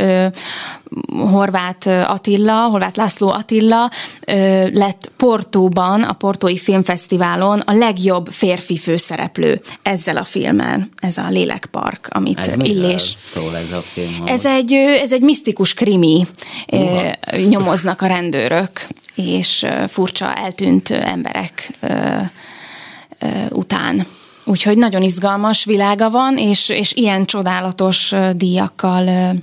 Horváth 1.30 1.88
Attila, 1.88 2.64
Horváth 2.64 2.96
László 2.96 3.28
Attila 3.28 3.90
lett 4.72 5.10
Portóban, 5.16 6.02
a 6.02 6.12
Portói 6.12 6.58
Filmfesztiválon 6.58 7.60
a 7.60 7.72
legjobb 7.72 8.28
férfi 8.30 8.78
főszereplő 8.78 9.60
ezzel 9.82 10.16
a 10.16 10.24
filmmel, 10.24 10.88
ez 10.96 11.16
a 11.16 11.28
Lélekpark, 11.28 12.08
amit 12.10 12.38
ez 12.38 12.54
Illés. 12.58 13.14
szól 13.16 13.56
ez 13.56 13.70
a 13.70 13.82
film? 13.82 14.26
Ez 14.26 14.44
egy, 14.44 14.72
ez 14.72 15.12
egy 15.12 15.22
misztikus 15.22 15.74
krimi, 15.74 16.26
Uha. 16.66 17.12
nyomoznak 17.48 18.02
a 18.02 18.06
rendőrök, 18.06 18.86
és 19.14 19.66
furcsa 19.88 20.34
eltűnt 20.34 20.90
emberek 20.90 21.78
után. 23.50 24.06
Úgyhogy 24.44 24.78
nagyon 24.78 25.02
izgalmas 25.02 25.64
világa 25.64 26.10
van, 26.10 26.38
és, 26.38 26.68
és 26.68 26.92
ilyen 26.92 27.24
csodálatos 27.24 28.14
díjakkal 28.34 29.34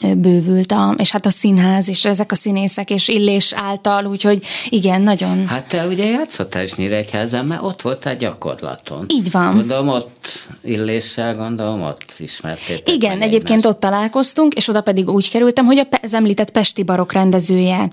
bővült, 0.00 0.72
a, 0.72 0.94
és 0.98 1.10
hát 1.10 1.26
a 1.26 1.30
színház, 1.30 1.88
és 1.88 2.04
ezek 2.04 2.32
a 2.32 2.34
színészek, 2.34 2.90
és 2.90 3.08
Illés 3.08 3.52
által, 3.52 4.06
úgyhogy 4.06 4.42
igen, 4.68 5.00
nagyon. 5.00 5.46
Hát 5.46 5.68
te 5.68 5.86
ugye 5.86 6.04
játszottál 6.04 6.62
is 6.62 6.74
Nyíregyházán, 6.74 7.44
mert 7.44 7.62
ott 7.62 7.82
voltál 7.82 8.16
gyakorlaton. 8.16 9.04
Így 9.08 9.30
van. 9.30 9.54
Gondolom 9.54 9.88
ott 9.88 10.28
Illéssel, 10.62 11.34
gondolom 11.34 11.82
ott 11.82 12.12
ismertétek. 12.18 12.94
Igen, 12.94 13.20
egyébként 13.20 13.48
egymást. 13.48 13.66
ott 13.66 13.80
találkoztunk, 13.80 14.54
és 14.54 14.68
oda 14.68 14.80
pedig 14.80 15.08
úgy 15.08 15.30
kerültem, 15.30 15.64
hogy 15.64 15.86
az 16.02 16.14
említett 16.14 16.50
Pesti 16.50 16.82
Barok 16.82 17.12
rendezője, 17.12 17.90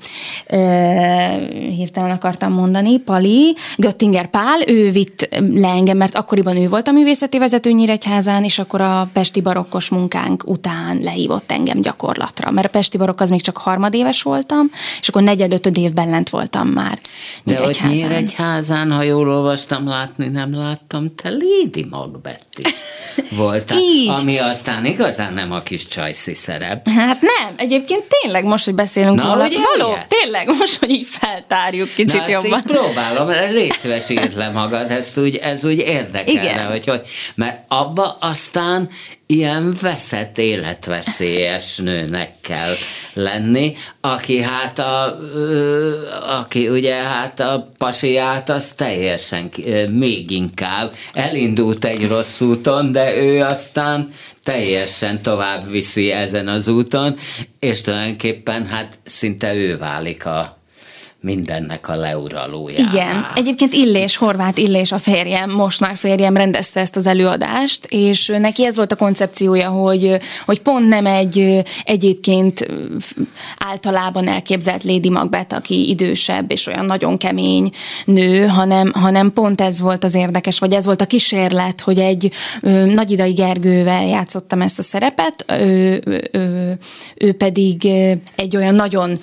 ö, 0.47 0.57
hirtelen 1.75 2.11
akartam 2.11 2.53
mondani, 2.53 2.99
Pali, 2.99 3.55
Göttinger 3.77 4.29
Pál, 4.29 4.59
ő 4.67 4.91
vitt 4.91 5.29
le 5.53 5.67
engem, 5.67 5.97
mert 5.97 6.15
akkoriban 6.15 6.57
ő 6.57 6.67
volt 6.67 6.87
a 6.87 6.91
művészeti 6.91 7.37
vezető 7.37 7.71
Nyíregyházán, 7.71 8.43
és 8.43 8.59
akkor 8.59 8.81
a 8.81 9.09
Pesti 9.13 9.41
Barokkos 9.41 9.89
munkánk 9.89 10.43
után 10.47 10.99
lehívott 11.01 11.51
engem 11.51 11.81
gyakorlatilag 11.81 11.94
gyakorlatra, 11.95 12.51
mert 12.51 12.67
a 12.67 12.69
Pesti 12.69 12.97
Barokk 12.97 13.19
az 13.19 13.29
még 13.29 13.41
csak 13.41 13.57
harmadéves 13.57 14.21
voltam, 14.21 14.71
és 15.01 15.07
akkor 15.07 15.21
negyed-ötöd 15.21 15.77
évben 15.77 16.09
lent 16.09 16.29
voltam 16.29 16.67
már. 16.67 16.99
De 17.43 17.57
hogy 17.57 18.33
házán, 18.33 18.91
ha 18.91 19.01
jól 19.01 19.29
olvastam, 19.29 19.87
látni 19.87 20.27
nem 20.27 20.55
láttam, 20.55 21.15
te 21.15 21.29
Lady 21.29 21.85
Macbeth 21.89 22.45
is 22.57 22.73
voltál, 23.37 23.77
Így. 23.77 24.09
ami 24.09 24.37
aztán 24.37 24.85
igazán 24.85 25.33
nem 25.33 25.51
a 25.51 25.59
kis 25.59 25.87
csajszi 25.87 26.33
szerep. 26.33 26.89
Hát 26.89 27.21
nem, 27.21 27.53
egyébként 27.57 28.03
tényleg 28.21 28.43
most, 28.43 28.65
hogy 28.65 28.75
beszélünk 28.75 29.15
Na, 29.15 29.23
róla, 29.23 29.47
való, 29.77 29.97
tényleg 30.07 30.47
most, 30.47 30.79
hogy 30.79 30.89
így 30.89 31.07
feltárjuk 31.09 31.93
kicsit 31.93 32.21
Na, 32.21 32.29
jobban. 32.29 32.53
Ezt 32.53 32.69
így 32.69 32.77
próbálom, 32.77 33.29
légy 33.51 33.73
szíves, 33.73 34.09
írd 34.09 34.37
le 34.37 34.49
magad, 34.49 34.91
ezt 34.91 35.17
úgy, 35.17 35.35
ez 35.35 35.65
úgy 35.65 35.77
érdekelne, 35.77 36.41
Igen. 36.41 36.65
hogy, 36.65 36.85
hogy, 36.85 37.01
mert 37.35 37.63
abba 37.67 38.17
aztán 38.19 38.89
ilyen 39.27 39.75
veszett 39.81 40.37
életveszélyes 40.37 41.77
nőnek 41.77 42.31
kell 42.41 42.73
lenni, 43.13 43.75
aki 44.01 44.41
hát 44.41 44.79
a, 44.79 45.19
aki 46.39 46.69
ugye 46.69 46.95
hát 46.95 47.39
a 47.39 47.71
pasiát 47.77 48.49
az 48.49 48.73
teljesen 48.73 49.51
még 49.91 50.31
inkább 50.31 50.95
elindult 51.13 51.85
egy 51.85 52.07
rossz 52.07 52.41
úton, 52.41 52.91
de 52.91 53.15
ő 53.15 53.41
aztán 53.41 54.09
teljesen 54.43 55.21
tovább 55.21 55.69
viszi 55.69 56.11
ezen 56.11 56.47
az 56.47 56.67
úton, 56.67 57.17
és 57.59 57.81
tulajdonképpen 57.81 58.67
hát 58.67 58.99
szinte 59.03 59.53
ő 59.53 59.77
válik 59.77 60.25
a 60.25 60.63
mindennek 61.25 61.89
a 61.89 61.95
leuralója. 61.95 62.77
Igen, 62.91 63.25
egyébként 63.35 63.73
Illés, 63.73 64.17
Horváth 64.17 64.59
Illés 64.59 64.91
a 64.91 64.97
férjem, 64.97 65.51
most 65.51 65.79
már 65.79 65.97
férjem 65.97 66.37
rendezte 66.37 66.79
ezt 66.79 66.95
az 66.95 67.07
előadást, 67.07 67.85
és 67.89 68.27
neki 68.27 68.65
ez 68.65 68.75
volt 68.75 68.91
a 68.91 68.95
koncepciója, 68.95 69.69
hogy, 69.69 70.17
hogy 70.45 70.61
pont 70.61 70.87
nem 70.87 71.05
egy 71.05 71.63
egyébként 71.83 72.67
általában 73.57 74.27
elképzelt 74.27 74.83
Lady 74.83 75.09
Macbeth, 75.09 75.55
aki 75.55 75.89
idősebb 75.89 76.51
és 76.51 76.67
olyan 76.67 76.85
nagyon 76.85 77.17
kemény 77.17 77.71
nő, 78.05 78.45
hanem, 78.45 78.91
hanem 78.93 79.31
pont 79.33 79.61
ez 79.61 79.81
volt 79.81 80.03
az 80.03 80.15
érdekes, 80.15 80.59
vagy 80.59 80.73
ez 80.73 80.85
volt 80.85 81.01
a 81.01 81.05
kísérlet, 81.05 81.81
hogy 81.81 81.99
egy 81.99 82.31
ö, 82.61 82.85
Nagyidai 82.85 83.33
Gergővel 83.33 84.05
játszottam 84.05 84.61
ezt 84.61 84.79
a 84.79 84.83
szerepet, 84.83 85.45
ő, 85.47 86.01
ő, 86.31 86.77
ő 87.15 87.33
pedig 87.33 87.87
egy 88.35 88.55
olyan 88.55 88.75
nagyon 88.75 89.19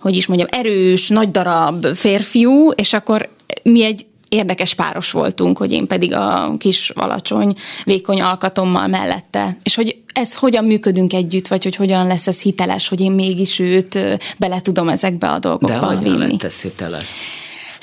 hogy 0.00 0.16
is 0.16 0.26
mondjam, 0.26 0.48
erős, 0.50 1.08
nagy 1.08 1.30
darab 1.30 1.86
férfiú, 1.86 2.70
és 2.70 2.92
akkor 2.92 3.28
mi 3.62 3.84
egy 3.84 4.06
érdekes 4.28 4.74
páros 4.74 5.10
voltunk, 5.10 5.58
hogy 5.58 5.72
én 5.72 5.86
pedig 5.86 6.12
a 6.12 6.54
kis 6.58 6.90
alacsony, 6.90 7.54
vékony 7.84 8.20
alkatommal 8.20 8.86
mellette. 8.86 9.56
És 9.62 9.74
hogy 9.74 9.96
ez 10.12 10.34
hogyan 10.36 10.64
működünk 10.64 11.12
együtt, 11.12 11.48
vagy 11.48 11.64
hogy 11.64 11.76
hogyan 11.76 12.06
lesz 12.06 12.26
ez 12.26 12.42
hiteles, 12.42 12.88
hogy 12.88 13.00
én 13.00 13.12
mégis 13.12 13.58
őt 13.58 13.98
bele 14.38 14.60
tudom 14.60 14.88
ezekbe 14.88 15.28
a 15.30 15.38
dolgokba 15.38 15.94
De 15.94 16.02
vinni. 16.02 16.18
lett 16.18 16.42
ez 16.42 16.62
hiteles? 16.62 17.06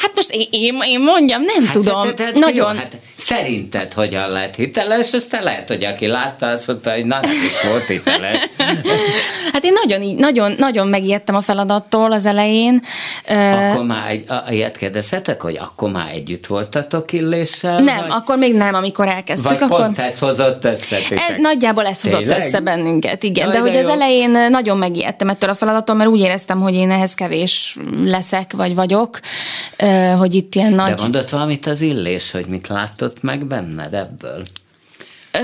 Hát 0.06 0.16
most 0.16 0.32
én, 0.32 0.48
én, 0.50 0.76
én 0.88 1.00
mondjam, 1.00 1.42
nem 1.42 1.64
hát, 1.64 1.74
tudom. 1.74 2.02
Hát, 2.02 2.20
hát, 2.20 2.34
nagyon... 2.34 2.74
Jó, 2.74 2.80
hát 2.80 2.98
szerinted 3.16 3.94
hogyan 3.94 4.30
lehet 4.30 4.56
hiteles, 4.56 5.14
aztán 5.14 5.44
lehet, 5.44 5.68
hogy 5.68 5.84
aki 5.84 6.08
látta, 6.08 6.48
azt 6.48 6.68
mondta, 6.68 6.92
hogy 6.92 7.06
na, 7.06 7.20
nem 7.22 7.32
is 7.32 7.70
volt 7.70 7.86
hiteles. 7.86 8.50
hát 9.54 9.64
én 9.64 9.74
nagyon, 9.86 10.16
nagyon, 10.16 10.56
nagyon 10.58 10.88
megijedtem 10.88 11.36
a 11.36 11.42
feladattól 11.42 12.12
az 12.12 12.26
elején. 12.26 12.82
Akkor 13.28 13.86
már 13.86 14.10
egy, 14.10 14.26
ilyet 14.50 14.78
kérdezhetek, 14.78 15.42
hogy 15.42 15.58
akkor 15.58 15.92
már 15.92 16.12
együtt 16.14 16.46
voltatok 16.46 17.12
illéssel? 17.12 17.80
Nem, 17.80 17.98
vagy? 17.98 18.10
akkor 18.10 18.38
még 18.38 18.56
nem, 18.56 18.74
amikor 18.74 19.08
elkezdtük. 19.08 19.50
Vagy 19.50 19.62
akkor... 19.62 19.80
pont 19.80 20.00
ez 20.00 20.20
hozott 20.20 20.66
össze 20.66 20.98
e, 21.10 21.36
Nagyjából 21.38 21.86
ez 21.86 22.02
hozott 22.02 22.20
Tényleg? 22.20 22.38
össze 22.38 22.60
bennünket, 22.60 23.24
igen. 23.24 23.46
Jaj, 23.46 23.56
de 23.56 23.62
hogy 23.62 23.72
de 23.72 23.78
az 23.78 23.86
jó. 23.86 23.92
elején 23.92 24.30
nagyon 24.50 24.78
megijedtem 24.78 25.30
ettől 25.30 25.50
a 25.50 25.56
feladattól, 25.56 25.96
mert 25.96 26.10
úgy 26.10 26.20
éreztem, 26.20 26.62
hogy 26.62 26.74
én 26.74 26.92
ehhez 26.92 27.14
kevés 27.14 27.78
leszek, 28.04 28.54
vagy 28.54 28.76
vagyok, 28.76 29.20
hogy 30.18 30.34
itt 30.36 30.56
ilyen 30.56 30.74
nagy... 30.74 30.94
De 30.94 31.02
mondott 31.02 31.30
valamit 31.30 31.66
az 31.68 31.82
illés, 31.82 32.32
hogy 32.32 32.46
mit 32.46 32.68
látott 32.68 33.22
meg 33.22 33.46
benned 33.46 33.94
ebből? 33.94 34.42
Ö, 35.32 35.40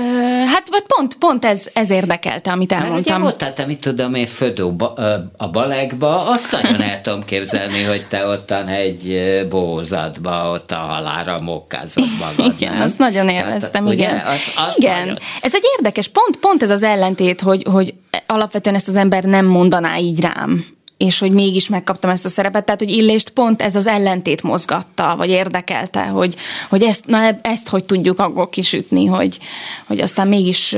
hát 0.46 0.68
vagy 0.70 0.82
pont, 0.86 1.14
pont 1.14 1.44
ez, 1.44 1.68
ez 1.72 1.90
érdekelte, 1.90 2.52
amit 2.52 2.70
Mert 2.70 2.84
elmondtam. 2.84 3.20
ugye 3.20 3.30
ott, 3.30 3.38
tehát 3.38 3.66
mit 3.66 3.80
tudom 3.80 4.14
én, 4.14 4.26
födó 4.26 4.72
ba, 4.76 4.94
a 5.36 5.48
balegba, 5.50 6.26
azt 6.28 6.52
nagyon 6.52 6.80
el 6.80 7.00
tudom 7.00 7.24
képzelni, 7.24 7.82
hogy 7.82 8.06
te 8.08 8.26
ottan 8.26 8.68
egy 8.68 9.20
bózatba, 9.48 10.50
ott 10.50 10.70
a 10.72 10.76
halára 10.76 11.36
mokkázod 11.42 12.04
magad. 12.36 12.52
Igen, 12.58 12.72
nem? 12.72 12.82
azt 12.82 12.98
nagyon 12.98 13.26
Tehát, 13.26 13.44
élveztem, 13.46 13.84
ugye, 13.86 13.94
igen. 13.94 14.20
Az, 14.26 14.52
az 14.56 14.78
igen, 14.78 14.98
Nagyon, 14.98 15.18
ez 15.40 15.54
egy 15.54 15.64
érdekes, 15.76 16.08
pont, 16.08 16.36
pont 16.36 16.62
ez 16.62 16.70
az 16.70 16.82
ellentét, 16.82 17.40
hogy, 17.40 17.62
hogy 17.70 17.94
alapvetően 18.26 18.76
ezt 18.76 18.88
az 18.88 18.96
ember 18.96 19.24
nem 19.24 19.46
mondaná 19.46 19.96
így 19.96 20.20
rám 20.20 20.64
és 21.02 21.18
hogy 21.18 21.32
mégis 21.32 21.68
megkaptam 21.68 22.10
ezt 22.10 22.24
a 22.24 22.28
szerepet, 22.28 22.64
tehát 22.64 22.80
hogy 22.80 22.90
Illést 22.90 23.30
pont 23.30 23.62
ez 23.62 23.76
az 23.76 23.86
ellentét 23.86 24.42
mozgatta, 24.42 25.16
vagy 25.16 25.30
érdekelte, 25.30 26.04
hogy, 26.04 26.36
hogy 26.68 26.82
ezt, 26.82 27.06
na, 27.06 27.38
ezt 27.42 27.68
hogy 27.68 27.84
tudjuk 27.84 28.18
akkor 28.18 28.48
kisütni, 28.48 29.06
hogy, 29.06 29.38
hogy 29.86 30.00
aztán 30.00 30.28
mégis 30.28 30.76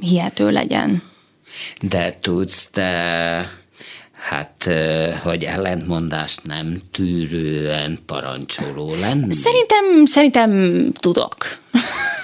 hihető 0.00 0.50
legyen. 0.50 1.02
De 1.82 2.16
tudsz 2.20 2.68
te, 2.70 2.92
hát, 4.12 4.70
hogy 5.22 5.44
ellentmondást 5.44 6.46
nem 6.46 6.80
tűrően 6.92 7.98
parancsoló 8.06 8.94
lenni? 9.00 9.32
Szerintem, 9.32 10.04
szerintem 10.04 10.52
tudok. 10.92 11.36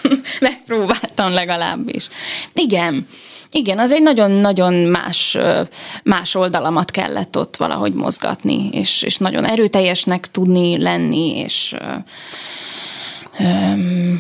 Megpróbáltam 0.41 1.33
legalábbis. 1.33 2.09
Igen, 2.53 3.07
igen, 3.51 3.79
az 3.79 3.93
egy 3.93 4.03
nagyon-nagyon 4.03 4.75
más, 4.75 5.39
más 6.03 6.35
oldalamat 6.35 6.91
kellett 6.91 7.39
ott 7.39 7.57
valahogy 7.57 7.93
mozgatni, 7.93 8.69
és, 8.73 9.03
és 9.03 9.17
nagyon 9.17 9.47
erőteljesnek 9.47 10.31
tudni 10.31 10.79
lenni, 10.79 11.37
és 11.37 11.77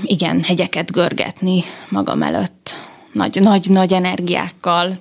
igen, 0.02 0.42
hegyeket 0.42 0.92
görgetni 0.92 1.64
magam 1.88 2.22
előtt. 2.22 2.74
Nagy, 3.12 3.40
nagy, 3.40 3.66
nagy 3.70 3.92
energiákkal 3.92 4.98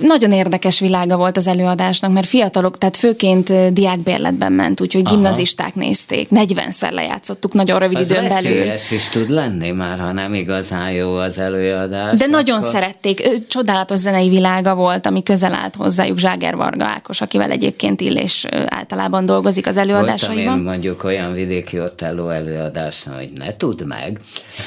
nagyon 0.00 0.32
érdekes 0.32 0.80
világa 0.80 1.16
volt 1.16 1.36
az 1.36 1.46
előadásnak, 1.46 2.12
mert 2.12 2.26
fiatalok, 2.26 2.78
tehát 2.78 2.96
főként 2.96 3.72
diákbérletben 3.72 4.52
ment, 4.52 4.80
úgyhogy 4.80 5.02
Aha. 5.04 5.14
gimnazisták 5.14 5.74
nézték. 5.74 6.28
40-szer 6.30 6.92
lejátszottuk 6.92 7.52
nagyon 7.52 7.78
rövid 7.78 7.96
az 7.96 8.10
időn 8.10 8.28
belül. 8.28 8.72
Is 8.90 9.08
tud 9.08 9.30
lenni 9.30 9.70
már, 9.70 9.98
ha 9.98 10.12
nem 10.12 10.34
igazán 10.34 10.92
jó 10.92 11.14
az 11.14 11.38
előadás. 11.38 12.18
De 12.18 12.24
akkor... 12.24 12.28
nagyon 12.28 12.62
szerették. 12.62 13.26
Ő, 13.26 13.46
csodálatos 13.48 13.98
zenei 13.98 14.28
világa 14.28 14.74
volt, 14.74 15.06
ami 15.06 15.22
közel 15.22 15.54
állt 15.54 15.76
hozzájuk 15.76 16.18
Zságer 16.18 16.56
Varga 16.56 16.84
Ákos, 16.84 17.20
akivel 17.20 17.50
egyébként 17.50 18.00
Illés 18.00 18.46
általában 18.66 19.26
dolgozik 19.26 19.66
az 19.66 19.76
előadásaiban. 19.76 20.44
Voltam 20.44 20.58
én 20.58 20.64
mondjuk 20.64 21.04
olyan 21.04 21.32
vidéki 21.32 21.80
otelló 21.80 22.28
előadás, 22.28 23.04
hogy 23.16 23.30
ne 23.34 23.56
tudd 23.56 23.84
meg. 23.84 24.20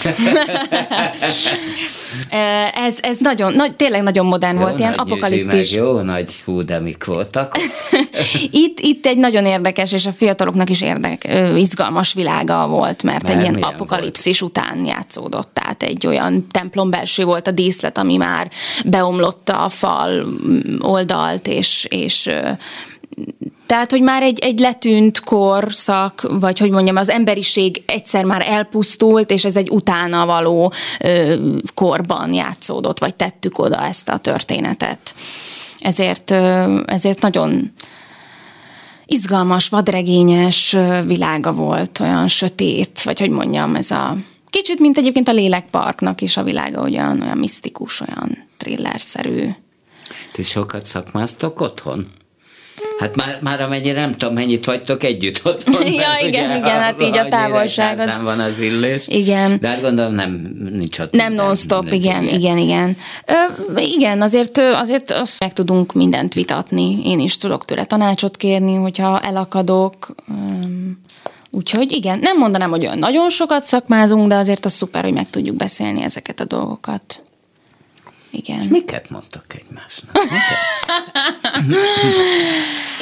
ez, 2.88 2.98
ez 3.02 3.18
nagyon, 3.20 3.54
nagy, 3.54 3.76
tényleg 3.76 4.04
nagyon 4.04 4.26
modern 4.26 4.56
jó, 4.56 4.62
volt 4.62 4.80
ilyen 4.88 5.00
apokaliptis. 5.00 5.72
Meg 5.72 5.80
jó 5.80 6.00
nagy 6.00 6.42
hú, 6.46 6.62
de 6.62 6.80
mik 6.80 7.06
voltak. 7.06 7.56
itt, 8.66 8.80
itt 8.80 9.06
egy 9.06 9.18
nagyon 9.18 9.46
érdekes, 9.46 9.94
és 9.94 10.06
a 10.06 10.12
fiataloknak 10.12 10.70
is 10.70 10.82
érdek, 10.82 11.28
izgalmas 11.56 12.14
világa 12.14 12.68
volt, 12.68 13.04
mert, 13.04 13.24
mert 13.24 13.36
egy 13.36 13.42
ilyen 13.42 13.64
apokalipszis 13.64 14.40
volt? 14.40 14.58
után 14.58 14.86
játszódott. 14.86 15.50
Tehát 15.54 15.84
egy 15.84 16.08
olyan 16.08 16.48
templom 16.52 16.90
belső 16.90 17.24
volt 17.26 17.48
a 17.48 17.52
díszlet, 17.52 17.98
ami 17.98 18.18
már 18.18 18.52
beomlotta 18.86 19.64
a 19.64 19.70
fal 19.70 20.26
oldalt, 20.80 21.48
és, 21.48 21.88
és 21.90 22.30
tehát, 23.74 23.92
hogy 23.92 24.02
már 24.02 24.24
egy, 24.24 24.40
egy 24.40 24.60
letűnt 24.60 25.20
korszak, 25.20 26.28
vagy 26.30 26.60
hogy 26.60 26.70
mondjam, 26.70 26.96
az 26.96 27.10
emberiség 27.10 27.84
egyszer 27.86 28.24
már 28.24 28.48
elpusztult, 28.48 29.32
és 29.32 29.46
ez 29.46 29.56
egy 29.56 29.70
utána 29.70 30.26
való 30.26 30.74
ö, 31.00 31.36
korban 31.74 32.34
játszódott, 32.34 33.00
vagy 33.00 33.16
tettük 33.16 33.58
oda 33.58 33.86
ezt 33.86 34.10
a 34.10 34.18
történetet. 34.18 35.16
Ezért, 35.80 36.32
ö, 36.32 36.80
ezért 36.86 37.22
nagyon 37.22 37.72
izgalmas, 39.06 39.70
vadregényes 39.70 40.76
világa 41.06 41.54
volt, 41.54 42.00
olyan 42.00 42.28
sötét, 42.28 43.02
vagy 43.04 43.20
hogy 43.20 43.30
mondjam, 43.30 43.76
ez 43.76 43.92
a 43.92 44.16
kicsit, 44.50 44.80
mint 44.80 44.98
egyébként 44.98 45.28
a 45.28 45.34
lélekparknak 45.34 46.22
is 46.22 46.38
a 46.38 46.44
világa, 46.44 46.82
olyan, 46.82 47.22
olyan 47.22 47.38
misztikus, 47.38 48.02
olyan 48.02 48.48
thrillerszerű. 48.58 49.50
Ti 50.32 50.42
sokat 50.42 50.86
szakmáztok 50.86 51.62
otthon? 51.62 52.08
Hát 53.00 53.16
már, 53.16 53.38
már 53.42 53.62
amennyire 53.62 54.00
nem 54.00 54.12
tudom, 54.12 54.34
mennyit 54.34 54.66
vagytok 54.66 55.04
együtt 55.04 55.42
ott. 55.46 55.64
ja, 55.66 56.28
igen, 56.28 56.28
ugye, 56.28 56.58
igen, 56.58 56.80
hát 56.80 57.02
így 57.02 57.18
a 57.18 57.28
távolság 57.28 58.00
az... 58.00 58.22
van 58.22 58.40
az 58.40 58.58
illés. 58.58 59.08
Igen. 59.08 59.58
De 59.62 59.68
hát 59.68 59.82
gondolom 59.82 60.14
nem 60.14 60.42
nincs 60.72 61.00
ott. 61.00 61.12
Nem 61.12 61.34
non-stop, 61.34 61.92
igen, 61.92 62.24
igen, 62.24 62.38
igen, 62.38 62.58
igen. 62.58 62.98
Ö, 63.26 63.80
igen, 63.80 64.22
azért, 64.22 64.58
azért 64.58 65.12
azt 65.12 65.40
meg 65.40 65.54
tudunk 65.54 65.94
mindent 65.94 66.34
vitatni. 66.34 67.00
Én 67.04 67.20
is 67.20 67.38
tudok 67.38 67.66
tőle 67.66 67.86
tanácsot 67.86 68.38
kérni, 68.38 68.76
hogyha 68.76 69.20
elakadok. 69.20 70.16
Úgyhogy 71.52 71.92
igen, 71.92 72.20
nem 72.20 72.38
mondanám, 72.38 72.70
hogy 72.70 72.86
olyan 72.86 72.98
nagyon 72.98 73.30
sokat 73.30 73.66
szakmázunk, 73.66 74.28
de 74.28 74.36
azért 74.36 74.66
az 74.66 74.74
szuper, 74.74 75.04
hogy 75.04 75.14
meg 75.14 75.30
tudjuk 75.30 75.56
beszélni 75.56 76.02
ezeket 76.02 76.40
a 76.40 76.46
dolgokat. 76.46 77.22
Igen. 78.34 78.62
És 78.62 78.68
miket 78.68 79.10
mondtak 79.10 79.46
egymásnak? 79.56 80.18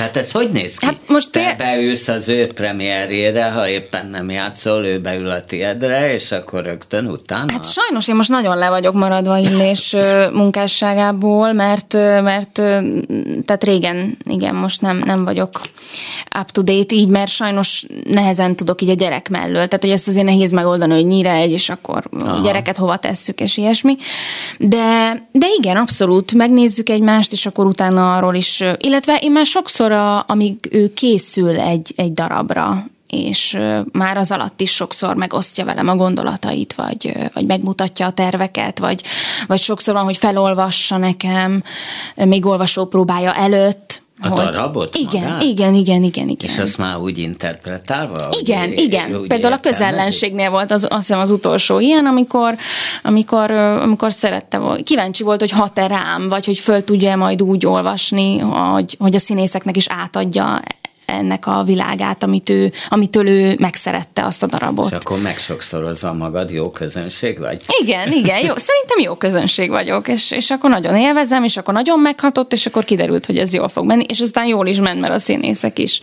Tehát 0.01 0.17
ez 0.17 0.31
hogy 0.31 0.49
néz 0.49 0.77
ki? 0.77 0.85
Hát 0.85 0.97
most 1.07 1.31
Te 1.31 1.39
péld... 1.39 1.57
beülsz 1.57 2.07
az 2.07 2.27
ő 2.27 2.47
premierjére, 2.47 3.51
ha 3.51 3.67
éppen 3.67 4.07
nem 4.07 4.29
játszol, 4.29 4.85
ő 4.85 4.99
beül 4.99 5.29
a 5.29 5.41
tiedre, 5.41 6.13
és 6.13 6.31
akkor 6.31 6.63
rögtön 6.63 7.05
utána? 7.05 7.51
Hát 7.51 7.71
sajnos 7.71 8.07
én 8.07 8.15
most 8.15 8.29
nagyon 8.29 8.57
le 8.57 8.69
vagyok 8.69 8.93
maradva 8.93 9.37
Illés 9.37 9.95
munkásságából, 10.33 11.53
mert, 11.53 11.93
mert 12.23 12.51
tehát 13.45 13.63
régen, 13.63 14.17
igen, 14.23 14.55
most 14.55 14.81
nem, 14.81 15.01
nem 15.05 15.25
vagyok 15.25 15.61
up 16.39 16.49
to 16.51 16.61
date 16.61 16.95
így, 16.95 17.09
mert 17.09 17.31
sajnos 17.31 17.85
nehezen 18.09 18.55
tudok 18.55 18.81
így 18.81 18.89
a 18.89 18.93
gyerek 18.93 19.29
mellől. 19.29 19.67
Tehát, 19.67 19.81
hogy 19.81 19.89
ezt 19.89 20.07
azért 20.07 20.25
nehéz 20.25 20.51
megoldani, 20.51 20.93
hogy 20.93 21.05
nyire 21.05 21.33
egy, 21.33 21.51
és 21.51 21.69
akkor 21.69 22.03
Aha. 22.19 22.37
a 22.37 22.41
gyereket 22.41 22.77
hova 22.77 22.97
tesszük, 22.97 23.39
és 23.39 23.57
ilyesmi. 23.57 23.95
De, 24.57 25.13
de 25.31 25.47
igen, 25.57 25.77
abszolút, 25.77 26.33
megnézzük 26.33 26.89
egymást, 26.89 27.31
és 27.31 27.45
akkor 27.45 27.65
utána 27.65 28.15
arról 28.15 28.35
is, 28.35 28.63
illetve 28.77 29.15
én 29.21 29.31
már 29.31 29.45
sokszor, 29.45 29.90
a, 29.91 30.23
amíg 30.27 30.69
ő 30.71 30.93
készül 30.93 31.59
egy, 31.59 31.93
egy 31.95 32.13
darabra, 32.13 32.85
és 33.07 33.59
már 33.91 34.17
az 34.17 34.31
alatt 34.31 34.61
is 34.61 34.71
sokszor 34.71 35.15
megosztja 35.15 35.65
velem 35.65 35.87
a 35.87 35.95
gondolatait, 35.95 36.73
vagy, 36.73 37.13
vagy 37.33 37.45
megmutatja 37.45 38.05
a 38.05 38.11
terveket, 38.11 38.79
vagy, 38.79 39.03
vagy 39.47 39.61
sokszor 39.61 39.93
van, 39.93 40.03
hogy 40.03 40.17
felolvassa 40.17 40.97
nekem, 40.97 41.63
még 42.15 42.45
olvasó 42.45 42.85
próbája 42.85 43.33
előtt, 43.33 44.01
a 44.22 44.28
hogy... 44.28 44.43
darabot 44.43 44.95
igen, 44.95 45.24
magát? 45.24 45.41
igen, 45.43 45.74
igen, 45.74 46.03
igen, 46.03 46.30
igen. 46.30 46.49
És 46.49 46.59
azt 46.59 46.78
már 46.78 46.97
úgy 46.97 47.17
interpretálva? 47.17 48.30
Igen, 48.39 48.69
úgy, 48.69 48.80
igen. 48.80 49.15
Úgy 49.15 49.28
Például 49.28 49.53
a 49.53 49.59
közellenségnél 49.59 50.49
volt 50.49 50.72
az, 50.72 50.88
azt 50.89 51.07
hiszem 51.07 51.19
az 51.19 51.32
utolsó 51.32 51.80
ilyen, 51.80 52.05
amikor, 52.05 52.55
amikor, 53.03 53.51
amikor 53.51 54.13
szerette, 54.13 54.61
kíváncsi 54.84 55.24
volt, 55.24 55.39
hogy 55.39 55.51
hat-e 55.51 55.88
rám, 55.88 56.30
vagy 56.30 56.45
hogy 56.45 56.59
föl 56.59 56.84
tudja 56.84 57.15
majd 57.15 57.41
úgy 57.41 57.65
olvasni, 57.65 58.38
hogy, 58.38 58.95
hogy 58.99 59.15
a 59.15 59.19
színészeknek 59.19 59.78
is 59.78 59.88
átadja 59.88 60.61
ennek 61.05 61.47
a 61.47 61.63
világát, 61.63 62.23
amit 62.23 62.49
ő, 62.49 62.71
amitől 62.89 63.27
ő 63.27 63.55
megszerette 63.59 64.25
azt 64.25 64.43
a 64.43 64.45
darabot. 64.45 64.91
És 64.91 64.97
akkor 64.97 65.21
megsokszorozva 65.21 66.13
magad, 66.13 66.51
jó 66.51 66.71
közönség 66.71 67.39
vagy? 67.39 67.61
Igen, 67.81 68.11
igen, 68.11 68.39
jó, 68.39 68.53
szerintem 68.57 68.99
jó 68.99 69.15
közönség 69.15 69.69
vagyok, 69.69 70.07
és, 70.07 70.31
és 70.31 70.49
akkor 70.49 70.69
nagyon 70.69 70.95
élvezem, 70.95 71.43
és 71.43 71.57
akkor 71.57 71.73
nagyon 71.73 71.99
meghatott, 71.99 72.53
és 72.53 72.65
akkor 72.65 72.83
kiderült, 72.83 73.25
hogy 73.25 73.37
ez 73.37 73.53
jól 73.53 73.69
fog 73.69 73.85
menni, 73.85 74.03
és 74.07 74.19
aztán 74.19 74.45
jól 74.45 74.67
is 74.67 74.79
ment, 74.79 74.99
mert 74.99 75.13
a 75.13 75.19
színészek 75.19 75.79
is, 75.79 75.99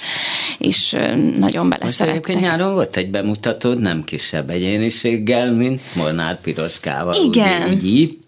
is 0.58 0.94
nagyon 1.38 1.68
beleszerettek. 1.68 2.26
Most 2.26 2.40
nyáron 2.40 2.74
volt 2.74 2.96
egy 2.96 3.10
bemutatód, 3.10 3.78
nem 3.80 4.04
kisebb 4.04 4.50
egyéniséggel, 4.50 5.52
mint 5.52 5.80
Molnár 5.94 6.40
Piroskával. 6.40 7.14
Igen. 7.14 7.70
Úgy, 7.70 7.84
úgy, 7.84 8.18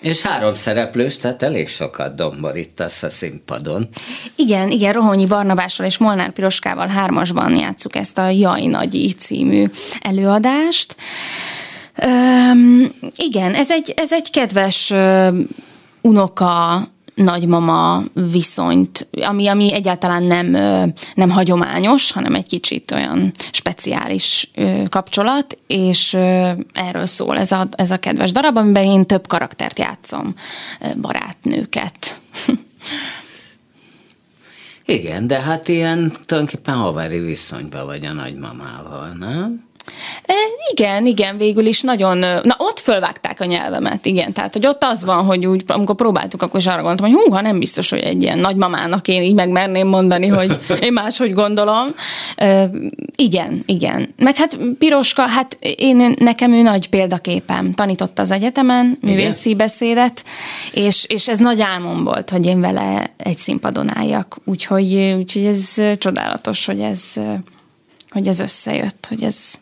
és 0.00 0.22
három 0.22 0.54
szereplős, 0.54 1.16
tehát 1.16 1.42
elég 1.42 1.68
sokat 1.68 2.14
domborítasz 2.14 3.02
a 3.02 3.10
színpadon. 3.10 3.88
Igen, 4.36 4.70
igen, 4.70 4.92
Rohonyi 4.92 5.26
Barnabással 5.26 5.86
és 5.86 5.98
Molnár 5.98 6.32
Piroskával 6.32 6.86
hármasban 6.86 7.56
játsszuk 7.56 7.96
ezt 7.96 8.18
a 8.18 8.28
Jaj 8.28 8.66
Nagyi 8.66 9.12
című 9.12 9.64
előadást. 10.00 10.96
Üm, 12.04 12.92
igen, 13.16 13.54
ez 13.54 13.70
egy, 13.70 13.94
ez 13.96 14.12
egy 14.12 14.30
kedves 14.30 14.92
unoka 16.00 16.82
nagymama 17.16 18.02
viszonyt, 18.12 19.08
ami, 19.22 19.46
ami 19.46 19.72
egyáltalán 19.72 20.22
nem, 20.22 20.46
nem 21.14 21.30
hagyományos, 21.30 22.12
hanem 22.12 22.34
egy 22.34 22.46
kicsit 22.46 22.90
olyan 22.90 23.32
speciális 23.50 24.50
kapcsolat, 24.88 25.58
és 25.66 26.14
erről 26.72 27.06
szól 27.06 27.38
ez 27.38 27.52
a, 27.52 27.66
ez 27.70 27.90
a 27.90 27.96
kedves 27.96 28.32
darab, 28.32 28.56
amiben 28.56 28.84
én 28.84 29.04
több 29.06 29.26
karaktert 29.26 29.78
játszom, 29.78 30.34
barátnőket. 31.00 32.20
Igen, 34.84 35.26
de 35.26 35.40
hát 35.40 35.68
ilyen 35.68 36.12
tulajdonképpen 36.26 36.74
havári 36.74 37.18
viszonyban 37.18 37.86
vagy 37.86 38.04
a 38.04 38.12
nagymamával, 38.12 39.08
nem? 39.08 39.64
E, 40.22 40.34
igen, 40.72 41.06
igen, 41.06 41.36
végül 41.36 41.66
is 41.66 41.80
nagyon, 41.80 42.18
na 42.18 42.54
ott 42.58 42.78
fölvágták 42.78 43.40
a 43.40 43.44
nyelvemet, 43.44 44.06
igen, 44.06 44.32
tehát 44.32 44.52
hogy 44.52 44.66
ott 44.66 44.84
az 44.84 45.04
van, 45.04 45.24
hogy 45.24 45.46
úgy, 45.46 45.62
amikor 45.66 45.94
próbáltuk, 45.94 46.42
akkor 46.42 46.60
is 46.60 46.66
arra 46.66 46.82
gondoltam, 46.82 47.06
hogy 47.06 47.24
húha, 47.24 47.40
nem 47.40 47.58
biztos, 47.58 47.90
hogy 47.90 47.98
egy 47.98 48.22
ilyen 48.22 48.38
nagymamának 48.38 49.08
én 49.08 49.22
így 49.22 49.34
megmerném 49.34 49.88
mondani, 49.88 50.26
hogy 50.26 50.58
én 50.86 50.92
máshogy 50.92 51.32
gondolom. 51.32 51.94
E, 52.36 52.70
igen, 53.16 53.62
igen. 53.66 54.14
Meg 54.16 54.36
hát 54.36 54.56
Piroska, 54.78 55.22
hát 55.22 55.56
én, 55.76 56.14
nekem 56.18 56.52
ő 56.52 56.62
nagy 56.62 56.88
példaképem. 56.88 57.72
Tanított 57.72 58.18
az 58.18 58.30
egyetemen, 58.30 58.98
művészi 59.00 59.50
igen. 59.50 59.66
beszédet, 59.66 60.24
és, 60.72 61.04
és 61.08 61.28
ez 61.28 61.38
nagy 61.38 61.60
álmom 61.60 62.04
volt, 62.04 62.30
hogy 62.30 62.46
én 62.46 62.60
vele 62.60 63.14
egy 63.16 63.38
színpadon 63.38 63.96
álljak. 63.96 64.36
Úgyhogy, 64.44 64.94
úgyhogy 64.94 65.44
ez 65.44 65.74
csodálatos, 65.98 66.66
hogy 66.66 66.80
ez 66.80 67.14
hogy 68.10 68.26
ez 68.26 68.40
összejött, 68.40 69.06
hogy 69.08 69.22
ez... 69.22 69.54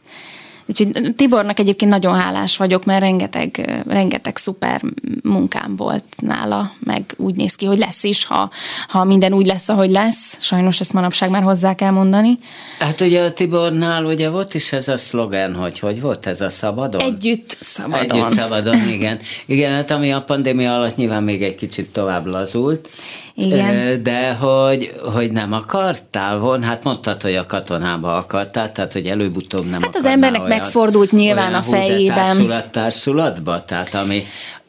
Úgyhogy 0.67 1.15
Tibornak 1.17 1.59
egyébként 1.59 1.91
nagyon 1.91 2.15
hálás 2.15 2.57
vagyok, 2.57 2.85
mert 2.85 3.01
rengeteg, 3.01 3.83
rengeteg 3.89 4.37
szuper 4.37 4.83
munkám 5.23 5.77
volt 5.77 6.05
nála, 6.17 6.73
meg 6.81 7.15
úgy 7.17 7.37
néz 7.37 7.55
ki, 7.55 7.67
hogy 7.67 7.79
lesz 7.79 8.05
is, 8.05 8.25
ha, 8.25 8.51
ha 8.89 9.05
minden 9.05 9.33
úgy 9.33 9.47
lesz, 9.47 9.69
ahogy 9.69 9.91
lesz. 9.91 10.39
Sajnos 10.41 10.81
ezt 10.81 10.93
manapság 10.93 11.31
már 11.31 11.43
hozzá 11.43 11.75
kell 11.75 11.91
mondani. 11.91 12.39
Hát 12.79 13.01
ugye 13.01 13.23
a 13.23 13.33
Tibornál 13.33 14.05
ugye 14.05 14.31
volt 14.31 14.55
is 14.55 14.73
ez 14.73 14.89
a 14.89 14.97
szlogen, 14.97 15.55
hogy 15.55 15.79
hogy 15.79 16.01
volt 16.01 16.27
ez 16.27 16.41
a 16.41 16.51
szabadon? 16.51 17.01
Együtt 17.01 17.57
szabadon. 17.61 18.11
Együtt 18.11 18.39
szabadon, 18.39 18.89
igen. 18.89 19.21
Igen, 19.47 19.73
hát 19.73 19.91
ami 19.91 20.13
a 20.13 20.23
pandémia 20.23 20.77
alatt 20.77 20.97
nyilván 20.97 21.23
még 21.23 21.43
egy 21.43 21.55
kicsit 21.55 21.93
tovább 21.93 22.27
lazult. 22.27 22.89
Igen. 23.35 24.03
De 24.03 24.33
hogy, 24.33 24.93
hogy 25.15 25.33
nem 25.33 25.53
akartál 25.53 26.39
volna, 26.39 26.67
hát 26.67 26.85
mondtad, 26.85 27.23
hogy 27.23 27.35
a 27.35 27.47
katonába 27.47 28.17
akartál, 28.17 28.73
tehát 28.73 28.93
hogy 28.93 29.07
előbb-utóbb 29.07 29.71
nem 29.71 29.83
Hát 29.83 29.97
az 29.97 30.05
embernek 30.05 30.41
olyan, 30.41 30.59
megfordult 30.59 31.11
nyilván 31.11 31.49
olyan, 31.49 31.59
a 31.59 31.63
fejében. 31.63 32.15
Társulat, 32.15 32.71
társulatba, 32.71 33.65
tehát 33.65 33.95
ami, 33.95 34.23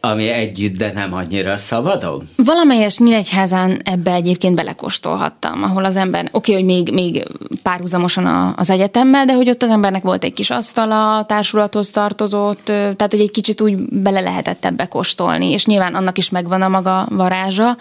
ami 0.09 0.27
együtt, 0.27 0.77
de 0.77 0.91
nem 0.93 1.13
annyira 1.13 1.57
szabadon? 1.57 2.29
Valamelyes 2.35 2.97
Nyíregyházán 2.97 3.81
ebbe 3.83 4.13
egyébként 4.13 4.55
belekóstolhattam, 4.55 5.63
ahol 5.63 5.85
az 5.85 5.95
ember, 5.95 6.29
oké, 6.31 6.51
okay, 6.51 6.53
hogy 6.53 6.73
még, 6.73 6.93
még 6.93 7.27
párhuzamosan 7.63 8.53
az 8.57 8.69
egyetemmel, 8.69 9.25
de 9.25 9.33
hogy 9.33 9.49
ott 9.49 9.63
az 9.63 9.69
embernek 9.69 10.03
volt 10.03 10.23
egy 10.23 10.33
kis 10.33 10.49
asztala, 10.49 11.25
társulathoz 11.25 11.89
tartozott, 11.89 12.63
tehát 12.65 13.11
hogy 13.11 13.19
egy 13.19 13.31
kicsit 13.31 13.61
úgy 13.61 13.75
bele 13.75 14.19
lehetett 14.19 14.65
ebbe 14.65 14.85
kóstolni, 14.85 15.51
és 15.51 15.65
nyilván 15.65 15.95
annak 15.95 16.17
is 16.17 16.29
megvan 16.29 16.61
a 16.61 16.69
maga 16.69 17.07
varázsa, 17.09 17.77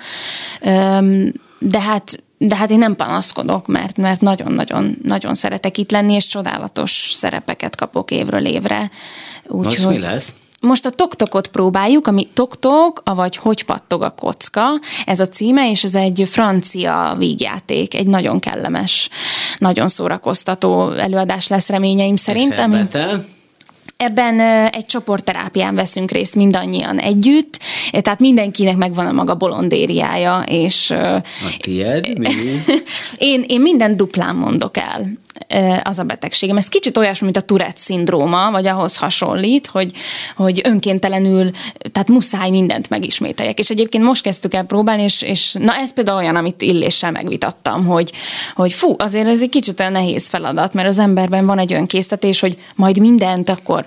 de 1.59 1.81
hát 1.81 2.23
de 2.39 2.57
hát 2.57 2.71
én 2.71 2.79
nem 2.79 2.97
panaszkodok, 2.97 3.67
mert 3.67 3.97
mert 3.97 4.21
nagyon-nagyon 4.21 4.99
nagyon 5.03 5.35
szeretek 5.35 5.79
itt 5.79 5.91
lenni, 5.91 6.15
és 6.15 6.27
csodálatos 6.27 7.11
szerepeket 7.13 7.77
kapok 7.77 8.11
évről 8.11 8.47
évre. 8.47 8.91
Úgy, 9.47 9.65
Most 9.65 9.83
hogy... 9.83 9.95
mi 9.95 10.01
lesz? 10.01 10.35
Most 10.65 10.87
a 10.87 10.91
Toktokot 10.91 11.49
próbáljuk, 11.49 12.07
ami 12.07 12.29
Toktok, 12.35 13.01
avagy 13.05 13.37
Hogy 13.37 13.65
pattog 13.65 14.03
a 14.03 14.11
kocka, 14.11 14.63
ez 15.07 15.21
a 15.21 15.29
címe, 15.29 15.71
és 15.71 15.85
ez 15.85 15.95
egy 15.95 16.23
francia 16.27 17.15
vígjáték, 17.19 17.95
egy 17.95 18.07
nagyon 18.07 18.39
kellemes, 18.39 19.09
nagyon 19.59 19.89
szórakoztató 19.89 20.91
előadás 20.91 21.49
lesz 21.49 21.69
reményeim 21.69 22.17
szerint. 22.17 22.59
Ami... 22.59 22.81
Ebben 23.97 24.41
egy 24.71 24.87
csoportterápián 24.87 25.75
veszünk 25.75 26.11
részt 26.11 26.35
mindannyian 26.35 26.99
együtt, 26.99 27.59
tehát 27.91 28.21
mindenkinek 28.21 28.77
megvan 28.77 29.07
a 29.07 29.13
maga 29.13 29.35
bolondériája, 29.35 30.45
és... 30.47 30.91
A 30.91 31.23
tiéd? 31.59 32.19
Mi? 32.19 32.29
én, 33.19 33.45
én 33.47 33.61
minden 33.61 33.97
duplán 33.97 34.35
mondok 34.35 34.77
el 34.77 35.23
az 35.83 35.99
a 35.99 36.03
betegségem. 36.03 36.57
Ez 36.57 36.69
kicsit 36.69 36.99
olyasmi, 36.99 37.25
mint 37.25 37.37
a 37.37 37.41
Tourette 37.41 37.81
szindróma, 37.81 38.51
vagy 38.51 38.67
ahhoz 38.67 38.97
hasonlít, 38.97 39.67
hogy, 39.67 39.93
hogy 40.37 40.61
önkéntelenül, 40.65 41.51
tehát 41.93 42.09
muszáj 42.09 42.51
mindent 42.51 42.89
megismételjek. 42.89 43.59
És 43.59 43.71
egyébként 43.71 44.05
most 44.05 44.23
kezdtük 44.23 44.55
el 44.55 44.65
próbálni, 44.65 45.03
és, 45.03 45.23
és 45.23 45.53
na 45.53 45.75
ez 45.75 45.93
például 45.93 46.19
olyan, 46.19 46.37
amit 46.37 46.63
illéssel 46.63 47.11
megvitattam, 47.11 47.87
hogy, 47.87 48.13
hogy 48.55 48.73
fú, 48.73 48.95
azért 48.99 49.27
ez 49.27 49.43
egy 49.43 49.49
kicsit 49.49 49.81
olyan 49.81 49.93
nehéz 49.93 50.29
feladat, 50.29 50.75
mert 50.75 50.89
az 50.89 50.99
emberben 50.99 51.47
van 51.47 51.59
egy 51.59 51.73
önkésztetés, 51.73 52.41
hogy 52.41 52.59
majd 52.75 52.99
mindent 52.99 53.49
akkor 53.49 53.87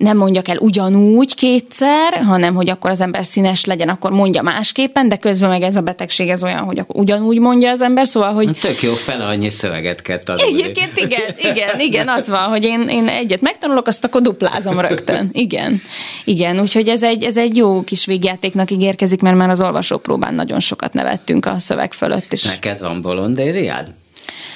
nem 0.00 0.16
mondjak 0.16 0.48
el 0.48 0.56
ugyanúgy 0.56 1.34
kétszer, 1.34 2.22
hanem 2.24 2.54
hogy 2.54 2.70
akkor 2.70 2.90
az 2.90 3.00
ember 3.00 3.24
színes 3.24 3.64
legyen, 3.64 3.88
akkor 3.88 4.10
mondja 4.10 4.42
másképpen, 4.42 5.08
de 5.08 5.16
közben 5.16 5.48
meg 5.48 5.62
ez 5.62 5.76
a 5.76 5.80
betegség 5.80 6.28
ez 6.28 6.42
olyan, 6.42 6.64
hogy 6.64 6.78
akkor 6.78 6.96
ugyanúgy 6.96 7.38
mondja 7.38 7.70
az 7.70 7.80
ember, 7.80 8.06
szóval, 8.06 8.32
hogy... 8.32 8.58
Tök 8.60 8.82
jó, 8.82 8.92
fel 8.92 9.20
annyi 9.20 9.48
szöveget 9.48 10.02
kell 10.02 10.18
tanulni. 10.18 10.52
Egyébként 10.52 10.98
igen, 10.98 11.34
igen, 11.36 11.80
igen, 11.80 12.08
az 12.08 12.28
van, 12.28 12.48
hogy 12.48 12.64
én, 12.64 12.88
én 12.88 13.08
egyet 13.08 13.40
megtanulok, 13.40 13.86
azt 13.86 14.04
akkor 14.04 14.20
duplázom 14.20 14.80
rögtön. 14.80 15.28
Igen, 15.32 15.82
igen, 16.24 16.60
úgyhogy 16.60 16.88
ez 16.88 17.02
egy, 17.02 17.22
ez 17.22 17.36
egy 17.36 17.56
jó 17.56 17.82
kis 17.82 18.04
végjátéknak 18.04 18.70
ígérkezik, 18.70 19.20
mert 19.20 19.36
már 19.36 19.50
az 19.50 19.60
olvasópróbán 19.60 20.34
nagyon 20.34 20.60
sokat 20.60 20.92
nevettünk 20.92 21.46
a 21.46 21.58
szöveg 21.58 21.92
fölött. 21.92 22.32
És... 22.32 22.42
Neked 22.42 22.80
van 22.80 23.02
bolondériád? 23.02 23.94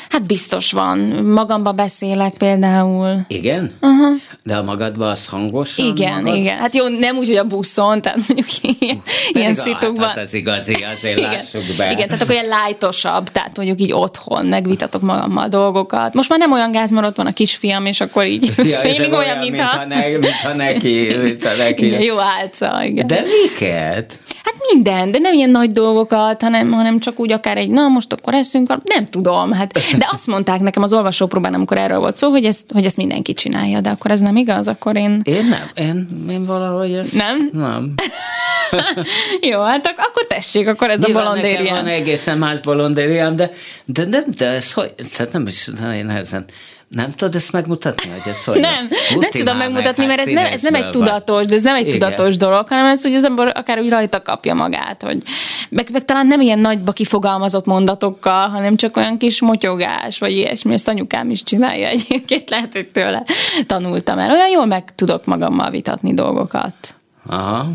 Hát 0.09 0.27
biztos 0.27 0.73
van. 0.73 0.99
Magamba 1.25 1.73
beszélek 1.73 2.33
például. 2.33 3.21
Igen? 3.29 3.71
Uh-huh. 3.81 4.21
De 4.43 4.57
a 4.57 4.63
magadban 4.63 5.11
az 5.11 5.27
hangosan? 5.27 5.87
Igen, 5.87 6.23
magad? 6.23 6.37
igen. 6.37 6.59
Hát 6.59 6.75
jó, 6.75 6.89
nem 6.89 7.17
úgy, 7.17 7.27
hogy 7.27 7.37
a 7.37 7.45
buszon, 7.45 8.03
tehát 8.03 8.19
mondjuk 8.29 8.49
ilyen, 8.81 9.03
ilyen 9.33 9.55
szitukban. 9.55 10.09
Hát 10.09 10.17
az 10.17 10.23
az 10.23 10.41
igazi, 10.41 10.73
azért 10.73 11.19
igen. 11.19 11.31
lássuk 11.31 11.63
be. 11.77 11.91
Igen, 11.91 12.07
tehát 12.07 12.23
akkor 12.23 12.35
ilyen 12.35 12.47
lájtosabb, 12.47 13.29
tehát 13.29 13.57
mondjuk 13.57 13.81
így 13.81 13.93
otthon 13.93 14.47
megvitatok 14.47 15.03
magammal 15.03 15.49
dolgokat. 15.49 16.15
Most 16.15 16.29
már 16.29 16.39
nem 16.39 16.53
olyan 16.53 16.71
gáz, 16.71 16.91
mert 16.91 17.07
ott 17.07 17.17
van 17.17 17.27
a 17.27 17.33
kisfiam, 17.33 17.87
és 17.87 18.01
akkor 18.01 18.27
így 18.27 18.45
ja, 18.57 18.79
félig 18.79 19.01
olyan, 19.13 19.15
olyan, 19.15 19.39
mintha... 19.39 19.87
Mint 19.87 20.01
ne, 20.01 20.09
mintha 20.09 20.55
neki, 20.55 21.17
mintha 21.23 21.55
neki. 21.59 21.87
Igen, 21.87 22.01
jó 22.01 22.19
álca, 22.19 22.85
igen. 22.85 23.07
De 23.07 23.23
miket? 23.43 24.19
Hát 24.43 24.55
minden, 24.73 25.11
de 25.11 25.19
nem 25.19 25.33
ilyen 25.33 25.51
nagy 25.51 25.71
dolgokat, 25.71 26.43
hanem, 26.43 26.73
hanem 26.73 26.99
csak 26.99 27.21
úgy 27.21 27.33
akár 27.33 27.57
egy, 27.57 27.69
na 27.69 27.89
most 27.89 28.13
akkor 28.13 28.35
eszünk, 28.35 28.77
nem 28.85 29.07
tudom, 29.07 29.53
hát, 29.53 29.73
de 29.73 30.04
azt 30.13 30.27
mondták 30.27 30.61
nekem 30.61 30.83
az 30.83 30.93
olvasópróbán, 30.93 31.55
amikor 31.55 31.79
erről 31.79 31.99
volt 31.99 32.17
szó, 32.17 32.31
hogy 32.31 32.45
ezt, 32.45 32.65
hogy 32.73 32.85
ezt 32.85 32.97
mindenki 32.97 33.35
csinálja, 33.35 33.81
de 33.81 33.91
akkor 33.91 34.11
ez 34.11 34.21
nem 34.21 34.37
igaz, 34.37 34.69
akkor 34.69 34.97
én... 34.97 35.21
Én 35.25 35.45
nem, 35.49 35.71
én, 35.87 36.25
én 36.31 36.47
valahogy 36.47 36.93
ezt... 36.93 37.15
Nem? 37.15 37.51
Nem. 37.53 37.95
Jó, 39.51 39.61
hát 39.61 39.95
akkor 39.97 40.27
tessék, 40.27 40.69
akkor 40.69 40.91
ez 40.91 41.01
Nyilván 41.01 41.27
a 41.27 41.29
bolondériám. 41.29 41.75
van 41.75 41.87
egészen 41.87 42.39
más 42.39 42.61
bolondériám, 42.61 43.37
de, 43.37 43.51
de 43.85 44.05
nem, 44.05 44.25
de 44.37 44.47
ez 44.49 44.73
hogy, 44.73 44.95
tehát 45.17 45.33
nem 45.33 45.47
is 45.47 45.67
nagyon 45.81 46.07
nehezen 46.07 46.45
nem 46.95 47.11
tudod 47.11 47.35
ezt 47.35 47.53
megmutatni, 47.53 48.11
hogy 48.11 48.33
ez 48.33 48.45
hogy 48.45 48.61
Nem, 48.61 48.89
nem 49.21 49.31
tudom 49.31 49.57
megmutatni, 49.57 50.07
mert 50.07 50.19
hát 50.19 50.29
ez 50.29 50.35
nem, 50.35 50.45
ez 50.45 50.63
nem 50.63 50.75
egy 50.75 50.91
tudatos, 50.91 51.47
de 51.47 51.55
ez 51.55 51.63
nem 51.63 51.75
egy 51.75 51.87
Igen. 51.87 51.99
tudatos 51.99 52.37
dolog, 52.37 52.69
hanem 52.69 52.87
ez, 52.87 53.03
hogy 53.03 53.15
az 53.15 53.25
ember 53.25 53.53
akár 53.57 53.79
úgy 53.79 53.89
rajta 53.89 54.23
kapja 54.23 54.55
magát, 54.55 55.03
hogy 55.03 55.23
meg, 55.71 55.89
meg 55.93 56.05
talán 56.05 56.27
nem 56.27 56.41
ilyen 56.41 56.59
nagyba 56.59 56.93
kifogalmazott 56.93 57.67
mondatokkal, 57.67 58.49
hanem 58.49 58.77
csak 58.77 58.97
olyan 58.97 59.19
kis 59.19 59.41
motyogás, 59.41 60.19
vagy 60.19 60.33
ilyesmi, 60.33 60.73
ezt 60.73 60.89
anyukám 60.89 61.31
is 61.31 61.43
csinálja 61.43 61.87
egyébként, 61.97 62.51
lehet, 62.51 62.73
hogy 62.73 62.89
tőle 62.89 63.25
tanultam 63.67 64.19
el. 64.19 64.31
Olyan 64.31 64.51
jól 64.51 64.67
meg 64.67 64.95
tudok 64.95 65.25
magammal 65.25 65.71
vitatni 65.71 66.15
dolgokat. 66.15 66.95
Aha. 67.27 67.73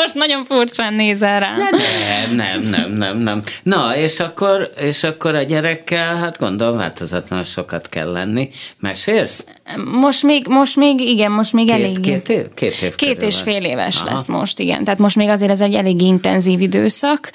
Most 0.00 0.14
nagyon 0.14 0.44
furcsán 0.44 0.94
nézel 0.94 1.40
rá. 1.40 1.54
Nem, 1.56 2.34
nem, 2.36 2.60
nem, 2.60 2.92
nem, 2.92 3.18
nem. 3.18 3.42
Na, 3.62 3.96
és 3.96 4.20
akkor, 4.20 4.72
és 4.80 5.04
akkor 5.04 5.34
a 5.34 5.42
gyerekkel, 5.42 6.16
hát 6.16 6.38
gondolom 6.38 6.76
változatlan 6.76 7.44
sokat 7.44 7.88
kell 7.88 8.12
lenni. 8.12 8.48
Mesélsz? 8.78 9.46
Most 9.92 10.22
még, 10.22 10.46
most 10.48 10.76
még, 10.76 11.00
igen, 11.00 11.30
most 11.30 11.52
még 11.52 11.66
két, 11.66 11.74
elég. 11.74 12.00
Két 12.00 12.28
év? 12.28 12.54
Két, 12.54 12.82
év 12.82 12.94
két 12.94 13.22
és 13.22 13.40
fél 13.40 13.64
éves 13.64 14.00
Aha. 14.00 14.14
lesz 14.14 14.26
most, 14.26 14.58
igen. 14.58 14.84
Tehát 14.84 14.98
most 14.98 15.16
még 15.16 15.28
azért 15.28 15.50
ez 15.50 15.60
egy 15.60 15.74
elég 15.74 16.00
intenzív 16.00 16.60
időszak, 16.60 17.30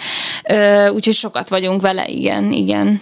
úgyhogy 0.94 1.14
sokat 1.14 1.50
vagyunk 1.50 1.82
vele, 1.82 2.06
igen, 2.08 2.52
igen 2.52 3.02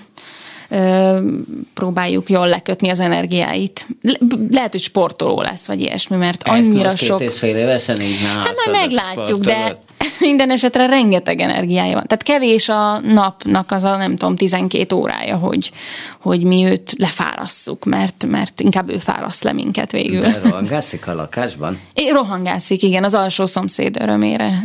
próbáljuk 1.74 2.30
jól 2.30 2.48
lekötni 2.48 2.90
az 2.90 3.00
energiáit. 3.00 3.88
Le, 4.02 4.18
lehet, 4.52 4.72
hogy 4.72 4.82
sportoló 4.82 5.42
lesz, 5.42 5.68
vagy 5.68 5.82
ilyesmi, 5.82 6.16
mert 6.16 6.48
Ezt 6.48 6.56
annyira 6.56 6.90
most 6.90 7.04
sok... 7.04 7.18
Két 7.18 7.30
és 7.30 7.38
fél 7.38 7.56
évesen 7.56 8.02
így 8.02 8.18
Hát 8.44 8.56
majd 8.66 8.90
meglátjuk, 8.90 9.44
de 9.44 9.76
minden 10.20 10.52
esetre 10.52 10.86
rengeteg 10.86 11.42
energiája 11.42 11.94
van. 11.94 12.04
Tehát 12.08 12.24
kevés 12.24 12.70
a 12.70 13.00
napnak 13.00 13.72
az 13.72 13.84
a 13.84 13.98
nem 13.98 14.16
tudom 14.16 14.36
12 14.36 14.96
órája, 14.96 15.38
hogy, 15.38 15.72
hogy 16.22 16.44
mi 16.44 16.66
őt 16.66 16.94
lefárasszuk, 16.98 17.86
mert, 17.86 18.26
mert 18.26 18.62
inkább 18.62 18.90
ő 18.90 18.98
fáraszt 18.98 19.44
le 19.44 19.54
minket 19.54 19.92
végül. 19.92 20.20
De 20.20 20.40
rohangászik 20.44 21.08
a 21.08 21.14
lakásban? 21.14 21.80
É, 21.94 22.10
rohangászik, 22.10 22.84
igen, 22.84 23.04
az 23.04 23.14
alsó 23.14 23.46
szomszéd 23.46 23.98
örömére. 24.02 24.64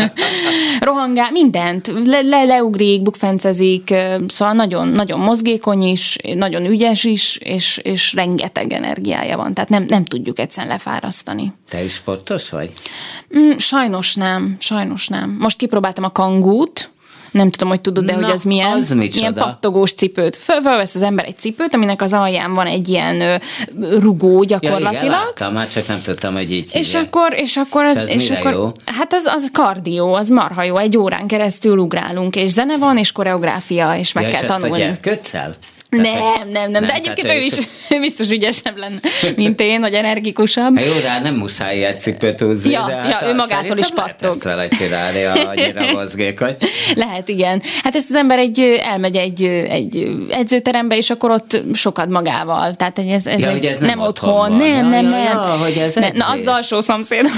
Rohangál, 0.80 1.30
mindent, 1.30 1.92
le, 2.04 2.20
le, 2.20 2.44
leugrik, 2.44 3.02
bukfencezik, 3.02 3.94
szóval 4.26 4.54
nagyon, 4.54 4.88
nagyon 4.88 5.20
mozgékony 5.20 5.82
is, 5.82 6.16
nagyon 6.34 6.64
ügyes 6.64 7.04
is, 7.04 7.36
és, 7.36 7.80
és 7.82 8.12
rengeteg 8.12 8.72
energiája 8.72 9.36
van, 9.36 9.54
tehát 9.54 9.70
nem, 9.70 9.84
nem 9.88 10.04
tudjuk 10.04 10.38
egyszerűen 10.38 10.72
lefárasztani. 10.72 11.52
Te 11.68 11.84
is 11.84 11.92
sportos 11.92 12.50
vagy? 12.50 12.72
Mm, 13.38 13.56
sajnos 13.58 14.14
nem, 14.14 14.43
sajnos 14.58 15.08
nem. 15.08 15.36
Most 15.40 15.56
kipróbáltam 15.56 16.04
a 16.04 16.10
kangút, 16.10 16.92
nem 17.34 17.50
tudom, 17.50 17.68
hogy 17.68 17.80
tudod, 17.80 18.04
de 18.04 18.12
Na, 18.14 18.22
hogy 18.22 18.30
az 18.30 18.44
milyen. 18.44 18.72
Az 18.72 18.90
ilyen 18.90 19.34
pattogós 19.34 19.92
cipőt. 19.92 20.36
Föl, 20.36 20.60
fölvesz 20.60 20.94
az 20.94 21.02
ember 21.02 21.24
egy 21.24 21.38
cipőt, 21.38 21.74
aminek 21.74 22.02
az 22.02 22.12
alján 22.12 22.54
van 22.54 22.66
egy 22.66 22.88
ilyen 22.88 23.20
ö, 23.20 23.36
rugó 23.98 24.44
gyakorlatilag. 24.44 24.92
Ja, 24.92 24.98
igen, 24.98 25.10
láttam, 25.10 25.52
már 25.52 25.68
csak 25.68 25.86
nem 25.86 25.98
tudtam, 26.04 26.34
hogy 26.34 26.52
így 26.52 26.70
És 26.72 26.86
hívják. 26.86 27.04
akkor, 27.04 27.32
és 27.36 27.56
akkor 27.56 27.84
az, 27.84 28.02
és, 28.06 28.14
és 28.14 28.30
akkor, 28.30 28.52
jó? 28.52 28.72
hát 28.84 29.12
az, 29.12 29.26
az 29.26 29.48
kardió, 29.52 30.14
az 30.14 30.28
marha 30.28 30.62
jó. 30.62 30.76
Egy 30.76 30.96
órán 30.96 31.26
keresztül 31.26 31.78
ugrálunk, 31.78 32.36
és 32.36 32.50
zene 32.50 32.76
van, 32.78 32.98
és 32.98 33.12
koreográfia, 33.12 33.96
és 33.96 34.12
meg 34.12 34.24
ja, 34.24 34.30
kell 34.30 34.42
és 34.42 34.46
tanulni. 34.46 34.82
Ezt 34.82 35.34
a 35.34 35.54
nem, 35.96 36.48
nem, 36.48 36.70
nem, 36.70 36.86
de 36.86 36.92
egyébként 36.92 37.28
ő 37.28 37.38
is 37.38 37.54
biztos 38.00 38.28
ügyesebb 38.28 38.76
lenne, 38.76 39.00
mint 39.36 39.60
én, 39.60 39.82
hogy 39.82 39.94
energikusabb. 39.94 40.76
Hát 40.76 40.86
jó, 40.86 40.92
rá 41.02 41.20
nem 41.20 41.34
muszáj 41.34 41.94
húzni, 42.38 42.70
ja, 42.70 42.84
de 42.86 42.94
hát 42.94 43.20
ja, 43.20 43.28
ő 43.28 43.34
magától 43.34 43.78
is 43.78 43.88
pattog. 43.94 44.30
Ezt 44.30 44.42
vele 44.42 44.68
csinálni, 44.68 45.24
annyira 45.50 45.92
mozgékony. 45.92 46.56
Lehet, 46.94 47.28
igen. 47.28 47.62
Hát 47.82 47.94
ezt 47.94 48.10
az 48.10 48.16
ember 48.16 48.38
egy, 48.38 48.80
elmegy 48.82 49.16
egy, 49.16 49.42
egy 49.68 50.08
edzőterembe, 50.30 50.96
és 50.96 51.10
akkor 51.10 51.30
ott 51.30 51.60
sokat 51.72 52.08
magával. 52.08 52.74
Tehát 52.74 52.98
ez, 52.98 53.26
ez, 53.26 53.40
ja, 53.40 53.50
egy, 53.50 53.64
ez 53.64 53.78
nem, 53.78 53.88
nem 53.88 54.00
otthon. 54.00 54.32
Van. 54.34 54.52
Nem, 54.52 54.68
ja, 54.68 54.82
nem, 54.82 55.04
ja, 55.04 55.10
nem. 55.10 55.22
Ja, 55.22 55.56
hogy 55.62 55.76
ez 55.76 55.94
ne, 55.94 56.10
na, 56.12 56.26
az 56.26 56.46
alsó 56.46 56.80
szomszéd. 56.80 57.22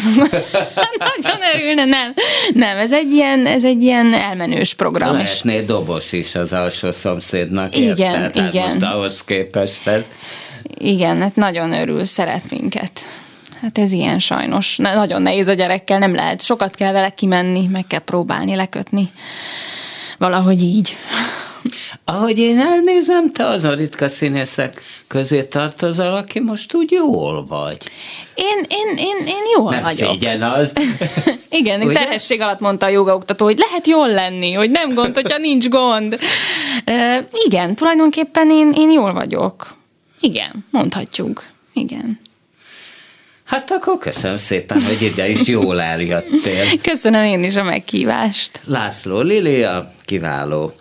Nagyon 0.98 1.40
örülne, 1.54 1.84
nem. 1.84 2.14
Nem, 2.54 2.76
ez 2.76 2.92
egy 2.92 3.12
ilyen, 3.12 3.46
ez 3.46 3.64
egy 3.64 3.82
ilyen 3.82 4.14
elmenős 4.14 4.74
program. 4.74 5.12
Lehetné 5.12 5.60
dobos 5.60 6.12
is 6.12 6.34
az 6.34 6.52
alsó 6.52 6.92
szomszédnak. 6.92 7.76
Igen, 7.76 8.22
érted? 8.22 8.45
Igen. 8.54 8.64
Most 8.64 8.82
ahhoz 8.82 9.24
képest 9.24 9.86
ez. 9.86 10.08
Igen, 10.78 11.20
hát 11.20 11.36
nagyon 11.36 11.72
örül, 11.72 12.04
szeret 12.04 12.50
minket. 12.50 13.06
Hát 13.60 13.78
ez 13.78 13.92
ilyen 13.92 14.18
sajnos. 14.18 14.76
Nagyon 14.76 15.22
nehéz 15.22 15.48
a 15.48 15.52
gyerekkel, 15.52 15.98
nem 15.98 16.14
lehet. 16.14 16.42
Sokat 16.42 16.74
kell 16.74 16.92
vele 16.92 17.10
kimenni, 17.10 17.66
meg 17.66 17.86
kell 17.86 17.98
próbálni 17.98 18.54
lekötni. 18.54 19.10
Valahogy 20.18 20.62
így. 20.62 20.96
Ahogy 22.04 22.38
én 22.38 22.58
elnézem, 22.58 23.32
te 23.32 23.46
az 23.46 23.64
a 23.64 23.74
ritka 23.74 24.08
színészek 24.08 24.82
közé 25.06 25.42
tartozol, 25.42 26.14
aki 26.14 26.40
most 26.40 26.74
úgy 26.74 26.90
jól 26.90 27.46
vagy. 27.46 27.90
Én, 28.34 28.64
én, 28.68 28.96
én, 28.96 29.26
én 29.26 29.42
jól 29.56 29.70
nem 29.70 29.82
vagyok. 29.82 30.10
szégyen 30.10 30.42
az. 30.42 30.72
Igen, 31.50 31.82
Ugye? 31.82 31.94
terhesség 31.94 32.40
alatt 32.40 32.60
mondta 32.60 32.86
a 32.86 32.88
jogaoktató, 32.88 33.44
hogy 33.44 33.58
lehet 33.58 33.86
jól 33.86 34.08
lenni, 34.08 34.52
hogy 34.52 34.70
nem 34.70 34.94
gond, 34.94 35.14
hogyha 35.14 35.38
nincs 35.38 35.68
gond. 35.68 36.18
Uh, 36.86 37.24
igen, 37.46 37.74
tulajdonképpen 37.74 38.50
én, 38.50 38.72
én 38.76 38.90
jól 38.90 39.12
vagyok. 39.12 39.76
Igen, 40.20 40.66
mondhatjuk. 40.70 41.44
Igen. 41.72 42.20
Hát 43.44 43.70
akkor 43.70 43.98
köszönöm 43.98 44.36
szépen, 44.36 44.82
hogy 44.82 45.02
ide 45.02 45.28
is 45.28 45.46
jól 45.46 45.80
eljöttél. 45.80 46.64
Köszönöm 46.90 47.24
én 47.24 47.44
is 47.44 47.56
a 47.56 47.62
meghívást. 47.62 48.60
László 48.64 49.20
Lilia, 49.20 49.92
kiváló 50.04 50.72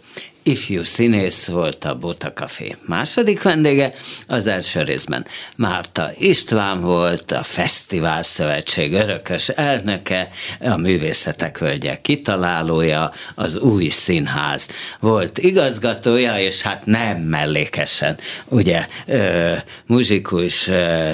ifjú 0.48 0.84
színész 0.84 1.48
volt 1.48 1.86
a 1.86 1.96
Bota 1.96 2.34
Café 2.34 2.76
második 2.86 3.42
vendége, 3.42 3.94
az 4.28 4.48
első 4.48 4.82
részben 4.82 5.26
Márta 5.56 6.12
István 6.18 6.82
volt, 6.82 7.32
a 7.32 7.44
Fesztivál 7.44 8.24
Szövetség 8.24 8.94
örökös 8.94 9.50
elnöke, 9.50 10.30
a 10.60 10.76
Művészetek 10.76 11.58
Völgye 11.58 12.02
kitalálója, 12.02 13.12
az 13.36 13.58
új 13.58 13.88
színház 13.88 14.70
volt 15.00 15.38
igazgatója, 15.38 16.40
és 16.40 16.62
hát 16.62 16.86
nem 16.86 17.18
mellékesen, 17.18 18.18
ugye 18.46 18.88
ö, 19.06 19.54
muzsikus, 19.86 20.70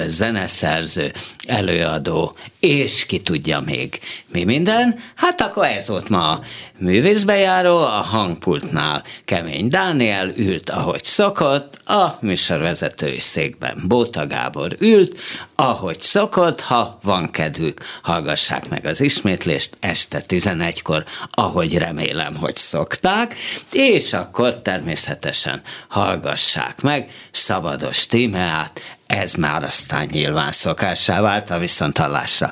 zeneszerző, 0.06 1.12
előadó, 1.46 2.36
és 2.60 3.06
ki 3.06 3.20
tudja 3.20 3.60
még 3.60 4.00
mi 4.32 4.44
minden. 4.44 4.98
Hát 5.14 5.40
akkor 5.40 5.64
ez 5.64 5.88
volt 5.88 6.08
ma 6.08 6.30
a 6.30 6.40
művészbejáró, 6.78 7.78
a 7.78 7.88
hangpultnál 8.10 9.04
Kemény 9.24 9.68
Dániel 9.68 10.32
ült, 10.36 10.70
ahogy 10.70 11.04
szokott, 11.04 11.88
a 11.88 12.18
műsorvezetői 12.20 13.18
székben. 13.18 13.82
Bóta 13.88 14.26
Gábor 14.26 14.76
ült, 14.78 15.18
ahogy 15.54 16.00
szokott, 16.00 16.60
ha 16.60 16.98
van 17.02 17.30
kedvük, 17.30 17.80
hallgassák 18.02 18.68
meg 18.68 18.86
az 18.86 19.00
ismétlést 19.00 19.76
este 19.80 20.22
11-kor, 20.28 21.04
ahogy 21.30 21.78
remélem, 21.78 22.36
hogy 22.36 22.56
szokták, 22.56 23.34
és 23.72 24.12
akkor 24.12 24.60
természetesen 24.60 25.62
hallgassák 25.88 26.80
meg 26.80 27.10
Szabados 27.30 28.06
Tímeát, 28.06 28.80
ez 29.06 29.34
már 29.34 29.62
aztán 29.62 30.08
nyilván 30.10 30.52
szokássá 30.52 31.20
vált 31.20 31.50
a 31.50 31.58
viszonthallásra. 31.58 32.50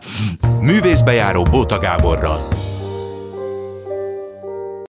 Művészbejáró 0.61 1.43
Bóta 1.43 1.79
Gáborral 1.79 2.70